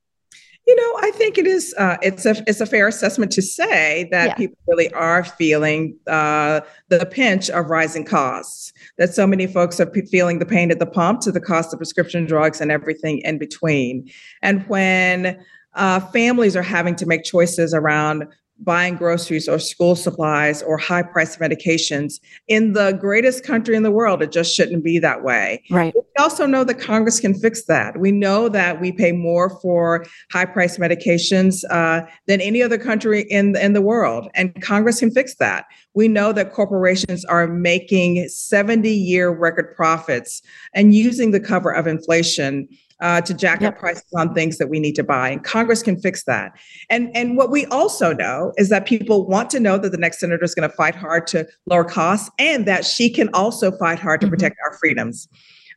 You 0.68 0.76
know, 0.76 0.98
I 1.00 1.11
think 1.12 1.38
it 1.38 1.46
is. 1.46 1.74
Uh, 1.78 1.96
it's 2.02 2.26
a 2.26 2.37
it's 2.46 2.61
a 2.61 2.66
fair 2.66 2.87
assessment 2.87 3.33
to 3.33 3.40
say 3.40 4.07
that 4.11 4.26
yeah. 4.26 4.35
people 4.35 4.59
really 4.68 4.92
are 4.92 5.24
feeling 5.24 5.96
uh, 6.07 6.61
the 6.90 7.07
pinch 7.07 7.48
of 7.48 7.70
rising 7.70 8.04
costs. 8.04 8.74
That 8.98 9.14
so 9.14 9.26
many 9.26 9.46
folks 9.46 9.81
are 9.81 9.87
p- 9.87 10.02
feeling 10.02 10.40
the 10.40 10.44
pain 10.44 10.70
at 10.70 10.78
the 10.78 10.85
pump 10.85 11.22
to 11.22 11.33
the 11.33 11.40
cost 11.40 11.72
of 11.72 11.78
prescription 11.78 12.26
drugs 12.26 12.61
and 12.61 12.70
everything 12.70 13.22
in 13.24 13.38
between. 13.38 14.11
And 14.42 14.62
when 14.68 15.42
uh, 15.72 16.00
families 16.00 16.54
are 16.54 16.62
having 16.62 16.96
to 16.96 17.07
make 17.07 17.24
choices 17.24 17.72
around 17.72 18.26
buying 18.60 18.96
groceries 18.96 19.48
or 19.48 19.58
school 19.58 19.94
supplies 19.94 20.62
or 20.62 20.76
high 20.76 21.02
priced 21.02 21.38
medications 21.38 22.20
in 22.48 22.72
the 22.72 22.92
greatest 22.92 23.44
country 23.44 23.76
in 23.76 23.82
the 23.82 23.90
world. 23.90 24.22
It 24.22 24.32
just 24.32 24.54
shouldn't 24.54 24.82
be 24.82 24.98
that 24.98 25.22
way. 25.22 25.62
Right. 25.70 25.94
We 25.94 26.02
also 26.18 26.46
know 26.46 26.64
that 26.64 26.78
Congress 26.78 27.20
can 27.20 27.34
fix 27.34 27.64
that. 27.66 27.98
We 27.98 28.10
know 28.10 28.48
that 28.48 28.80
we 28.80 28.92
pay 28.92 29.12
more 29.12 29.50
for 29.60 30.06
high 30.32 30.46
priced 30.46 30.80
medications 30.80 31.62
uh, 31.70 32.02
than 32.26 32.40
any 32.40 32.62
other 32.62 32.78
country 32.78 33.22
in, 33.30 33.56
in 33.56 33.72
the 33.72 33.82
world, 33.82 34.28
and 34.34 34.60
Congress 34.62 35.00
can 35.00 35.10
fix 35.10 35.36
that. 35.36 35.66
We 35.94 36.08
know 36.08 36.32
that 36.32 36.52
corporations 36.52 37.24
are 37.24 37.46
making 37.46 38.28
70 38.28 38.90
year 38.90 39.30
record 39.30 39.74
profits 39.76 40.42
and 40.74 40.94
using 40.94 41.30
the 41.30 41.40
cover 41.40 41.70
of 41.70 41.86
inflation 41.86 42.68
uh, 43.00 43.20
to 43.20 43.34
jack 43.34 43.61
yep. 43.61 43.74
up 43.74 43.78
prices 43.78 44.06
on 44.16 44.34
things 44.34 44.58
that 44.58 44.68
we 44.68 44.80
need 44.80 44.94
to 44.96 45.04
buy. 45.04 45.30
And 45.30 45.44
Congress 45.44 45.82
can 45.82 46.00
fix 46.00 46.24
that. 46.24 46.52
And, 46.90 47.14
and 47.16 47.37
what 47.37 47.50
we 47.50 47.66
also 47.66 48.12
know 48.12 48.52
is 48.56 48.68
that 48.68 48.87
people 48.87 49.26
want 49.26 49.50
to 49.50 49.61
know 49.61 49.78
that 49.78 49.90
the 49.90 49.98
next 49.98 50.20
senator 50.20 50.44
is 50.44 50.54
going 50.54 50.68
to 50.68 50.74
fight 50.74 50.94
hard 50.94 51.26
to 51.28 51.46
lower 51.66 51.84
costs 51.84 52.30
and 52.38 52.66
that 52.66 52.84
she 52.84 53.11
can 53.11 53.28
also 53.34 53.70
fight 53.72 53.98
hard 53.98 54.20
to 54.20 54.26
mm-hmm. 54.26 54.34
protect 54.34 54.56
our 54.64 54.76
freedoms. 54.78 55.28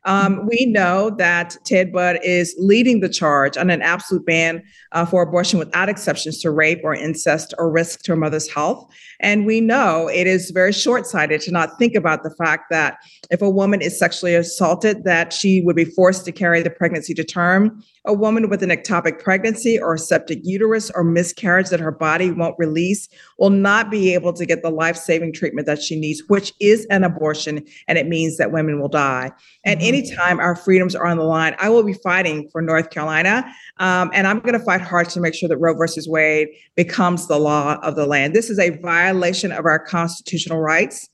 Um, 0.04 0.46
we 0.48 0.66
know 0.66 1.10
that 1.10 1.56
Ted 1.64 1.92
Budd 1.92 2.18
is 2.24 2.54
leading 2.58 3.00
the 3.00 3.08
charge 3.08 3.56
on 3.56 3.70
an 3.70 3.82
absolute 3.82 4.26
ban 4.26 4.62
uh, 4.92 5.04
for 5.06 5.22
abortion 5.22 5.58
without 5.58 5.88
exceptions 5.88 6.40
to 6.40 6.50
rape 6.50 6.80
or 6.82 6.94
incest 6.94 7.54
or 7.58 7.70
risk 7.70 8.02
to 8.02 8.12
a 8.12 8.16
mother's 8.16 8.50
health. 8.50 8.92
And 9.20 9.46
we 9.46 9.60
know 9.60 10.08
it 10.08 10.26
is 10.26 10.50
very 10.50 10.72
short 10.72 11.06
sighted 11.06 11.40
to 11.42 11.52
not 11.52 11.78
think 11.78 11.94
about 11.94 12.24
the 12.24 12.34
fact 12.34 12.64
that 12.70 12.98
if 13.30 13.40
a 13.40 13.50
woman 13.50 13.80
is 13.80 13.96
sexually 13.96 14.34
assaulted, 14.34 15.04
that 15.04 15.32
she 15.32 15.62
would 15.62 15.76
be 15.76 15.84
forced 15.84 16.24
to 16.24 16.32
carry 16.32 16.62
the 16.62 16.70
pregnancy 16.70 17.14
to 17.14 17.24
term 17.24 17.82
A 18.04 18.12
woman 18.12 18.48
with 18.48 18.64
an 18.64 18.70
ectopic 18.70 19.20
pregnancy 19.20 19.78
or 19.78 19.94
a 19.94 19.98
septic 19.98 20.40
uterus 20.42 20.90
or 20.90 21.04
miscarriage 21.04 21.68
that 21.68 21.78
her 21.78 21.92
body 21.92 22.32
won't 22.32 22.56
release 22.58 23.08
will 23.38 23.50
not 23.50 23.90
be 23.92 24.12
able 24.12 24.32
to 24.32 24.44
get 24.44 24.62
the 24.62 24.70
life 24.70 24.96
saving 24.96 25.32
treatment 25.32 25.68
that 25.68 25.80
she 25.80 25.98
needs, 25.98 26.20
which 26.26 26.52
is 26.58 26.84
an 26.86 27.04
abortion. 27.04 27.64
And 27.86 27.98
it 27.98 28.08
means 28.08 28.38
that 28.38 28.50
women 28.50 28.80
will 28.80 28.88
die. 28.88 29.30
And 29.64 29.78
mm-hmm. 29.78 29.88
anytime 29.88 30.40
our 30.40 30.56
freedoms 30.56 30.96
are 30.96 31.06
on 31.06 31.16
the 31.16 31.22
line, 31.22 31.54
I 31.60 31.68
will 31.68 31.84
be 31.84 31.94
fighting 31.94 32.48
for 32.50 32.60
North 32.60 32.90
Carolina. 32.90 33.44
Um, 33.78 34.10
and 34.12 34.26
I'm 34.26 34.40
going 34.40 34.58
to 34.58 34.64
fight 34.64 34.80
hard 34.80 35.08
to 35.10 35.20
make 35.20 35.34
sure 35.34 35.48
that 35.48 35.58
Roe 35.58 35.74
versus 35.74 36.08
Wade 36.08 36.48
becomes 36.74 37.28
the 37.28 37.38
law 37.38 37.78
of 37.82 37.94
the 37.94 38.06
land. 38.06 38.34
This 38.34 38.50
is 38.50 38.58
a 38.58 38.70
violation 38.78 39.52
of 39.52 39.64
our 39.64 39.78
constitutional 39.78 40.58
rights. 40.58 41.08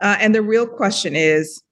Uh, 0.00 0.16
and 0.18 0.34
the 0.34 0.42
real 0.42 0.66
question 0.66 1.14
is, 1.14 1.62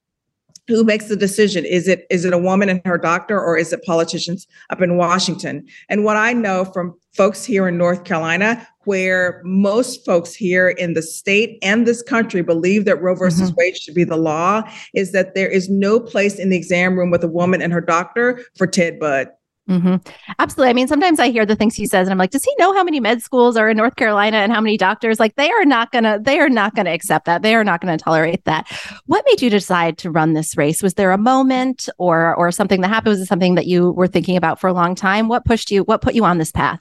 who 0.71 0.85
makes 0.85 1.07
the 1.07 1.17
decision? 1.17 1.65
Is 1.65 1.89
it 1.89 2.07
is 2.11 2.25
it 2.25 2.33
a 2.33 2.39
woman 2.39 2.69
and 2.69 2.81
her 2.85 2.97
doctor 2.97 3.39
or 3.39 3.59
is 3.59 3.73
it 3.73 3.83
politicians 3.85 4.47
up 4.71 4.81
in 4.81 4.97
washington? 4.97 5.67
And 5.89 6.05
what 6.05 6.17
i 6.17 6.33
know 6.33 6.65
from 6.65 6.95
folks 7.13 7.45
here 7.45 7.67
in 7.67 7.77
north 7.77 8.05
carolina 8.05 8.67
where 8.85 9.43
most 9.45 10.05
folks 10.07 10.33
here 10.33 10.69
in 10.69 10.95
the 10.95 11.03
state 11.03 11.59
and 11.61 11.87
this 11.87 12.03
country 12.03 12.41
believe 12.41 12.85
that 12.85 13.03
roe 13.03 13.17
versus 13.17 13.51
mm-hmm. 13.51 13.57
wade 13.59 13.77
should 13.77 13.95
be 13.95 14.05
the 14.05 14.17
law 14.17 14.63
is 14.95 15.11
that 15.11 15.35
there 15.35 15.49
is 15.49 15.69
no 15.69 15.99
place 15.99 16.39
in 16.39 16.51
the 16.51 16.57
exam 16.57 16.97
room 16.97 17.11
with 17.11 17.25
a 17.25 17.29
woman 17.29 17.61
and 17.61 17.73
her 17.73 17.81
doctor 17.81 18.41
for 18.57 18.67
ted 18.67 18.99
budd 19.01 19.29
Mm-hmm. 19.69 19.97
Absolutely. 20.39 20.71
I 20.71 20.73
mean, 20.73 20.89
sometimes 20.89 21.21
I 21.21 21.31
hear 21.31 21.47
the 21.47 21.55
things 21.55 21.77
he 21.77 21.87
says, 21.87 22.09
and 22.09 22.13
I'm 22.13 22.19
like, 22.19 22.31
does 22.31 22.45
he 22.45 22.53
know 22.59 22.75
how 22.75 22.83
many 22.83 22.99
med 22.99 23.23
schools 23.23 23.57
are 23.57 23.69
in 23.71 23.77
North 23.77 23.95
Carolina 23.97 24.39
and 24.39 24.53
how 24.53 24.61
many 24.61 24.77
doctors? 24.77 25.21
Like, 25.21 25.37
they 25.37 25.51
are 25.51 25.65
not 25.65 25.93
gonna, 25.93 26.19
they 26.21 26.41
are 26.41 26.49
not 26.49 26.75
gonna 26.75 26.91
accept 26.91 27.27
that. 27.27 27.43
They 27.43 27.55
are 27.55 27.63
not 27.63 27.81
gonna 27.81 27.99
tolerate 27.99 28.45
that. 28.47 28.67
What 29.07 29.25
made 29.27 29.43
you 29.43 29.51
decide 29.51 29.99
to 29.99 30.11
run 30.11 30.33
this 30.33 30.57
race? 30.57 30.83
Was 30.83 30.95
there 30.95 31.13
a 31.13 31.19
moment 31.19 31.89
or 31.99 32.35
or 32.35 32.51
something 32.51 32.81
that 32.81 32.89
happened? 32.89 33.11
Was 33.11 33.21
it 33.21 33.27
something 33.27 33.55
that 33.55 33.67
you 33.67 33.93
were 33.93 34.09
thinking 34.09 34.37
about 34.37 34.61
for 34.61 34.67
a 34.67 34.73
long 34.73 34.95
time? 34.95 35.29
What 35.29 35.45
pushed 35.45 35.71
you? 35.71 35.85
What 35.85 36.03
put 36.03 36.15
you 36.15 36.25
on 36.25 36.39
this 36.39 36.51
path? 36.51 36.81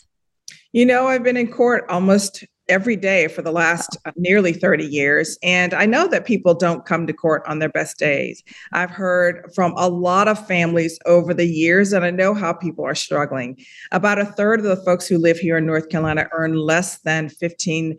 You 0.72 0.86
know, 0.86 1.08
I've 1.08 1.24
been 1.24 1.38
in 1.38 1.52
court 1.52 1.86
almost 1.90 2.44
every 2.70 2.96
day 2.96 3.28
for 3.28 3.42
the 3.42 3.52
last 3.52 3.98
uh, 4.06 4.12
nearly 4.16 4.54
30 4.54 4.86
years. 4.86 5.38
And 5.44 5.74
I 5.74 5.86
know 5.86 6.08
that 6.08 6.26
people 6.26 6.54
don't 6.54 6.86
come 6.86 7.08
to 7.08 7.14
court 7.14 7.44
on 7.48 7.60
their 7.60 7.70
best 7.70 7.98
days. 7.98 8.44
I've 8.72 8.92
heard 8.92 9.52
from 9.54 9.74
a 9.76 9.90
lot 9.90 10.28
of 10.28 10.48
families 10.48 10.98
over 11.06 11.34
the 11.34 11.48
years, 11.48 11.92
and 11.92 12.06
I 12.06 12.12
know 12.12 12.34
how 12.34 12.54
people 12.54 12.86
are 12.86 12.96
struggling. 12.96 13.58
About 13.92 14.20
a 14.20 14.26
third 14.26 14.60
of 14.60 14.66
the 14.66 14.78
folks 14.78 15.08
who 15.08 15.18
live 15.18 15.40
here 15.40 15.58
in 15.58 15.66
North 15.66 15.90
Carolina 15.90 16.28
earn 16.32 16.56
less 16.56 17.00
than 17.00 17.30
$15 17.30 17.98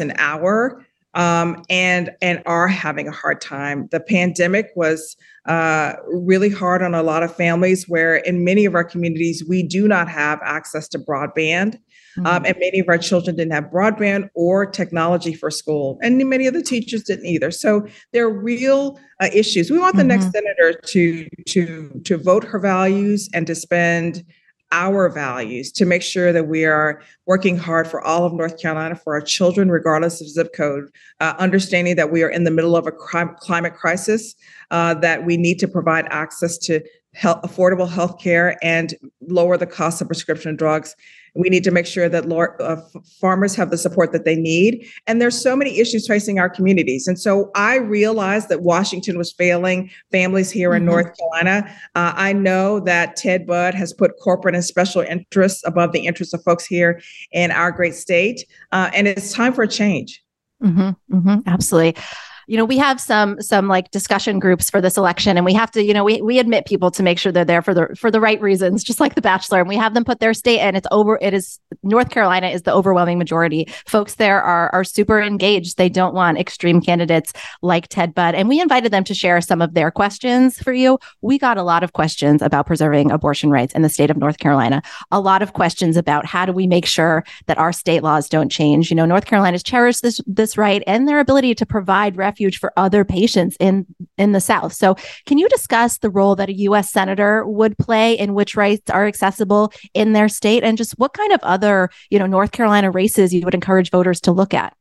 an 0.00 0.12
hour. 0.16 0.84
Um, 1.14 1.64
and 1.70 2.10
and 2.20 2.42
are 2.44 2.68
having 2.68 3.08
a 3.08 3.10
hard 3.10 3.40
time. 3.40 3.88
The 3.90 4.00
pandemic 4.00 4.68
was 4.76 5.16
uh, 5.46 5.94
really 6.08 6.50
hard 6.50 6.82
on 6.82 6.94
a 6.94 7.02
lot 7.02 7.22
of 7.22 7.34
families. 7.34 7.88
Where 7.88 8.16
in 8.16 8.44
many 8.44 8.66
of 8.66 8.74
our 8.74 8.84
communities 8.84 9.42
we 9.48 9.62
do 9.62 9.88
not 9.88 10.08
have 10.08 10.40
access 10.44 10.88
to 10.88 10.98
broadband, 10.98 11.78
mm-hmm. 12.16 12.26
Um, 12.26 12.44
and 12.44 12.56
many 12.58 12.80
of 12.80 12.88
our 12.88 12.98
children 12.98 13.36
didn't 13.36 13.52
have 13.52 13.64
broadband 13.64 14.28
or 14.34 14.66
technology 14.66 15.34
for 15.34 15.50
school, 15.50 15.98
and 16.02 16.18
many 16.28 16.46
of 16.46 16.54
the 16.54 16.62
teachers 16.62 17.02
didn't 17.04 17.26
either. 17.26 17.50
So 17.50 17.86
there 18.12 18.26
are 18.26 18.30
real 18.30 18.98
uh, 19.20 19.28
issues. 19.32 19.70
We 19.70 19.78
want 19.78 19.96
the 19.96 20.02
mm-hmm. 20.02 20.08
next 20.08 20.32
senator 20.32 20.80
to 20.86 21.28
to 21.48 22.00
to 22.04 22.16
vote 22.16 22.44
her 22.44 22.58
values 22.58 23.28
and 23.32 23.46
to 23.46 23.54
spend 23.54 24.24
our 24.72 25.08
values 25.08 25.70
to 25.72 25.86
make 25.86 26.02
sure 26.02 26.32
that 26.32 26.48
we 26.48 26.64
are 26.64 27.00
working 27.26 27.56
hard 27.56 27.86
for 27.86 28.02
all 28.02 28.24
of 28.24 28.32
North 28.32 28.60
Carolina, 28.60 28.96
for 28.96 29.14
our 29.14 29.20
children, 29.20 29.70
regardless 29.70 30.20
of 30.20 30.28
zip 30.28 30.52
code, 30.54 30.90
uh, 31.20 31.34
understanding 31.38 31.96
that 31.96 32.10
we 32.10 32.22
are 32.22 32.28
in 32.28 32.44
the 32.44 32.50
middle 32.50 32.76
of 32.76 32.86
a 32.86 32.92
crime, 32.92 33.36
climate 33.38 33.74
crisis, 33.74 34.34
uh, 34.70 34.94
that 34.94 35.24
we 35.24 35.36
need 35.36 35.58
to 35.60 35.68
provide 35.68 36.06
access 36.10 36.58
to 36.58 36.80
health, 37.14 37.40
affordable 37.42 37.88
health 37.88 38.18
care 38.18 38.58
and 38.62 38.94
lower 39.20 39.56
the 39.56 39.66
cost 39.66 40.02
of 40.02 40.08
prescription 40.08 40.56
drugs. 40.56 40.94
We 41.36 41.48
need 41.48 41.64
to 41.64 41.70
make 41.70 41.86
sure 41.86 42.08
that 42.08 42.30
uh, 42.60 42.76
farmers 43.20 43.54
have 43.54 43.70
the 43.70 43.78
support 43.78 44.12
that 44.12 44.24
they 44.24 44.36
need. 44.36 44.86
And 45.06 45.20
there's 45.20 45.40
so 45.40 45.54
many 45.54 45.78
issues 45.78 46.06
facing 46.06 46.38
our 46.38 46.48
communities. 46.48 47.06
And 47.06 47.18
so 47.18 47.50
I 47.54 47.76
realized 47.76 48.48
that 48.48 48.62
Washington 48.62 49.18
was 49.18 49.32
failing 49.32 49.90
families 50.10 50.50
here 50.50 50.70
mm-hmm. 50.70 50.78
in 50.78 50.84
North 50.86 51.16
Carolina. 51.16 51.70
Uh, 51.94 52.12
I 52.16 52.32
know 52.32 52.80
that 52.80 53.16
Ted 53.16 53.46
Budd 53.46 53.74
has 53.74 53.92
put 53.92 54.18
corporate 54.20 54.54
and 54.54 54.64
special 54.64 55.02
interests 55.02 55.62
above 55.66 55.92
the 55.92 56.06
interests 56.06 56.34
of 56.34 56.42
folks 56.42 56.66
here 56.66 57.00
in 57.32 57.50
our 57.50 57.70
great 57.70 57.94
state. 57.94 58.44
Uh, 58.72 58.90
and 58.94 59.06
it's 59.06 59.32
time 59.32 59.52
for 59.52 59.62
a 59.62 59.68
change. 59.68 60.22
Mm-hmm, 60.62 61.16
mm-hmm, 61.16 61.48
absolutely 61.48 62.02
you 62.46 62.56
know, 62.56 62.64
we 62.64 62.78
have 62.78 63.00
some 63.00 63.40
some 63.40 63.66
like 63.66 63.90
discussion 63.90 64.38
groups 64.38 64.70
for 64.70 64.80
this 64.80 64.96
election, 64.96 65.36
and 65.36 65.44
we 65.44 65.52
have 65.52 65.70
to, 65.72 65.82
you 65.82 65.92
know, 65.92 66.04
we 66.04 66.22
we 66.22 66.38
admit 66.38 66.64
people 66.64 66.92
to 66.92 67.02
make 67.02 67.18
sure 67.18 67.32
they're 67.32 67.44
there 67.44 67.62
for 67.62 67.74
the 67.74 67.88
for 67.98 68.10
the 68.10 68.20
right 68.20 68.40
reasons, 68.40 68.84
just 68.84 69.00
like 69.00 69.16
the 69.16 69.20
Bachelor, 69.20 69.58
and 69.58 69.68
we 69.68 69.76
have 69.76 69.94
them 69.94 70.04
put 70.04 70.20
their 70.20 70.32
state, 70.32 70.60
and 70.60 70.76
it's 70.76 70.86
over. 70.92 71.18
It 71.20 71.34
is 71.34 71.58
North 71.82 72.10
Carolina 72.10 72.48
is 72.48 72.62
the 72.62 72.72
overwhelming 72.72 73.18
majority. 73.18 73.68
Folks 73.86 74.14
there 74.14 74.40
are 74.40 74.72
are 74.72 74.84
super 74.84 75.20
engaged. 75.20 75.76
They 75.76 75.88
don't 75.88 76.14
want 76.14 76.38
extreme 76.38 76.80
candidates 76.80 77.32
like 77.62 77.88
Ted 77.88 78.14
Budd, 78.14 78.36
and 78.36 78.48
we 78.48 78.60
invited 78.60 78.92
them 78.92 79.02
to 79.04 79.14
share 79.14 79.40
some 79.40 79.60
of 79.60 79.74
their 79.74 79.90
questions 79.90 80.60
for 80.60 80.72
you. 80.72 81.00
We 81.22 81.38
got 81.38 81.58
a 81.58 81.64
lot 81.64 81.82
of 81.82 81.94
questions 81.94 82.42
about 82.42 82.66
preserving 82.66 83.10
abortion 83.10 83.50
rights 83.50 83.74
in 83.74 83.82
the 83.82 83.88
state 83.88 84.10
of 84.10 84.16
North 84.16 84.38
Carolina. 84.38 84.82
A 85.10 85.18
lot 85.18 85.42
of 85.42 85.52
questions 85.52 85.96
about 85.96 86.26
how 86.26 86.46
do 86.46 86.52
we 86.52 86.68
make 86.68 86.86
sure 86.86 87.24
that 87.46 87.58
our 87.58 87.72
state 87.72 88.04
laws 88.04 88.28
don't 88.28 88.52
change. 88.52 88.88
You 88.88 88.94
know, 88.94 89.06
North 89.06 89.24
Carolina's 89.24 89.64
cherished 89.64 90.02
this 90.02 90.20
this 90.28 90.56
right 90.56 90.84
and 90.86 91.08
their 91.08 91.18
ability 91.18 91.56
to 91.56 91.66
provide 91.66 92.16
refuge 92.16 92.35
refuge 92.36 92.58
for 92.58 92.72
other 92.76 93.04
patients 93.04 93.56
in 93.58 93.86
in 94.18 94.32
the 94.32 94.40
South. 94.40 94.72
So, 94.72 94.96
can 95.24 95.38
you 95.38 95.48
discuss 95.48 95.98
the 95.98 96.10
role 96.10 96.36
that 96.36 96.48
a 96.48 96.54
U.S. 96.68 96.92
senator 96.92 97.46
would 97.46 97.78
play 97.78 98.12
in 98.12 98.34
which 98.34 98.56
rights 98.56 98.90
are 98.90 99.06
accessible 99.06 99.72
in 99.94 100.12
their 100.12 100.28
state, 100.28 100.62
and 100.62 100.76
just 100.76 100.92
what 100.98 101.14
kind 101.14 101.32
of 101.32 101.40
other 101.42 101.88
you 102.10 102.18
know 102.18 102.26
North 102.26 102.52
Carolina 102.52 102.90
races 102.90 103.32
you 103.32 103.42
would 103.44 103.54
encourage 103.54 103.90
voters 103.90 104.20
to 104.22 104.32
look 104.32 104.52
at? 104.52 104.76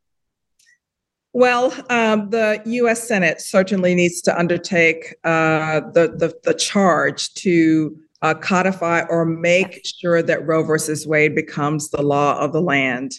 Well, 1.32 1.74
um, 1.90 2.30
the 2.30 2.62
U.S. 2.66 3.08
Senate 3.08 3.42
certainly 3.42 3.94
needs 3.94 4.22
to 4.22 4.38
undertake 4.38 5.16
uh, 5.26 5.82
the, 5.94 6.16
the, 6.18 6.34
the 6.46 6.54
charge 6.54 7.34
to 7.34 7.94
uh, 8.22 8.36
codify 8.36 9.02
or 9.10 9.26
make 9.26 9.82
sure 9.84 10.22
that 10.22 10.48
Roe 10.48 10.64
versus 10.64 11.06
Wade 11.06 11.36
becomes 11.36 11.90
the 11.90 12.02
law 12.02 12.40
of 12.40 12.54
the 12.54 12.62
land 12.62 13.12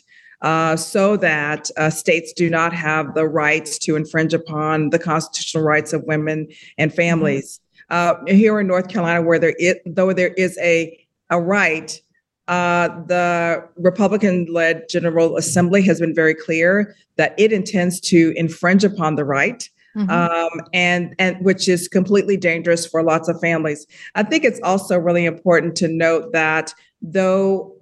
uh, 0.42 0.76
so 0.76 1.16
that 1.16 1.70
uh, 1.76 1.90
states 1.90 2.32
do 2.32 2.50
not 2.50 2.72
have 2.72 3.14
the 3.14 3.26
rights 3.26 3.78
to 3.78 3.96
infringe 3.96 4.34
upon 4.34 4.90
the 4.90 4.98
constitutional 4.98 5.64
rights 5.64 5.92
of 5.92 6.02
women 6.04 6.48
and 6.78 6.90
mm-hmm. 6.90 6.96
families. 6.96 7.60
Uh, 7.88 8.14
here 8.26 8.58
in 8.58 8.66
North 8.66 8.88
Carolina, 8.88 9.22
where 9.22 9.38
there 9.38 9.54
is, 9.58 9.76
though 9.86 10.12
there 10.12 10.34
is 10.34 10.58
a 10.58 10.98
a 11.30 11.40
right, 11.40 12.00
uh, 12.48 12.88
the 13.06 13.66
Republican-led 13.76 14.88
General 14.88 15.36
Assembly 15.36 15.82
has 15.82 16.00
been 16.00 16.14
very 16.14 16.34
clear 16.34 16.94
that 17.16 17.34
it 17.38 17.52
intends 17.52 18.00
to 18.00 18.32
infringe 18.36 18.84
upon 18.84 19.16
the 19.16 19.24
right. 19.24 19.68
Mm-hmm. 19.96 20.10
Um, 20.10 20.68
and 20.74 21.14
and 21.18 21.42
which 21.42 21.68
is 21.70 21.88
completely 21.88 22.36
dangerous 22.36 22.86
for 22.86 23.02
lots 23.02 23.30
of 23.30 23.40
families. 23.40 23.86
I 24.14 24.24
think 24.24 24.44
it's 24.44 24.60
also 24.62 24.98
really 24.98 25.24
important 25.24 25.74
to 25.76 25.88
note 25.88 26.32
that 26.32 26.74
though 27.00 27.75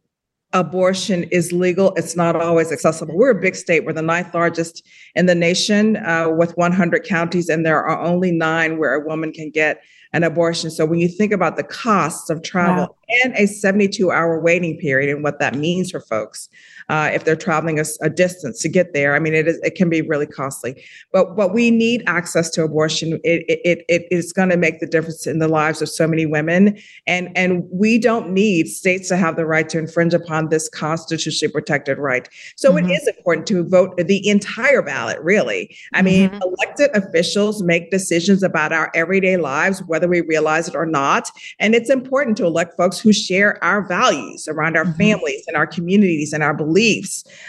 abortion 0.54 1.24
is 1.24 1.52
legal, 1.52 1.92
it's 1.94 2.16
not 2.16 2.36
always 2.36 2.72
accessible. 2.72 3.14
We're 3.14 3.30
a 3.30 3.40
big 3.40 3.56
state. 3.56 3.84
We're 3.84 3.92
the 3.92 4.02
ninth 4.02 4.32
largest 4.32 4.86
in 5.16 5.26
the 5.26 5.34
nation 5.34 5.96
uh, 5.96 6.30
with 6.30 6.56
100 6.56 7.04
counties, 7.04 7.48
and 7.48 7.66
there 7.66 7.84
are 7.84 8.00
only 8.00 8.30
nine 8.30 8.78
where 8.78 8.94
a 8.94 9.04
woman 9.04 9.32
can 9.32 9.50
get 9.50 9.82
an 10.12 10.22
abortion. 10.22 10.70
So 10.70 10.86
when 10.86 11.00
you 11.00 11.08
think 11.08 11.32
about 11.32 11.56
the 11.56 11.64
costs 11.64 12.30
of 12.30 12.42
travel 12.42 12.84
wow. 12.84 12.96
and 13.24 13.34
a 13.34 13.46
72 13.46 14.12
hour 14.12 14.40
waiting 14.40 14.78
period 14.78 15.12
and 15.12 15.24
what 15.24 15.40
that 15.40 15.56
means 15.56 15.90
for 15.90 16.00
folks, 16.00 16.48
uh, 16.88 17.10
if 17.12 17.24
they're 17.24 17.36
traveling 17.36 17.78
a, 17.78 17.84
a, 18.02 18.10
distance 18.10 18.60
to 18.60 18.68
get 18.68 18.92
there. 18.92 19.16
I 19.16 19.18
mean, 19.18 19.34
it 19.34 19.48
is 19.48 19.58
it 19.62 19.74
can 19.74 19.88
be 19.88 20.02
really 20.02 20.26
costly. 20.26 20.84
But 21.12 21.36
but 21.36 21.52
we 21.52 21.70
need 21.70 22.02
access 22.06 22.50
to 22.50 22.62
abortion. 22.62 23.20
It 23.24 23.44
it 23.48 23.84
it 23.88 24.06
is 24.10 24.32
going 24.32 24.50
to 24.50 24.56
make 24.56 24.80
the 24.80 24.86
difference 24.86 25.26
in 25.26 25.38
the 25.38 25.48
lives 25.48 25.82
of 25.82 25.88
so 25.88 26.06
many 26.06 26.26
women, 26.26 26.78
and 27.06 27.30
and 27.36 27.64
we 27.72 27.98
don't 27.98 28.30
need 28.30 28.68
states 28.68 29.08
to 29.08 29.16
have 29.16 29.36
the 29.36 29.46
right 29.46 29.68
to 29.70 29.78
infringe 29.78 30.14
upon 30.14 30.50
this 30.50 30.68
constitutionally 30.68 31.52
protected 31.52 31.98
right. 31.98 32.28
So 32.56 32.72
mm-hmm. 32.72 32.88
it 32.88 32.92
is 32.92 33.08
important 33.08 33.46
to 33.48 33.64
vote 33.64 33.96
the 33.96 34.28
entire 34.28 34.82
ballot. 34.82 35.18
Really, 35.20 35.76
I 35.94 36.02
mean, 36.02 36.30
mm-hmm. 36.30 36.42
elected 36.42 36.90
officials 36.94 37.62
make 37.62 37.90
decisions 37.90 38.42
about 38.42 38.72
our 38.72 38.90
everyday 38.94 39.38
lives, 39.38 39.82
whether 39.86 40.08
we 40.08 40.20
realize 40.20 40.68
it 40.68 40.74
or 40.74 40.86
not, 40.86 41.30
and 41.58 41.74
it's 41.74 41.90
important 41.90 42.36
to 42.36 42.44
elect 42.44 42.76
folks 42.76 43.00
who 43.00 43.12
share 43.12 43.62
our 43.64 43.86
values 43.86 44.46
around 44.48 44.76
our 44.76 44.84
mm-hmm. 44.84 44.98
families 44.98 45.44
and 45.46 45.56
our 45.56 45.66
communities 45.66 46.32
and 46.32 46.42
our 46.42 46.54
beliefs, 46.54 46.73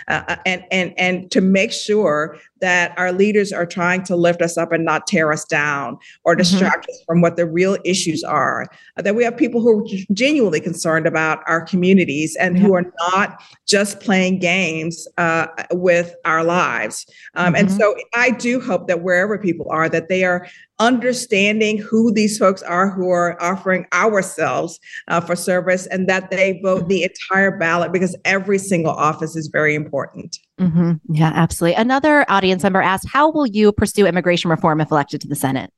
uh, 0.08 0.24
uh, 0.28 0.36
and 0.46 0.64
and 0.72 0.94
and 0.98 1.32
to 1.32 1.42
make 1.42 1.72
sure 1.72 2.38
that 2.66 2.98
our 2.98 3.12
leaders 3.12 3.54
are 3.54 3.66
trying 3.66 4.02
to 4.04 4.16
lift 4.16 4.42
us 4.42 4.58
up 4.58 4.72
and 4.72 4.84
not 4.84 5.06
tear 5.08 5.32
us 5.32 5.46
down 5.46 5.98
or 6.24 6.34
Mm-hmm. 6.34 6.40
distract 6.40 6.90
us 6.90 7.02
from 7.08 7.22
what 7.22 7.38
the 7.38 7.46
real 7.46 7.78
issues 7.86 8.24
are. 8.24 8.68
Uh, 8.98 9.02
That 9.04 9.16
we 9.16 9.24
have 9.24 9.38
people 9.38 9.62
who 9.62 9.80
are 9.80 9.86
genuinely 10.14 10.60
concerned 10.60 11.06
about 11.08 11.40
our 11.48 11.62
communities 11.62 12.36
and 12.40 12.58
who 12.58 12.74
are 12.74 12.86
not 13.12 13.42
just 13.68 14.00
playing 14.00 14.40
games 14.40 15.08
uh, 15.18 15.48
with 15.72 16.16
our 16.26 16.44
lives. 16.44 17.06
Um, 17.36 17.56
And 17.56 17.70
Mhm. 17.70 17.78
so 17.78 17.96
I 18.16 18.32
do 18.32 18.60
hope 18.60 18.88
that 18.88 19.02
wherever 19.04 19.38
people 19.38 19.68
are, 19.70 19.88
that 19.90 20.10
they 20.10 20.24
are 20.24 20.48
understanding 20.80 21.78
who 21.78 22.12
these 22.12 22.38
folks 22.38 22.62
are 22.64 22.90
who 22.90 23.10
are 23.10 23.42
offering 23.42 23.86
ourselves 23.94 24.78
uh, 25.08 25.22
for 25.22 25.36
service 25.36 25.88
and 25.88 26.10
that 26.10 26.30
they 26.32 26.60
vote 26.62 26.90
the 26.90 27.04
entire 27.04 27.58
ballot 27.58 27.94
because 27.94 28.14
every 28.26 28.58
single 28.58 28.92
office 28.92 29.36
is 29.38 29.48
very 29.48 29.74
important. 29.74 30.38
Hmm 30.58 30.94
Yeah, 31.10 31.32
absolutely. 31.34 31.76
Another 31.76 32.26
audience 32.30 32.64
member 32.64 32.82
asked, 32.82 33.08
How 33.08 33.30
will 33.30 33.48
you 33.48 33.72
pursue 33.72 34.06
immigration 34.06 34.50
reform 34.50 34.82
if 34.82 34.92
elected 34.92 35.22
to 35.22 35.28
the 35.28 35.36
Senate? 35.36 35.72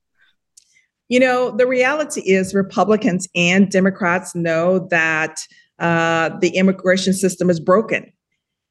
You 1.08 1.20
know, 1.20 1.50
the 1.50 1.66
reality 1.66 2.20
is 2.20 2.54
Republicans 2.54 3.26
and 3.34 3.70
Democrats 3.70 4.34
know 4.34 4.86
that 4.90 5.46
uh, 5.78 6.30
the 6.40 6.50
immigration 6.50 7.14
system 7.14 7.48
is 7.48 7.60
broken. 7.60 8.12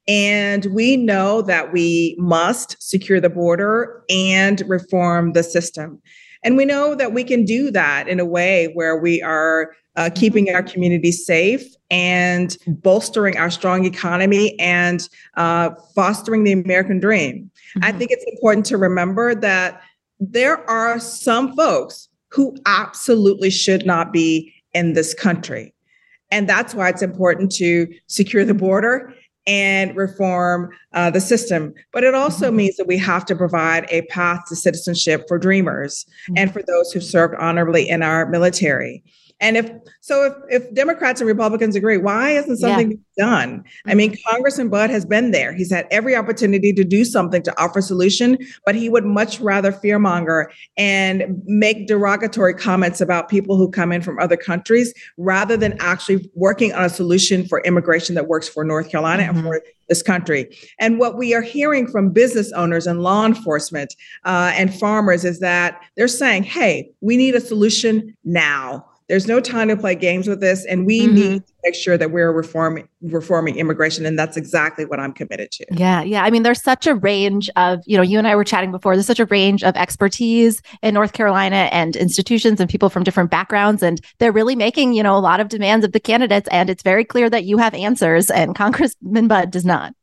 And 0.06 0.66
we 0.66 0.96
know 0.96 1.42
that 1.42 1.72
we 1.72 2.16
must 2.18 2.76
secure 2.80 3.20
the 3.20 3.28
border 3.28 4.02
and 4.08 4.62
reform 4.66 5.32
the 5.32 5.42
system. 5.42 6.00
And 6.42 6.56
we 6.56 6.64
know 6.64 6.94
that 6.94 7.12
we 7.12 7.24
can 7.24 7.44
do 7.44 7.70
that 7.72 8.08
in 8.08 8.20
a 8.20 8.24
way 8.24 8.70
where 8.74 8.96
we 8.96 9.20
are 9.20 9.74
uh, 9.98 10.08
keeping 10.14 10.54
our 10.54 10.62
communities 10.62 11.26
safe 11.26 11.74
and 11.90 12.56
bolstering 12.68 13.36
our 13.36 13.50
strong 13.50 13.84
economy 13.84 14.58
and 14.60 15.08
uh, 15.36 15.70
fostering 15.94 16.44
the 16.44 16.52
American 16.52 17.00
dream. 17.00 17.50
I 17.82 17.90
think 17.90 18.12
it's 18.12 18.24
important 18.32 18.64
to 18.66 18.78
remember 18.78 19.34
that 19.34 19.82
there 20.20 20.68
are 20.70 21.00
some 21.00 21.54
folks 21.56 22.08
who 22.30 22.56
absolutely 22.64 23.50
should 23.50 23.84
not 23.84 24.12
be 24.12 24.54
in 24.72 24.92
this 24.92 25.14
country. 25.14 25.74
And 26.30 26.48
that's 26.48 26.74
why 26.74 26.90
it's 26.90 27.02
important 27.02 27.50
to 27.52 27.92
secure 28.06 28.44
the 28.44 28.54
border 28.54 29.12
and 29.48 29.96
reform 29.96 30.70
uh, 30.92 31.10
the 31.10 31.20
system. 31.20 31.74
But 31.92 32.04
it 32.04 32.14
also 32.14 32.52
means 32.52 32.76
that 32.76 32.86
we 32.86 32.98
have 32.98 33.24
to 33.26 33.34
provide 33.34 33.86
a 33.90 34.02
path 34.02 34.42
to 34.48 34.54
citizenship 34.54 35.24
for 35.26 35.38
dreamers 35.38 36.06
and 36.36 36.52
for 36.52 36.62
those 36.62 36.92
who've 36.92 37.02
served 37.02 37.34
honorably 37.36 37.88
in 37.88 38.02
our 38.02 38.28
military. 38.28 39.02
And 39.40 39.56
if 39.56 39.70
so, 40.00 40.24
if, 40.24 40.62
if 40.62 40.74
Democrats 40.74 41.20
and 41.20 41.28
Republicans 41.28 41.76
agree, 41.76 41.96
why 41.96 42.30
isn't 42.30 42.56
something 42.56 42.88
being 42.88 43.04
done? 43.16 43.64
I 43.86 43.94
mean, 43.94 44.16
Congressman 44.26 44.68
Budd 44.68 44.90
has 44.90 45.04
been 45.04 45.30
there. 45.30 45.52
He's 45.52 45.72
had 45.72 45.86
every 45.90 46.16
opportunity 46.16 46.72
to 46.72 46.82
do 46.82 47.04
something 47.04 47.42
to 47.42 47.62
offer 47.62 47.78
a 47.78 47.82
solution, 47.82 48.38
but 48.66 48.74
he 48.74 48.88
would 48.88 49.04
much 49.04 49.38
rather 49.40 49.70
fearmonger 49.70 50.46
and 50.76 51.40
make 51.46 51.86
derogatory 51.86 52.54
comments 52.54 53.00
about 53.00 53.28
people 53.28 53.56
who 53.56 53.70
come 53.70 53.92
in 53.92 54.02
from 54.02 54.18
other 54.18 54.36
countries 54.36 54.92
rather 55.16 55.56
than 55.56 55.76
actually 55.78 56.28
working 56.34 56.72
on 56.72 56.84
a 56.84 56.90
solution 56.90 57.46
for 57.46 57.60
immigration 57.60 58.16
that 58.16 58.26
works 58.26 58.48
for 58.48 58.64
North 58.64 58.90
Carolina 58.90 59.22
and 59.22 59.42
for 59.42 59.62
this 59.88 60.02
country. 60.02 60.56
And 60.78 60.98
what 60.98 61.16
we 61.16 61.34
are 61.34 61.42
hearing 61.42 61.86
from 61.86 62.10
business 62.10 62.52
owners 62.52 62.86
and 62.86 63.02
law 63.02 63.24
enforcement 63.24 63.94
uh, 64.24 64.52
and 64.54 64.74
farmers 64.74 65.24
is 65.24 65.40
that 65.40 65.80
they're 65.96 66.08
saying, 66.08 66.42
hey, 66.42 66.90
we 67.00 67.16
need 67.16 67.34
a 67.34 67.40
solution 67.40 68.16
now. 68.24 68.84
There's 69.08 69.26
no 69.26 69.40
time 69.40 69.68
to 69.68 69.76
play 69.76 69.94
games 69.94 70.28
with 70.28 70.40
this, 70.40 70.66
and 70.66 70.84
we 70.84 71.00
mm-hmm. 71.00 71.14
need 71.14 71.46
to 71.46 71.52
make 71.64 71.74
sure 71.74 71.96
that 71.96 72.10
we're 72.10 72.30
reforming 72.30 72.88
reforming 73.00 73.56
immigration, 73.56 74.04
and 74.04 74.18
that's 74.18 74.36
exactly 74.36 74.84
what 74.84 75.00
I'm 75.00 75.12
committed 75.12 75.50
to. 75.52 75.66
Yeah, 75.70 76.02
yeah. 76.02 76.24
I 76.24 76.30
mean, 76.30 76.42
there's 76.42 76.62
such 76.62 76.86
a 76.86 76.94
range 76.94 77.48
of, 77.56 77.80
you 77.86 77.96
know, 77.96 78.02
you 78.02 78.18
and 78.18 78.28
I 78.28 78.36
were 78.36 78.44
chatting 78.44 78.70
before, 78.70 78.94
there's 78.94 79.06
such 79.06 79.20
a 79.20 79.24
range 79.26 79.64
of 79.64 79.74
expertise 79.76 80.60
in 80.82 80.92
North 80.92 81.14
Carolina 81.14 81.70
and 81.72 81.96
institutions 81.96 82.60
and 82.60 82.68
people 82.68 82.90
from 82.90 83.02
different 83.02 83.30
backgrounds. 83.30 83.82
And 83.82 84.00
they're 84.18 84.32
really 84.32 84.56
making, 84.56 84.92
you 84.92 85.02
know, 85.02 85.16
a 85.16 85.20
lot 85.20 85.40
of 85.40 85.48
demands 85.48 85.86
of 85.86 85.92
the 85.92 86.00
candidates. 86.00 86.48
And 86.50 86.68
it's 86.68 86.82
very 86.82 87.04
clear 87.04 87.30
that 87.30 87.44
you 87.44 87.56
have 87.56 87.72
answers 87.74 88.30
and 88.30 88.54
Congressman 88.56 89.26
Budd 89.26 89.50
does 89.50 89.64
not. 89.64 89.94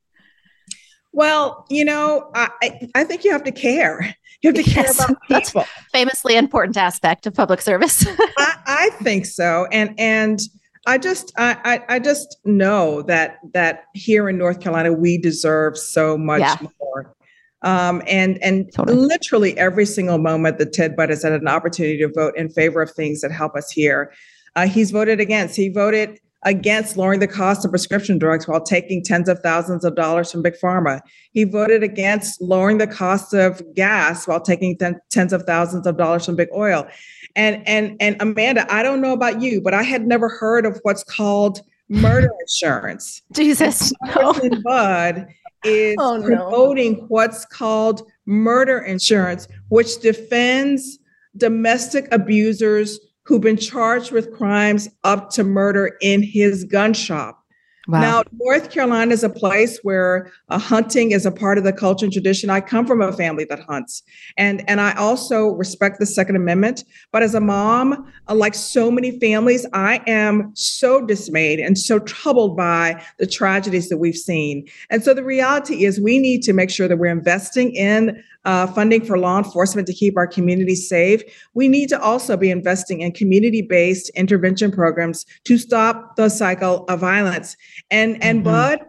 Well, 1.12 1.66
you 1.70 1.86
know, 1.86 2.32
I- 2.34 2.90
I 2.96 3.04
think 3.04 3.24
you 3.24 3.32
have 3.32 3.44
to 3.44 3.52
care. 3.52 4.16
You 4.42 4.50
have 4.50 4.56
to 4.56 4.64
care 4.64 4.84
Yes, 4.84 5.04
about 5.04 5.18
that's 5.30 5.50
people. 5.52 5.66
famously 5.92 6.36
important 6.36 6.78
aspect 6.78 7.26
of 7.26 7.34
public 7.34 7.62
service. 7.62 8.06
I, 8.38 8.56
I 8.68 8.90
think 9.02 9.26
so, 9.26 9.68
and 9.72 9.94
and 9.98 10.40
I 10.88 10.98
just 10.98 11.32
I, 11.38 11.58
I 11.90 11.96
I 11.96 12.00
just 12.00 12.38
know 12.46 13.02
that 13.04 13.38
that 13.54 13.86
here 13.94 14.30
in 14.30 14.38
North 14.38 14.60
Carolina 14.60 14.94
we 14.94 15.18
deserve 15.18 15.78
so 15.78 16.18
much 16.18 16.42
Yeah. 16.42 16.58
more. 16.80 17.16
Um, 17.62 18.04
and 18.06 18.38
and 18.44 18.72
Totally. 18.76 18.98
literally 19.00 19.58
every 19.58 19.86
single 19.88 20.20
moment 20.20 20.60
that 20.60 20.74
Ted 20.74 20.96
Budd 20.96 21.10
has 21.10 21.24
had 21.24 21.32
an 21.34 21.48
opportunity 21.48 21.98
to 22.00 22.10
vote 22.14 22.34
in 22.38 22.50
favor 22.50 22.82
of 22.82 22.92
things 22.92 23.22
that 23.22 23.32
help 23.32 23.56
us 23.56 23.72
here, 23.72 24.14
uh, 24.56 24.68
he's 24.68 24.92
voted 24.92 25.20
against. 25.20 25.56
He 25.56 25.70
voted 25.70 26.20
against 26.46 26.96
lowering 26.96 27.20
the 27.20 27.28
cost 27.28 27.66
of 27.66 27.72
prescription 27.72 28.18
drugs 28.18 28.48
while 28.48 28.62
taking 28.62 29.04
tens 29.04 29.28
of 29.28 29.40
thousands 29.40 29.84
of 29.84 29.96
dollars 29.96 30.32
from 30.32 30.42
big 30.42 30.54
pharma. 30.54 31.02
He 31.32 31.44
voted 31.44 31.84
against 31.84 32.40
lowering 32.42 32.78
the 32.78 32.88
cost 32.88 33.34
of 33.34 33.62
gas 33.74 34.28
while 34.28 34.40
taking 34.40 34.78
ten, 34.78 35.00
tens 35.10 35.34
of 35.34 35.44
thousands 35.44 35.86
of 35.88 35.98
dollars 35.98 36.26
from 36.26 36.36
big 36.36 36.50
oil. 36.56 36.88
And 37.36 37.68
and 37.68 37.98
and 38.00 38.16
Amanda, 38.22 38.72
I 38.74 38.84
don't 38.84 39.02
know 39.02 39.12
about 39.12 39.42
you, 39.42 39.60
but 39.60 39.74
I 39.74 39.84
had 39.84 40.08
never 40.08 40.30
heard 40.30 40.66
of 40.66 40.80
what's 40.84 41.04
called 41.04 41.62
murder 41.90 42.30
insurance. 42.42 43.22
Jesus. 43.34 43.92
Congressman 44.12 44.62
Budd 44.62 45.28
is 45.64 45.96
Oh, 46.00 46.18
no. 46.18 46.26
promoting 46.28 47.06
what's 47.08 47.44
called 47.46 48.04
murder 48.26 48.80
insurance, 48.80 49.48
which 49.70 50.00
defends 50.00 51.00
domestic 51.38 52.08
abusers 52.14 53.00
who've 53.26 53.42
been 53.42 53.58
charged 53.58 54.12
with 54.12 54.34
crimes 54.34 54.88
up 55.04 55.30
to 55.32 55.44
murder 55.44 55.98
in 56.02 56.24
his 56.24 56.64
gun 56.64 56.94
shop. 56.94 57.42
Wow. 57.88 58.02
Now, 58.02 58.24
North 58.40 58.72
Carolina 58.72 59.14
is 59.14 59.24
a 59.24 59.30
place 59.30 59.80
where 59.84 60.32
uh, 60.50 60.58
hunting 60.58 61.12
is 61.12 61.24
a 61.24 61.32
part 61.32 61.60
of 61.60 61.64
the 61.64 61.74
culture 61.74 62.06
and 62.06 62.12
tradition. 62.12 62.50
I 62.50 62.60
come 62.60 62.88
from 62.88 63.00
a 63.00 63.14
family 63.14 63.46
that 63.46 63.60
hunts, 63.60 64.02
and 64.38 64.68
and 64.68 64.82
I 64.82 64.94
also 64.94 65.50
respect 65.50 66.00
the 66.00 66.08
Second 66.08 66.36
Amendment. 66.36 66.84
But 67.12 67.22
as 67.22 67.36
a 67.36 67.40
mom, 67.40 68.12
uh, 68.28 68.34
like 68.34 68.56
so 68.56 68.90
many 68.90 69.20
families, 69.20 69.68
I 69.74 70.02
am 70.08 70.52
so 70.56 71.06
dismayed 71.06 71.60
and 71.60 71.78
so 71.78 72.00
troubled 72.00 72.58
by 72.58 73.04
the 73.20 73.28
tragedies 73.28 73.90
that 73.90 73.98
we've 73.98 74.16
seen. 74.16 74.68
And 74.90 75.04
so 75.04 75.14
the 75.14 75.24
reality 75.24 75.86
is, 75.86 76.02
we 76.02 76.18
need 76.18 76.42
to 76.44 76.54
make 76.54 76.72
sure 76.72 76.88
that 76.88 76.98
we're 76.98 77.12
investing 77.12 77.76
in 77.76 78.24
uh, 78.46 78.68
funding 78.68 79.04
for 79.04 79.18
law 79.18 79.38
enforcement 79.38 79.88
to 79.88 79.94
keep 79.94 80.16
our 80.18 80.28
communities 80.28 80.88
safe. 80.88 81.22
We 81.54 81.68
need 81.68 81.90
to 81.90 82.00
also 82.00 82.38
be 82.38 82.50
investing 82.50 83.02
in 83.02 83.12
community-based 83.12 84.10
intervention 84.16 84.72
programs 84.72 85.26
to 85.46 85.58
stop 85.58 86.16
the 86.16 86.30
cycle 86.30 86.86
of 86.88 87.00
violence. 87.00 87.58
And 87.92 88.22
and 88.24 88.44
Budd, 88.44 88.80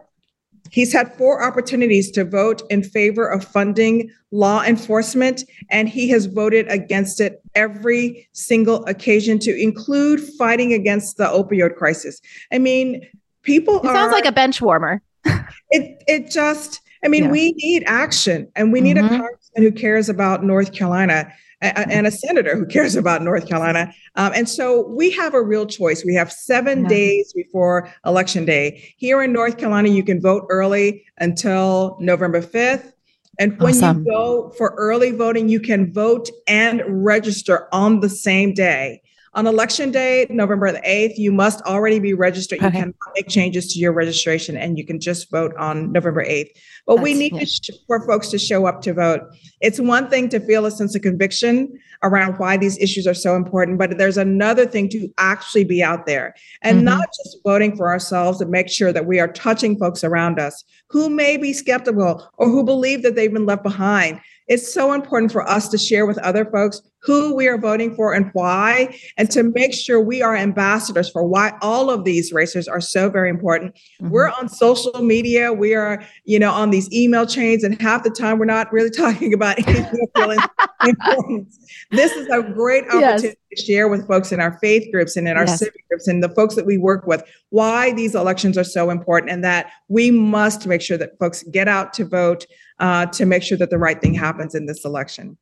he's 0.71 0.93
had 0.93 1.13
four 1.15 1.43
opportunities 1.43 2.11
to 2.11 2.23
vote 2.25 2.61
in 2.69 2.83
favor 2.83 3.27
of 3.27 3.43
funding 3.43 4.09
law 4.31 4.63
enforcement, 4.63 5.43
and 5.69 5.87
he 5.89 6.09
has 6.09 6.25
voted 6.25 6.67
against 6.69 7.19
it 7.21 7.41
every 7.55 8.27
single 8.33 8.85
occasion, 8.85 9.39
to 9.39 9.55
include 9.61 10.19
fighting 10.37 10.73
against 10.73 11.17
the 11.17 11.25
opioid 11.25 11.75
crisis. 11.75 12.19
I 12.51 12.57
mean, 12.59 13.01
people 13.43 13.79
It 13.79 13.87
are 13.87 13.95
sounds 13.95 14.11
like 14.11 14.25
a 14.25 14.31
bench 14.31 14.61
warmer. 14.61 15.01
it 15.71 16.03
it 16.07 16.29
just 16.31 16.79
i 17.03 17.07
mean 17.07 17.25
Yeah. 17.25 17.31
we 17.31 17.51
need 17.57 17.83
action 17.85 18.47
and 18.55 18.71
we 18.71 18.79
need 18.81 18.97
a 18.97 19.01
Mhm. 19.01 19.09
congressman 19.09 19.36
who 19.57 19.71
cares 19.71 20.09
about 20.09 20.43
north 20.43 20.73
carolina 20.73 21.31
and 21.61 22.05
a 22.05 22.11
senator 22.11 22.55
who 22.55 22.67
cares 22.67 22.95
about 22.95 23.23
north 23.23 23.47
carolina. 23.47 23.91
Um, 24.15 24.31
and 24.35 24.47
so 24.47 24.87
we 24.89 25.09
have 25.11 25.33
a 25.33 25.41
real 25.41 25.65
choice. 25.65 26.05
We 26.05 26.13
have 26.13 26.31
seven 26.31 26.83
Yeah. 26.83 26.89
days 26.89 27.33
before 27.33 27.89
election 28.05 28.45
day. 28.45 28.93
Here 28.97 29.23
in 29.23 29.33
north 29.33 29.57
carolina 29.57 29.89
you 29.89 30.03
can 30.03 30.21
vote 30.21 30.45
early 30.49 31.03
until 31.17 31.97
november 31.99 32.41
5th 32.41 32.93
and 33.39 33.59
when 33.59 33.73
Awesome. 33.73 33.99
you 33.99 34.05
go 34.05 34.53
for 34.57 34.75
early 34.77 35.11
voting 35.11 35.49
you 35.49 35.59
can 35.59 35.91
vote 35.91 36.29
and 36.47 36.83
register 36.87 37.67
on 37.71 38.01
the 38.01 38.09
same 38.09 38.53
day 38.53 39.01
on 39.37 39.45
election 39.45 39.91
day, 39.91 40.25
November 40.31 40.71
the 40.71 40.79
8th, 40.79 41.15
you 41.19 41.31
must 41.31 41.61
already 41.61 41.99
be 41.99 42.15
registered. 42.15 42.59
You 42.59 42.71
cannot 42.71 42.95
make 43.15 43.27
changes 43.27 43.71
to 43.71 43.79
your 43.79 43.93
registration 43.93 44.57
and 44.57 44.79
you 44.79 44.85
can 44.85 44.99
just 44.99 45.29
vote 45.29 45.53
on 45.59 45.91
November 45.91 46.25
8th. 46.25 46.49
But 46.87 47.01
we 47.01 47.13
need 47.13 47.33
yeah. 47.33 47.41
to 47.41 47.45
sh- 47.45 47.69
for 47.85 48.03
folks 48.07 48.29
to 48.29 48.39
show 48.39 48.65
up 48.65 48.81
to 48.81 48.95
vote. 48.95 49.21
It's 49.61 49.79
one 49.79 50.09
thing 50.09 50.29
to 50.29 50.39
feel 50.39 50.65
a 50.65 50.71
sense 50.71 50.95
of 50.95 51.03
conviction 51.03 51.71
around 52.01 52.39
why 52.39 52.57
these 52.57 52.79
issues 52.79 53.05
are 53.05 53.13
so 53.13 53.35
important, 53.35 53.77
but 53.77 53.99
there's 53.99 54.17
another 54.17 54.65
thing 54.65 54.89
to 54.89 55.07
actually 55.19 55.65
be 55.65 55.83
out 55.83 56.07
there 56.07 56.33
and 56.63 56.79
Mhm. 56.79 56.85
not 56.85 57.07
just 57.23 57.37
voting 57.43 57.75
for 57.75 57.89
ourselves 57.89 58.41
and 58.41 58.49
make 58.49 58.69
sure 58.69 58.91
that 58.91 59.05
we 59.05 59.19
are 59.19 59.27
touching 59.27 59.77
folks 59.77 60.03
around 60.03 60.39
us 60.39 60.63
who 60.89 61.09
may 61.11 61.37
be 61.37 61.53
skeptical 61.53 62.27
or 62.39 62.49
who 62.49 62.63
believe 62.63 63.03
that 63.03 63.15
they've 63.15 63.33
been 63.33 63.45
left 63.45 63.61
behind. 63.61 64.19
It's 64.47 64.73
so 64.73 64.93
important 64.93 65.31
for 65.31 65.47
us 65.47 65.67
to 65.69 65.77
share 65.77 66.05
with 66.07 66.17
other 66.19 66.45
folks 66.45 66.81
who 67.01 67.33
we 67.35 67.47
are 67.47 67.57
voting 67.57 67.95
for 67.95 68.13
and 68.13 68.29
why, 68.33 68.97
and 69.17 69.29
to 69.31 69.43
make 69.43 69.73
sure 69.73 70.01
we 70.01 70.21
are 70.21 70.35
ambassadors 70.35 71.09
for 71.09 71.23
why 71.23 71.53
all 71.61 71.89
of 71.89 72.03
these 72.03 72.33
races 72.33 72.67
are 72.67 72.81
so 72.81 73.09
very 73.09 73.29
important. 73.29 73.75
Mm-hmm. 73.75 74.09
We're 74.09 74.29
on 74.29 74.49
social 74.49 75.01
media, 75.01 75.53
we 75.53 75.75
are, 75.75 76.03
you 76.25 76.39
know, 76.39 76.51
on 76.51 76.71
these 76.71 76.91
email 76.91 77.25
chains, 77.25 77.63
and 77.63 77.79
half 77.81 78.03
the 78.03 78.09
time 78.09 78.39
we're 78.39 78.45
not 78.45 78.71
really 78.73 78.89
talking 78.97 79.33
about 79.33 79.59
anything 79.59 80.07
important. 80.15 81.53
This 81.91 82.11
is 82.13 82.27
a 82.29 82.41
great 82.41 82.85
opportunity 82.85 83.37
yes. 83.51 83.61
to 83.61 83.65
share 83.65 83.87
with 83.87 84.07
folks 84.07 84.31
in 84.31 84.39
our 84.39 84.57
faith 84.59 84.91
groups 84.91 85.15
and 85.15 85.27
in 85.27 85.37
our 85.37 85.45
yes. 85.45 85.59
civic 85.59 85.87
groups 85.87 86.07
and 86.07 86.23
the 86.23 86.29
folks 86.29 86.55
that 86.55 86.65
we 86.65 86.77
work 86.77 87.07
with 87.07 87.23
why 87.49 87.93
these 87.93 88.15
elections 88.15 88.57
are 88.57 88.63
so 88.63 88.89
important 88.89 89.31
and 89.31 89.43
that 89.43 89.71
we 89.87 90.11
must 90.11 90.67
make 90.67 90.81
sure 90.81 90.97
that 90.97 91.17
folks 91.19 91.43
get 91.43 91.67
out 91.67 91.93
to 91.93 92.05
vote 92.05 92.45
uh, 92.79 93.05
to 93.07 93.25
make 93.25 93.43
sure 93.43 93.57
that 93.57 93.69
the 93.69 93.77
right 93.77 94.01
thing 94.01 94.13
happens 94.13 94.53
in 94.53 94.65
this 94.65 94.83
election. 94.83 95.37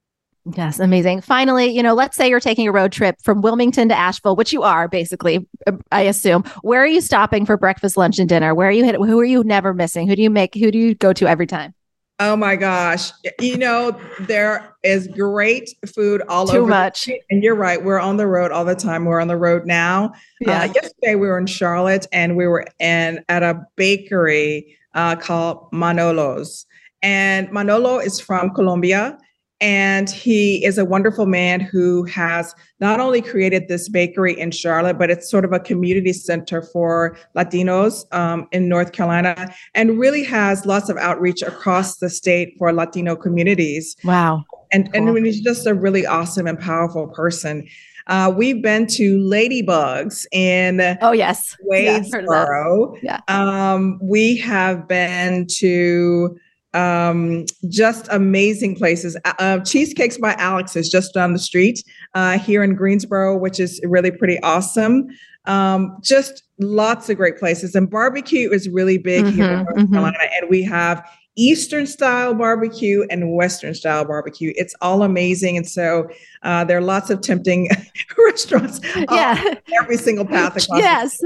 Yes, 0.56 0.80
amazing. 0.80 1.22
Finally, 1.22 1.68
you 1.68 1.82
know, 1.82 1.96
let's 1.96 2.16
say 2.16 2.30
you're 2.30 2.40
taking 2.40 2.68
a 2.68 2.72
road 2.72 2.92
trip 2.92 3.16
from 3.24 3.42
Wilmington 3.42 3.90
to 3.90 3.98
Asheville, 3.98 4.36
which 4.36 4.54
you 4.54 4.62
are 4.62 4.88
basically, 4.88 5.48
I 5.92 6.02
assume. 6.02 6.44
Where 6.62 6.84
are 6.84 6.88
you 6.88 7.02
stopping 7.02 7.48
for 7.48 7.58
breakfast, 7.58 7.98
lunch, 7.98 8.20
and 8.20 8.30
dinner? 8.30 8.54
Where 8.54 8.68
are 8.68 8.72
you 8.72 8.84
hit? 8.84 8.96
Who 8.96 9.20
are 9.20 9.26
you 9.26 9.44
never 9.44 9.74
missing? 9.74 10.08
Who 10.08 10.16
do 10.16 10.22
you 10.22 10.30
make? 10.30 10.54
Who 10.54 10.70
do 10.70 10.78
you 10.78 10.94
go 10.94 11.14
to 11.14 11.28
every 11.28 11.48
time? 11.48 11.74
Oh 12.20 12.36
my 12.36 12.56
gosh. 12.56 13.12
You 13.42 13.58
know, 13.58 14.00
there 14.22 14.74
is 14.84 15.08
great 15.08 15.72
food 15.94 16.22
all 16.30 16.48
Too 16.48 16.58
over. 16.58 16.66
Too 16.66 16.70
much. 16.70 17.10
And 17.30 17.44
you're 17.44 17.56
right. 17.56 17.84
We're 17.84 18.00
on 18.00 18.18
the 18.18 18.28
road 18.28 18.52
all 18.52 18.64
the 18.64 18.76
time. 18.76 19.06
We're 19.06 19.20
on 19.20 19.28
the 19.28 19.36
road 19.36 19.66
now. 19.66 20.06
Uh, 20.06 20.12
yeah. 20.42 20.62
Uh, 20.62 20.74
yesterday 20.74 21.16
we 21.16 21.28
were 21.28 21.38
in 21.38 21.48
Charlotte 21.48 22.08
and 22.14 22.38
we 22.38 22.48
were 22.48 22.66
in 22.80 23.26
at 23.28 23.44
a 23.44 23.66
bakery 23.76 24.78
uh, 24.94 25.16
called 25.16 25.70
Manolo's. 25.74 26.66
And 27.02 27.52
Manolo 27.52 28.00
is 28.00 28.20
from 28.20 28.52
Colombia. 28.52 29.18
And 29.62 30.10
he 30.10 30.64
is 30.66 30.78
a 30.78 30.84
wonderful 30.84 31.26
man 31.26 31.62
who 31.62 32.04
has 32.06 32.54
not 32.82 33.00
only 33.00 33.22
created 33.22 33.68
this 33.68 33.88
bakery 33.88 34.38
in 34.38 34.52
Charlotte, 34.52 35.00
but 35.00 35.10
it's 35.10 35.30
sort 35.30 35.46
of 35.46 35.54
a 35.54 35.60
community 35.60 36.12
center 36.12 36.62
for 36.62 37.18
Latinos 37.36 38.04
um, 38.14 38.48
in 38.52 38.68
North 38.68 38.92
Carolina 38.92 39.54
and 39.74 39.98
really 39.98 40.24
has 40.24 40.66
lots 40.66 40.90
of 40.90 40.98
outreach 40.98 41.42
across 41.42 41.98
the 41.98 42.10
state 42.10 42.56
for 42.58 42.74
Latino 42.74 43.16
communities. 43.16 43.96
Wow. 44.04 44.44
And, 44.74 44.92
cool. 44.92 45.16
and 45.16 45.26
he's 45.26 45.40
just 45.40 45.66
a 45.66 45.74
really 45.74 46.06
awesome 46.06 46.48
and 46.48 46.60
powerful 46.60 47.08
person. 47.08 47.66
Uh, 48.08 48.32
we've 48.36 48.62
been 48.62 48.86
to 48.86 49.18
Ladybugs 49.18 50.28
in 50.32 50.98
oh 51.02 51.12
yes 51.12 51.58
Wadesboro. 51.68 53.00
Yeah, 53.02 53.22
um, 53.28 54.00
we 54.00 54.38
have 54.38 54.88
been 54.88 55.48
to 55.54 56.38
um, 56.76 57.46
just 57.70 58.08
amazing 58.12 58.76
places. 58.76 59.18
Uh, 59.26 59.34
uh, 59.40 59.60
Cheesecakes 59.60 60.18
by 60.18 60.34
Alex 60.34 60.76
is 60.76 60.90
just 60.90 61.14
down 61.14 61.34
the 61.34 61.40
street 61.40 61.84
uh, 62.14 62.38
here 62.38 62.64
in 62.64 62.76
Greensboro, 62.76 63.38
which 63.38 63.60
is 63.60 63.80
really 63.84 64.12
pretty 64.12 64.40
awesome. 64.42 65.08
Um, 65.46 65.98
just 66.02 66.44
lots 66.60 67.10
of 67.10 67.18
great 67.18 67.38
places. 67.38 67.76
And 67.76 67.90
barbecue 67.90 68.52
is 68.52 68.68
really 68.70 68.98
big 68.98 69.26
mm-hmm, 69.26 69.36
here 69.36 69.52
in 69.52 69.64
North 69.64 69.76
mm-hmm. 69.78 69.94
Carolina. 69.94 70.18
And 70.40 70.50
we 70.50 70.64
have 70.64 71.08
Eastern 71.38 71.86
style 71.86 72.34
barbecue 72.34 73.06
and 73.10 73.34
Western 73.34 73.74
style 73.74 74.06
barbecue. 74.06 74.54
It's 74.56 74.74
all 74.82 75.04
amazing. 75.04 75.58
And 75.58 75.68
so 75.68 76.10
uh, 76.44 76.64
there 76.64 76.78
are 76.78 76.82
lots 76.82 77.10
of 77.10 77.22
tempting 77.22 77.70
restaurants. 78.18 78.80
Yeah. 78.96 79.56
every 79.80 79.98
single 79.98 80.26
path 80.26 80.52
across. 80.52 80.80
Yes. 80.80 81.22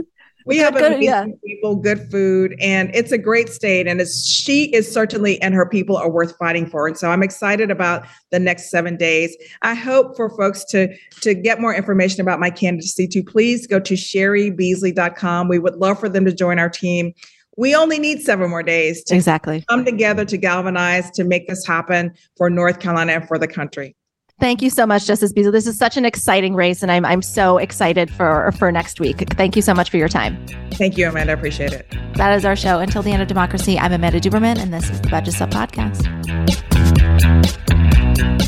We 0.45 0.55
good, 0.55 0.63
have 0.63 0.75
amazing 0.75 1.03
yeah. 1.03 1.25
people, 1.45 1.75
good 1.75 2.09
food, 2.09 2.55
and 2.59 2.89
it's 2.93 3.11
a 3.11 3.17
great 3.17 3.49
state. 3.49 3.87
And 3.87 4.01
it's, 4.01 4.25
she 4.25 4.65
is 4.73 4.91
certainly, 4.91 5.41
and 5.41 5.53
her 5.53 5.65
people 5.65 5.97
are 5.97 6.09
worth 6.09 6.37
fighting 6.37 6.65
for. 6.65 6.87
And 6.87 6.97
so 6.97 7.09
I'm 7.09 7.23
excited 7.23 7.69
about 7.69 8.05
the 8.31 8.39
next 8.39 8.69
seven 8.69 8.97
days. 8.97 9.35
I 9.61 9.73
hope 9.73 10.15
for 10.15 10.29
folks 10.29 10.63
to 10.65 10.95
to 11.21 11.33
get 11.33 11.59
more 11.59 11.75
information 11.75 12.21
about 12.21 12.39
my 12.39 12.49
candidacy 12.49 13.07
to 13.07 13.23
please 13.23 13.67
go 13.67 13.79
to 13.79 13.93
cheribeasley.com. 13.93 15.47
We 15.47 15.59
would 15.59 15.75
love 15.75 15.99
for 15.99 16.09
them 16.09 16.25
to 16.25 16.33
join 16.33 16.59
our 16.59 16.69
team. 16.69 17.13
We 17.57 17.75
only 17.75 17.99
need 17.99 18.21
seven 18.21 18.49
more 18.49 18.63
days 18.63 19.03
to 19.05 19.15
exactly 19.15 19.65
come 19.67 19.83
together 19.83 20.23
to 20.23 20.37
galvanize 20.37 21.11
to 21.11 21.25
make 21.25 21.47
this 21.47 21.65
happen 21.65 22.13
for 22.37 22.49
North 22.49 22.79
Carolina 22.79 23.13
and 23.13 23.27
for 23.27 23.37
the 23.37 23.47
country. 23.47 23.95
Thank 24.39 24.61
you 24.61 24.69
so 24.69 24.85
much, 24.85 25.05
Justice 25.05 25.33
Beasley. 25.33 25.51
This 25.51 25.67
is 25.67 25.77
such 25.77 25.97
an 25.97 26.05
exciting 26.05 26.55
race, 26.55 26.81
and 26.81 26.91
I'm 26.91 27.05
I'm 27.05 27.21
so 27.21 27.57
excited 27.57 28.09
for 28.09 28.51
for 28.57 28.71
next 28.71 28.99
week. 28.99 29.29
Thank 29.31 29.55
you 29.55 29.61
so 29.61 29.73
much 29.73 29.89
for 29.89 29.97
your 29.97 30.07
time. 30.07 30.45
Thank 30.73 30.97
you, 30.97 31.09
Amanda. 31.09 31.33
I 31.33 31.35
appreciate 31.35 31.73
it. 31.73 31.85
That 32.15 32.35
is 32.37 32.45
our 32.45 32.55
show. 32.55 32.79
Until 32.79 33.01
the 33.01 33.11
end 33.11 33.21
of 33.21 33.27
democracy, 33.27 33.77
I'm 33.77 33.91
Amanda 33.91 34.21
Duberman, 34.21 34.57
and 34.57 34.73
this 34.73 34.89
is 34.89 35.01
the 35.01 35.09
Betches 35.09 35.33
Sup 35.33 35.51
Podcast. 35.51 36.07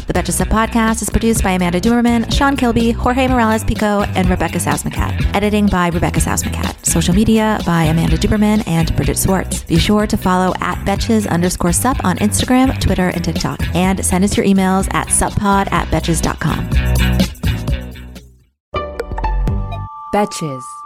The 0.07 0.13
Betches 0.13 0.33
Sup 0.33 0.47
podcast 0.49 1.01
is 1.01 1.09
produced 1.09 1.43
by 1.43 1.51
Amanda 1.51 1.79
Duberman, 1.79 2.33
Sean 2.33 2.57
Kilby, 2.57 2.91
Jorge 2.91 3.27
Morales 3.27 3.63
Pico, 3.63 4.01
and 4.01 4.29
Rebecca 4.29 4.57
Sousmacat. 4.57 5.33
Editing 5.35 5.67
by 5.67 5.89
Rebecca 5.89 6.19
Sousmacat. 6.19 6.85
Social 6.85 7.13
media 7.13 7.59
by 7.65 7.83
Amanda 7.83 8.17
Duberman 8.17 8.67
and 8.67 8.93
Bridget 8.95 9.17
Swartz. 9.17 9.63
Be 9.63 9.77
sure 9.77 10.07
to 10.07 10.17
follow 10.17 10.53
at 10.59 10.77
Betches 10.85 11.29
underscore 11.29 11.71
sup 11.71 12.03
on 12.03 12.17
Instagram, 12.17 12.79
Twitter, 12.81 13.09
and 13.09 13.23
TikTok. 13.23 13.59
And 13.75 14.03
send 14.03 14.23
us 14.23 14.35
your 14.35 14.45
emails 14.45 14.91
at 14.93 15.07
suppod 15.07 15.71
at 15.71 15.87
betches.com. 15.87 16.69
Betches. 20.13 20.80